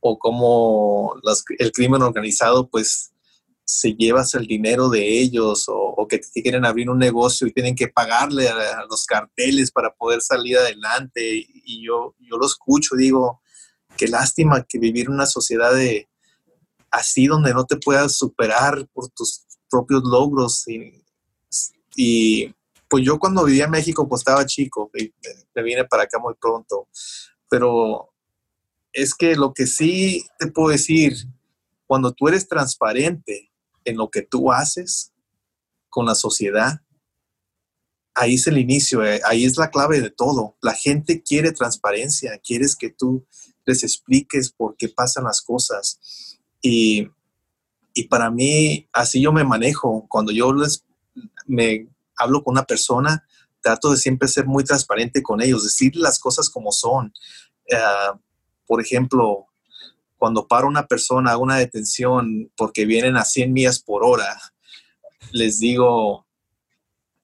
o 0.00 0.18
cómo 0.18 1.14
el 1.58 1.72
crimen 1.72 2.02
organizado 2.02 2.68
pues 2.68 3.12
se 3.64 3.94
llevas 3.94 4.32
el 4.34 4.46
dinero 4.46 4.88
de 4.88 5.20
ellos 5.20 5.64
o, 5.68 6.06
que 6.08 6.20
quieren 6.20 6.64
abrir 6.64 6.88
un 6.88 6.98
negocio 6.98 7.48
y 7.48 7.52
tienen 7.52 7.74
que 7.74 7.88
pagarle 7.88 8.48
a, 8.48 8.84
los 8.88 9.04
carteles 9.04 9.72
para 9.72 9.92
poder 9.92 10.20
salir 10.20 10.56
adelante. 10.56 11.44
Y 11.64 11.84
yo, 11.84 12.14
yo 12.20 12.36
lo 12.36 12.46
escucho, 12.46 12.94
digo, 12.94 13.42
qué 13.96 14.06
lástima 14.06 14.64
que 14.68 14.78
vivir 14.78 15.06
en 15.06 15.14
una 15.14 15.26
sociedad 15.26 15.74
de, 15.74 16.08
así 16.96 17.26
donde 17.26 17.52
no 17.52 17.66
te 17.66 17.76
puedas 17.76 18.16
superar 18.16 18.86
por 18.92 19.08
tus 19.10 19.44
propios 19.68 20.02
logros. 20.04 20.64
Y, 21.94 22.54
pues 22.88 23.04
yo 23.04 23.18
cuando 23.18 23.44
vivía 23.44 23.64
en 23.64 23.70
México, 23.70 24.08
pues 24.08 24.20
estaba 24.20 24.46
chico, 24.46 24.90
y 24.94 25.12
me 25.54 25.62
vine 25.62 25.84
para 25.84 26.04
acá 26.04 26.18
muy 26.18 26.34
pronto. 26.40 26.88
Pero 27.50 28.12
es 28.92 29.14
que 29.14 29.36
lo 29.36 29.52
que 29.52 29.66
sí 29.66 30.24
te 30.38 30.46
puedo 30.46 30.70
decir, 30.70 31.14
cuando 31.86 32.12
tú 32.12 32.28
eres 32.28 32.48
transparente, 32.48 33.52
en 33.84 33.96
lo 33.96 34.10
que 34.10 34.22
tú 34.22 34.50
haces 34.50 35.12
con 35.90 36.06
la 36.06 36.14
sociedad, 36.14 36.80
ahí 38.14 38.34
es 38.34 38.46
el 38.46 38.58
inicio, 38.58 39.04
eh, 39.04 39.20
ahí 39.24 39.44
es 39.44 39.58
la 39.58 39.70
clave 39.70 40.00
de 40.00 40.10
todo. 40.10 40.56
La 40.62 40.74
gente 40.74 41.22
quiere 41.22 41.52
transparencia, 41.52 42.38
quieres 42.38 42.74
que 42.74 42.90
tú 42.90 43.26
les 43.64 43.82
expliques 43.84 44.50
por 44.50 44.76
qué 44.76 44.88
pasan 44.88 45.24
las 45.24 45.42
cosas. 45.42 46.35
Y, 46.68 48.02
para 48.08 48.30
mí, 48.30 48.88
así 48.92 49.22
yo 49.22 49.32
me 49.32 49.44
manejo. 49.44 50.06
Cuando 50.08 50.32
yo 50.32 50.52
les, 50.52 50.84
me 51.46 51.88
hablo 52.16 52.42
con 52.42 52.52
una 52.52 52.64
persona, 52.64 53.24
trato 53.62 53.90
de 53.90 53.96
siempre 53.96 54.28
ser 54.28 54.46
muy 54.46 54.64
transparente 54.64 55.22
con 55.22 55.40
ellos, 55.40 55.64
decir 55.64 55.96
las 55.96 56.18
cosas 56.18 56.50
como 56.50 56.72
son. 56.72 57.12
Ah, 57.72 58.18
por 58.66 58.80
ejemplo, 58.80 59.46
cuando 60.16 60.46
para 60.46 60.66
una 60.66 60.86
persona 60.86 61.32
a 61.32 61.38
una 61.38 61.56
detención 61.56 62.50
porque 62.56 62.84
vienen 62.84 63.16
a 63.16 63.24
100 63.24 63.52
millas 63.52 63.80
por 63.80 64.04
hora, 64.04 64.40
les 65.32 65.58
digo 65.58 66.26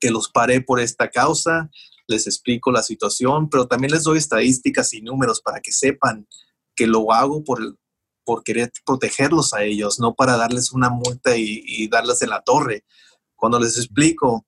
que 0.01 0.11
los 0.11 0.29
paré 0.29 0.61
por 0.61 0.81
esta 0.81 1.11
causa, 1.11 1.71
les 2.07 2.27
explico 2.27 2.71
la 2.71 2.83
situación, 2.83 3.49
pero 3.49 3.67
también 3.67 3.93
les 3.93 4.05
doy 4.05 4.19
estadísticas 4.19 4.93
y 4.95 5.03
números 5.03 5.41
para 5.41 5.61
que 5.61 5.73
sepan 5.73 6.27
que 6.75 6.87
lo 6.87 7.13
hago 7.13 7.45
por, 7.45 7.77
por 8.25 8.43
querer 8.45 8.73
protegerlos 8.85 9.55
a 9.55 9.65
ellos, 9.65 9.99
no 9.99 10.15
para 10.15 10.37
darles 10.37 10.73
una 10.73 10.91
multa 10.91 11.37
y, 11.37 11.63
y 11.65 11.89
darles 11.89 12.23
en 12.23 12.31
la 12.31 12.43
torre. 12.43 12.85
Cuando 13.37 13.59
les 13.59 13.77
explico, 13.77 14.47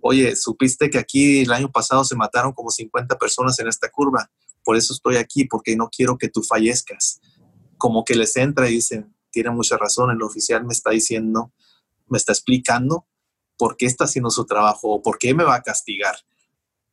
oye, 0.00 0.36
supiste 0.36 0.90
que 0.90 0.98
aquí 0.98 1.42
el 1.42 1.52
año 1.52 1.70
pasado 1.70 2.04
se 2.04 2.16
mataron 2.16 2.52
como 2.52 2.70
50 2.70 3.16
personas 3.18 3.58
en 3.58 3.68
esta 3.68 3.90
curva, 3.90 4.30
por 4.62 4.76
eso 4.76 4.92
estoy 4.94 5.16
aquí, 5.16 5.44
porque 5.44 5.76
no 5.76 5.88
quiero 5.88 6.16
que 6.16 6.28
tú 6.28 6.42
fallezcas 6.42 7.20
como 7.76 8.04
que 8.04 8.14
les 8.14 8.36
entra 8.36 8.68
y 8.68 8.74
dicen, 8.74 9.14
tiene 9.30 9.50
mucha 9.50 9.76
razón, 9.76 10.10
el 10.10 10.22
oficial 10.22 10.64
me 10.64 10.72
está 10.72 10.90
diciendo, 10.90 11.52
me 12.06 12.18
está 12.18 12.32
explicando 12.32 13.06
por 13.56 13.76
qué 13.76 13.86
está 13.86 14.04
haciendo 14.04 14.30
su 14.30 14.46
trabajo 14.46 15.02
por 15.02 15.18
qué 15.18 15.34
me 15.34 15.44
va 15.44 15.56
a 15.56 15.62
castigar. 15.62 16.16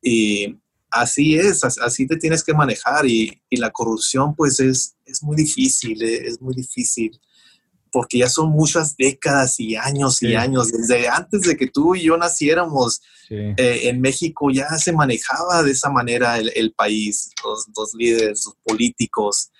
Y 0.02 0.61
así 0.92 1.36
es, 1.36 1.64
así 1.64 2.06
te 2.06 2.18
tienes 2.18 2.44
que 2.44 2.54
manejar 2.54 3.06
y, 3.06 3.42
la 3.52 3.72
corrupción 3.72 4.36
pues 4.36 4.60
es, 4.60 4.96
es 5.06 5.22
muy 5.24 5.36
difícil, 5.36 6.02
eh, 6.02 6.28
es 6.28 6.42
muy 6.42 6.54
difícil 6.54 7.20
porque 7.92 8.20
ya 8.20 8.30
son 8.30 8.50
muchas 8.50 8.96
décadas 8.96 9.60
y 9.60 9.76
años 9.76 10.24
y 10.24 10.36
años, 10.36 10.72
desde 10.72 11.10
antes 11.10 11.42
de 11.42 11.58
que 11.58 11.68
tú 11.68 11.94
y 11.94 12.04
yo 12.04 12.18
naciéramos, 12.18 13.02
eh, 13.30 13.82
en 13.84 14.00
México 14.00 14.50
ya 14.50 14.70
se 14.78 14.94
manejaba 14.94 15.62
de 15.62 15.72
esa 15.72 15.90
manera 15.90 16.38
el, 16.38 16.74
país, 16.74 17.32
los, 17.44 17.68
los, 17.76 17.94
líderes, 17.94 18.44
los 18.46 18.56
políticos, 18.64 19.52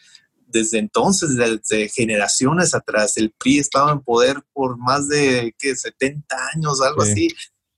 desde 0.48 0.80
entonces, 0.80 1.36
desde 1.36 1.90
generaciones 1.90 2.74
atrás, 2.74 3.18
el 3.18 3.32
PRI 3.32 3.60
estaba 3.60 3.92
en 3.92 4.02
poder 4.02 4.44
por 4.54 4.78
más 4.78 5.08
de 5.08 5.54
¿qué, 5.58 5.76
70 5.76 6.36
años, 6.54 6.82
algo 6.82 7.04
así. 7.04 7.30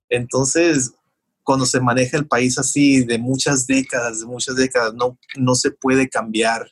Entonces, 0.09 0.91
cuando 1.43 1.65
se 1.65 1.79
maneja 1.79 2.17
el 2.17 2.27
país 2.27 2.57
así, 2.57 3.03
de 3.03 3.17
muchas 3.17 3.67
décadas, 3.67 4.21
de 4.21 4.25
muchas 4.25 4.55
décadas, 4.55 4.93
no, 4.93 5.17
no 5.35 5.55
se 5.55 5.71
puede 5.71 6.09
cambiar 6.09 6.71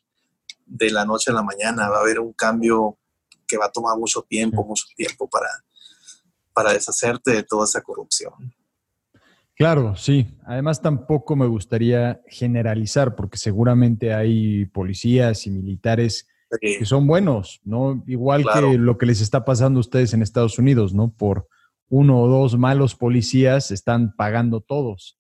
de 0.66 0.90
la 0.90 1.06
noche 1.06 1.32
a 1.32 1.34
la 1.34 1.44
mañana. 1.44 1.90
Va 1.90 1.98
a 1.98 2.02
haber 2.02 2.20
un 2.20 2.34
cambio 2.34 2.98
que 3.48 3.58
va 3.58 3.66
a 3.66 3.72
tomar 3.72 3.98
mucho 3.98 4.22
tiempo, 4.22 4.66
mucho 4.66 4.86
tiempo 4.96 5.30
para, 5.30 5.50
para 6.54 6.74
deshacerte 6.74 7.32
de 7.32 7.44
toda 7.44 7.66
esa 7.66 7.82
corrupción. 7.82 8.34
Claro, 9.56 9.96
sí. 9.96 10.28
Además 10.46 10.82
tampoco 10.82 11.36
me 11.36 11.46
gustaría 11.46 12.22
generalizar 12.28 13.16
porque 13.16 13.38
seguramente 13.38 14.14
hay 14.14 14.66
policías 14.66 15.46
y 15.46 15.52
militares 15.52 16.28
que 16.60 16.84
son 16.86 17.08
buenos, 17.08 17.62
¿no? 17.64 18.04
Igual 18.08 18.44
que 18.44 18.78
lo 18.78 18.98
que 18.98 19.06
les 19.06 19.22
está 19.22 19.46
pasando 19.46 19.80
a 19.80 19.82
ustedes 19.82 20.14
en 20.14 20.22
Estados 20.22 20.58
Unidos, 20.58 20.94
¿no? 20.94 21.10
Por 21.12 21.48
uno 21.92 22.22
o 22.22 22.28
dos 22.28 22.58
malos 22.58 22.96
policías 22.96 23.70
están 23.70 24.16
pagando 24.16 24.62
todos. 24.62 25.20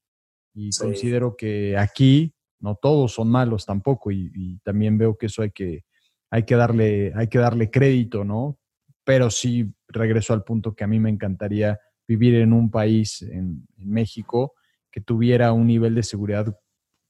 Y 0.53 0.69
considero 0.71 1.35
que 1.35 1.77
aquí 1.77 2.33
no 2.59 2.75
todos 2.75 3.13
son 3.13 3.29
malos 3.29 3.65
tampoco 3.65 4.11
y, 4.11 4.31
y, 4.33 4.57
también 4.59 4.97
veo 4.97 5.17
que 5.17 5.25
eso 5.25 5.41
hay 5.41 5.51
que, 5.51 5.83
hay 6.29 6.43
que, 6.43 6.55
darle, 6.55 7.11
hay 7.15 7.27
que 7.27 7.39
darle 7.39 7.69
crédito, 7.69 8.23
¿no? 8.23 8.57
Pero 9.03 9.29
sí 9.29 9.73
regreso 9.89 10.33
al 10.33 10.43
punto 10.43 10.73
que 10.73 10.85
a 10.85 10.87
mí 10.87 10.99
me 10.99 11.09
encantaría 11.09 11.77
vivir 12.07 12.35
en 12.35 12.53
un 12.53 12.71
país, 12.71 13.21
en, 13.21 13.67
México, 13.75 14.53
que 14.91 15.01
tuviera 15.01 15.51
un 15.51 15.67
nivel 15.67 15.95
de 15.95 16.03
seguridad 16.03 16.57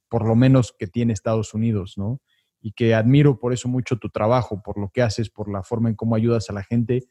por 0.09 0.27
lo 0.27 0.35
menos 0.35 0.73
que 0.77 0.87
tiene 0.87 1.13
Estados 1.13 1.53
Unidos, 1.53 1.93
¿no? 1.97 2.19
Y 2.61 2.71
que 2.71 2.95
admiro 2.95 3.37
por 3.39 3.53
eso 3.53 3.67
mucho 3.67 3.97
tu 3.97 4.09
trabajo, 4.09 4.61
por 4.63 4.79
lo 4.79 4.89
que 4.89 5.01
haces, 5.01 5.29
por 5.29 5.51
la 5.51 5.63
forma 5.63 5.89
en 5.89 5.95
cómo 5.95 6.15
ayudas 6.15 6.49
a 6.49 6.53
la 6.53 6.63
gente, 6.63 7.03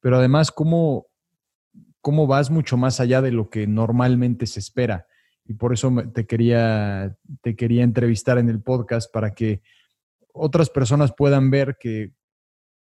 pero 0.00 0.16
además 0.16 0.50
cómo, 0.50 1.06
cómo 2.02 2.26
vas 2.26 2.50
mucho 2.50 2.76
más 2.76 3.00
allá 3.00 3.22
de 3.22 3.32
lo 3.32 3.48
que 3.48 3.66
normalmente 3.66 4.46
se 4.46 4.60
espera. 4.60 5.06
Y 5.46 5.54
por 5.54 5.72
eso 5.72 5.90
te 6.12 6.26
quería, 6.26 7.16
te 7.40 7.56
quería 7.56 7.82
entrevistar 7.82 8.38
en 8.38 8.48
el 8.48 8.60
podcast 8.60 9.10
para 9.12 9.32
que 9.34 9.62
otras 10.34 10.68
personas 10.68 11.14
puedan 11.16 11.50
ver 11.50 11.78
que 11.80 12.12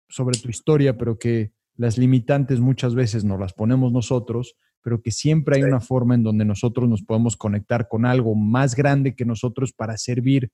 sobre 0.09 0.37
tu 0.37 0.49
historia, 0.49 0.97
pero 0.97 1.17
que 1.17 1.53
las 1.75 1.97
limitantes 1.97 2.59
muchas 2.59 2.93
veces 2.93 3.23
nos 3.23 3.39
las 3.39 3.53
ponemos 3.53 3.91
nosotros, 3.91 4.55
pero 4.81 5.01
que 5.01 5.11
siempre 5.11 5.55
hay 5.55 5.63
una 5.63 5.79
forma 5.79 6.13
en 6.13 6.23
donde 6.23 6.45
nosotros 6.45 6.89
nos 6.89 7.01
podemos 7.01 7.37
conectar 7.37 7.87
con 7.87 8.05
algo 8.05 8.35
más 8.35 8.75
grande 8.75 9.15
que 9.15 9.25
nosotros 9.25 9.73
para 9.73 9.97
servir 9.97 10.51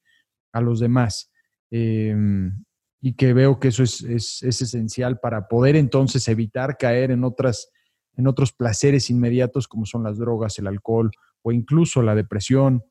a 0.54 0.62
los 0.62 0.80
demás. 0.80 1.32
Em, 1.72 2.64
y 3.02 3.14
que 3.14 3.34
veo 3.34 3.60
que 3.60 3.70
eso 3.70 3.84
es, 3.84 4.02
es, 4.02 4.44
esencial 4.44 5.20
para 5.20 5.48
poder 5.48 5.76
entonces 5.76 6.28
evitar 6.28 6.78
caer 6.78 7.12
en, 7.12 7.24
otras, 7.24 7.72
en 8.20 8.28
otros 8.28 8.52
placeres 8.52 9.10
inmediatos 9.10 9.70
como 9.70 9.86
son 9.86 10.04
las 10.04 10.18
drogas, 10.18 10.60
el 10.60 10.68
alcohol 10.68 11.10
o 11.42 11.54
incluso 11.54 12.02
la 12.02 12.16
depresión, 12.16 12.84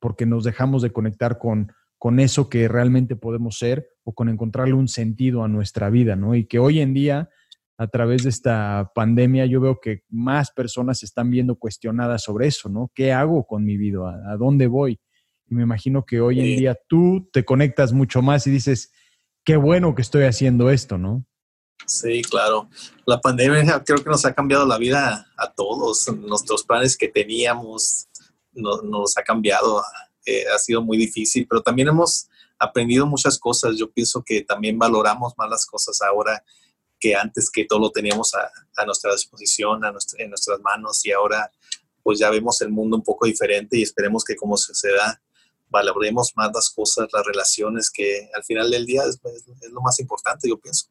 porque 0.00 0.26
nos 0.26 0.42
dejamos 0.42 0.82
de 0.82 0.90
conectar 0.90 1.38
con, 1.38 1.72
con 1.98 2.18
eso 2.18 2.48
que 2.48 2.66
realmente 2.66 3.14
podemos 3.14 3.58
ser 3.58 3.86
o 4.02 4.12
con 4.12 4.28
encontrarle 4.28 4.74
un 4.74 4.88
sentido 4.88 5.44
a 5.44 5.48
nuestra 5.48 5.88
vida, 5.88 6.16
¿no? 6.16 6.34
Y 6.34 6.46
que 6.46 6.58
hoy 6.58 6.80
en 6.80 6.94
día, 6.94 7.30
a 7.78 7.86
través 7.86 8.24
de 8.24 8.30
esta 8.30 8.90
pandemia, 8.92 9.46
yo 9.46 9.60
veo 9.60 9.78
que 9.80 10.02
más 10.08 10.50
personas 10.50 11.04
están 11.04 11.30
viendo 11.30 11.54
cuestionadas 11.54 12.24
sobre 12.24 12.48
eso, 12.48 12.68
¿no? 12.68 12.90
¿Qué 12.92 13.12
hago 13.12 13.46
con 13.46 13.64
mi 13.64 13.76
vida? 13.76 14.20
¿A 14.32 14.36
dónde 14.36 14.66
voy? 14.66 14.98
Y 15.48 15.54
me 15.54 15.62
imagino 15.62 16.04
que 16.04 16.20
hoy 16.20 16.40
en 16.40 16.58
día 16.58 16.76
tú 16.88 17.30
te 17.32 17.44
conectas 17.44 17.92
mucho 17.92 18.20
más 18.20 18.48
y 18.48 18.50
dices, 18.50 18.92
qué 19.44 19.56
bueno 19.56 19.94
que 19.94 20.02
estoy 20.02 20.24
haciendo 20.24 20.70
esto, 20.70 20.98
¿no? 20.98 21.24
Sí, 21.86 22.22
claro. 22.22 22.68
La 23.04 23.20
pandemia 23.20 23.82
creo 23.84 24.02
que 24.02 24.10
nos 24.10 24.24
ha 24.24 24.32
cambiado 24.32 24.66
la 24.66 24.78
vida 24.78 25.30
a 25.36 25.52
todos. 25.52 26.08
Nuestros 26.08 26.64
planes 26.64 26.96
que 26.96 27.08
teníamos 27.08 28.08
nos 28.52 29.16
ha 29.16 29.22
cambiado. 29.22 29.82
Eh, 30.26 30.44
ha 30.54 30.58
sido 30.58 30.82
muy 30.82 30.98
difícil, 30.98 31.46
pero 31.48 31.62
también 31.62 31.88
hemos 31.88 32.28
aprendido 32.58 33.06
muchas 33.06 33.38
cosas. 33.38 33.76
Yo 33.76 33.90
pienso 33.90 34.22
que 34.22 34.42
también 34.42 34.78
valoramos 34.78 35.32
más 35.36 35.50
las 35.50 35.66
cosas 35.66 36.00
ahora 36.02 36.44
que 36.98 37.16
antes 37.16 37.50
que 37.50 37.64
todo 37.64 37.78
lo 37.78 37.90
teníamos 37.90 38.34
a, 38.34 38.84
nuestra 38.84 39.12
disposición, 39.12 39.84
a 39.84 39.92
en 40.18 40.30
nuestras 40.30 40.60
manos 40.60 41.04
y 41.04 41.12
ahora 41.12 41.50
pues 42.02 42.18
ya 42.18 42.30
vemos 42.30 42.60
el 42.60 42.70
mundo 42.70 42.96
un 42.96 43.02
poco 43.02 43.26
diferente 43.26 43.78
y 43.78 43.82
esperemos 43.82 44.24
que 44.24 44.36
como 44.36 44.56
se 44.56 44.92
da 44.92 45.20
valoremos 45.70 46.32
más 46.36 46.50
las 46.52 46.68
cosas, 46.68 47.08
las 47.12 47.24
relaciones, 47.24 47.90
que 47.90 48.28
al 48.34 48.44
final 48.44 48.70
del 48.70 48.84
día 48.84 49.02
es, 49.04 49.20
lo 49.70 49.80
más 49.80 49.98
importante, 50.00 50.48
yo 50.48 50.58
pienso. 50.58 50.88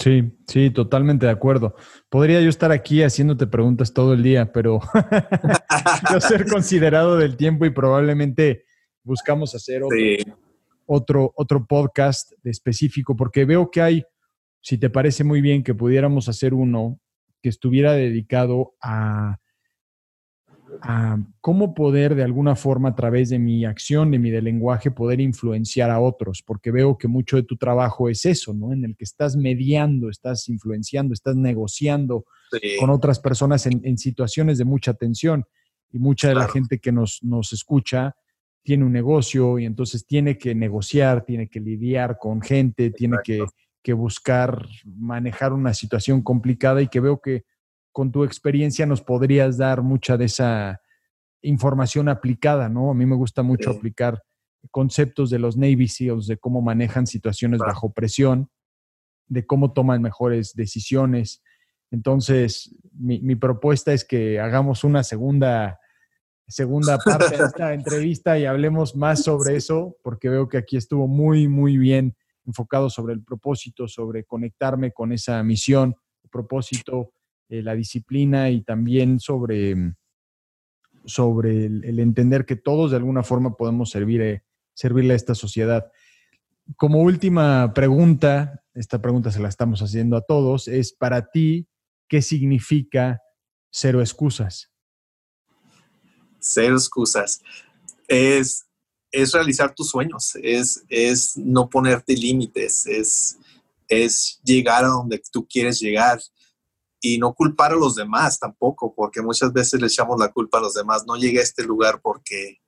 Sí, 0.00 0.32
sí, 0.46 0.70
totalmente 0.70 1.26
de 1.26 1.32
acuerdo. 1.32 1.76
Podría 2.08 2.40
yo 2.40 2.48
estar 2.48 2.72
aquí 2.72 3.02
haciéndote 3.02 3.46
preguntas 3.46 3.92
todo 3.92 4.14
el 4.14 4.22
día, 4.22 4.50
pero 4.50 4.80
no 6.10 6.20
ser 6.20 6.46
considerado 6.46 7.18
del 7.18 7.36
tiempo 7.36 7.66
y 7.66 7.70
probablemente 7.70 8.64
buscamos 9.02 9.54
hacer 9.54 9.82
otro, 10.86 11.32
otro, 11.36 11.66
podcast 11.66 12.32
específico, 12.44 13.14
porque 13.14 13.44
veo 13.44 13.70
que 13.70 13.82
hay, 13.82 14.04
si 14.62 14.78
te 14.78 14.88
parece 14.88 15.22
muy 15.22 15.42
bien, 15.42 15.62
que 15.62 15.74
pudiéramos 15.74 16.30
hacer 16.30 16.54
uno 16.54 16.98
que 17.42 17.50
estuviera 17.50 17.92
dedicado 17.92 18.72
a 18.80 19.36
a 20.82 21.18
cómo 21.40 21.74
poder 21.74 22.14
de 22.14 22.22
alguna 22.22 22.56
forma 22.56 22.90
a 22.90 22.94
través 22.94 23.28
de 23.30 23.38
mi 23.38 23.64
acción, 23.64 24.10
de 24.10 24.18
mi 24.18 24.30
lenguaje, 24.30 24.90
poder 24.90 25.20
influenciar 25.20 25.90
a 25.90 26.00
otros, 26.00 26.42
porque 26.44 26.70
veo 26.70 26.96
que 26.98 27.08
mucho 27.08 27.36
de 27.36 27.42
tu 27.42 27.56
trabajo 27.56 28.08
es 28.08 28.24
eso, 28.26 28.54
¿no? 28.54 28.72
En 28.72 28.84
el 28.84 28.96
que 28.96 29.04
estás 29.04 29.36
mediando, 29.36 30.10
estás 30.10 30.48
influenciando, 30.48 31.14
estás 31.14 31.36
negociando 31.36 32.24
con 32.78 32.90
otras 32.90 33.18
personas 33.20 33.66
en, 33.66 33.98
situaciones 33.98 34.58
de 34.58 34.64
mucha 34.64 34.94
tensión. 34.94 35.44
Y 35.92 35.98
mucha 35.98 36.28
de 36.28 36.36
la 36.36 36.48
gente 36.48 36.78
que 36.78 36.92
nos, 36.92 37.20
nos 37.22 37.52
escucha 37.52 38.14
tiene 38.62 38.84
un 38.84 38.92
negocio 38.92 39.58
y 39.58 39.64
entonces 39.64 40.06
tiene 40.06 40.38
que 40.38 40.54
negociar, 40.54 41.24
tiene 41.24 41.48
que 41.48 41.58
lidiar 41.58 42.16
con 42.18 42.40
gente, 42.40 42.90
tiene 42.90 43.16
que, 43.24 43.44
que 43.82 43.92
buscar 43.92 44.66
manejar 44.84 45.52
una 45.52 45.74
situación 45.74 46.22
complicada 46.22 46.80
y 46.82 46.88
que 46.88 47.00
veo 47.00 47.20
que 47.20 47.44
con 47.92 48.12
tu 48.12 48.24
experiencia 48.24 48.86
nos 48.86 49.02
podrías 49.02 49.58
dar 49.58 49.82
mucha 49.82 50.16
de 50.16 50.26
esa 50.26 50.80
información 51.42 52.08
aplicada, 52.08 52.68
¿no? 52.68 52.90
A 52.90 52.94
mí 52.94 53.06
me 53.06 53.16
gusta 53.16 53.42
mucho 53.42 53.70
aplicar 53.70 54.22
conceptos 54.70 55.30
de 55.30 55.38
los 55.38 55.56
Navy 55.56 55.88
SEALs, 55.88 56.26
de 56.26 56.36
cómo 56.36 56.60
manejan 56.60 57.06
situaciones 57.06 57.60
bajo 57.60 57.92
presión, 57.92 58.50
de 59.26 59.46
cómo 59.46 59.72
toman 59.72 60.02
mejores 60.02 60.54
decisiones. 60.54 61.42
Entonces, 61.90 62.74
mi, 62.92 63.34
propuesta 63.36 63.92
es 63.92 64.04
que 64.04 64.38
hagamos 64.38 64.84
una 64.84 65.02
segunda, 65.02 65.80
segunda 66.46 66.98
parte 66.98 67.36
de 67.36 67.44
esta 67.44 67.74
entrevista 67.74 68.38
y 68.38 68.44
hablemos 68.44 68.94
más 68.94 69.22
sobre 69.24 69.56
eso, 69.56 69.96
porque 70.02 70.28
veo 70.28 70.48
que 70.48 70.58
aquí 70.58 70.76
estuvo 70.76 71.08
muy, 71.08 71.48
muy 71.48 71.78
bien 71.78 72.16
enfocado 72.46 72.90
sobre 72.90 73.14
el 73.14 73.22
propósito, 73.22 73.88
sobre 73.88 74.24
conectarme 74.24 74.92
con 74.92 75.12
esa 75.12 75.42
misión, 75.42 75.96
propósito, 76.30 77.12
eh, 77.50 77.64
la 77.64 77.74
disciplina 77.74 78.48
y 78.48 78.62
también 78.62 79.18
sobre, 79.18 79.74
mm, 79.74 79.96
sobre 81.04 81.66
el, 81.66 81.98
entender 81.98 82.46
que 82.46 82.54
todos 82.54 82.92
de 82.92 82.96
alguna 82.96 83.24
forma 83.24 83.56
podemos 83.56 83.90
servir, 83.90 84.20
eh, 84.22 84.44
servirle 84.72 85.14
a 85.14 85.16
esta 85.16 85.34
sociedad. 85.34 85.90
Como 86.76 87.02
última 87.02 87.74
pregunta, 87.74 88.62
esta 88.72 89.02
pregunta 89.02 89.32
se 89.32 89.40
la 89.40 89.48
estamos 89.48 89.82
haciendo 89.82 90.16
a 90.16 90.20
todos, 90.20 90.68
es 90.68 90.92
para 90.92 91.28
ti, 91.32 91.66
¿qué 92.06 92.22
significa 92.22 93.20
cero 93.68 94.00
excusas? 94.00 94.70
Cero 96.38 96.76
excusas. 96.76 97.42
Es, 98.06 98.64
es 99.10 99.32
realizar 99.32 99.74
tus 99.74 99.90
sueños, 99.90 100.36
es, 100.40 100.84
es 100.88 101.36
no 101.36 101.68
ponerte 101.68 102.14
límites, 102.14 102.86
es, 102.86 103.38
es 103.88 104.40
llegar 104.44 104.84
a 104.84 104.88
donde 104.88 105.20
tú 105.32 105.44
quieres 105.48 105.80
llegar 105.80 106.20
y 107.00 107.18
no 107.18 107.34
culpar 107.34 107.72
a 107.72 107.76
los 107.76 107.94
demás 107.94 108.38
tampoco, 108.38 108.94
porque 108.94 109.22
muchas 109.22 109.52
veces 109.52 109.80
le 109.80 109.86
echamos 109.86 110.18
la 110.18 110.30
culpa 110.30 110.58
a 110.58 110.60
los 110.60 110.74
demás. 110.74 111.04
No 111.06 111.16
llegué 111.16 111.40
a 111.40 111.42
este 111.42 111.64
lugar 111.64 112.00
porque, 112.02 112.60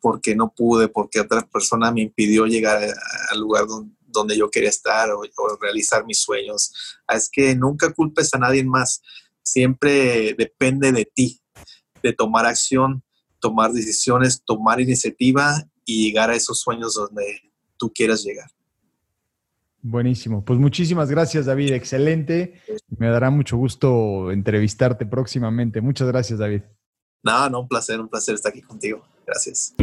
porque 0.00 0.34
no 0.34 0.52
pude, 0.54 0.88
porque 0.88 1.20
otra 1.20 1.42
persona 1.42 1.92
me 1.92 2.02
impidió 2.02 2.46
llegar 2.46 2.82
al 3.30 3.40
lugar 3.40 3.66
donde, 4.06 4.36
yo 4.36 4.50
quería 4.50 4.70
estar 4.70 5.10
o, 5.10 5.22
realizar 5.60 6.06
mis 6.06 6.20
sueños. 6.20 6.72
Ah, 7.06 7.16
es 7.16 7.28
que 7.30 7.54
nunca 7.54 7.92
culpes 7.92 8.32
a 8.34 8.38
nadie 8.38 8.64
más. 8.64 9.02
Siempre 9.42 10.34
depende 10.34 10.92
de 10.92 11.04
ti, 11.04 11.40
de 12.02 12.12
tomar 12.12 12.46
acción, 12.46 13.02
tomar 13.40 13.72
decisiones, 13.72 14.42
tomar 14.44 14.80
iniciativa 14.80 15.62
y 15.84 16.06
llegar 16.06 16.30
a 16.30 16.36
esos 16.36 16.60
sueños 16.60 16.94
donde 16.94 17.52
tú 17.76 17.92
quieras 17.92 18.22
llegar. 18.22 18.50
Buenísimo. 19.82 20.44
Pues 20.44 20.60
muchísimas 20.60 21.10
gracias, 21.10 21.46
David. 21.46 21.72
Excelente. 21.72 22.60
Me 22.96 23.08
dará 23.08 23.30
mucho 23.30 23.56
gusto 23.56 24.30
entrevistarte 24.30 25.06
próximamente. 25.06 25.80
Muchas 25.80 26.06
gracias, 26.06 26.38
David. 26.38 26.62
No, 27.24 27.50
no, 27.50 27.60
un 27.60 27.68
placer, 27.68 28.00
un 28.00 28.08
placer 28.08 28.36
estar 28.36 28.50
aquí 28.50 28.62
contigo. 28.62 29.02
Gracias. 29.26 29.74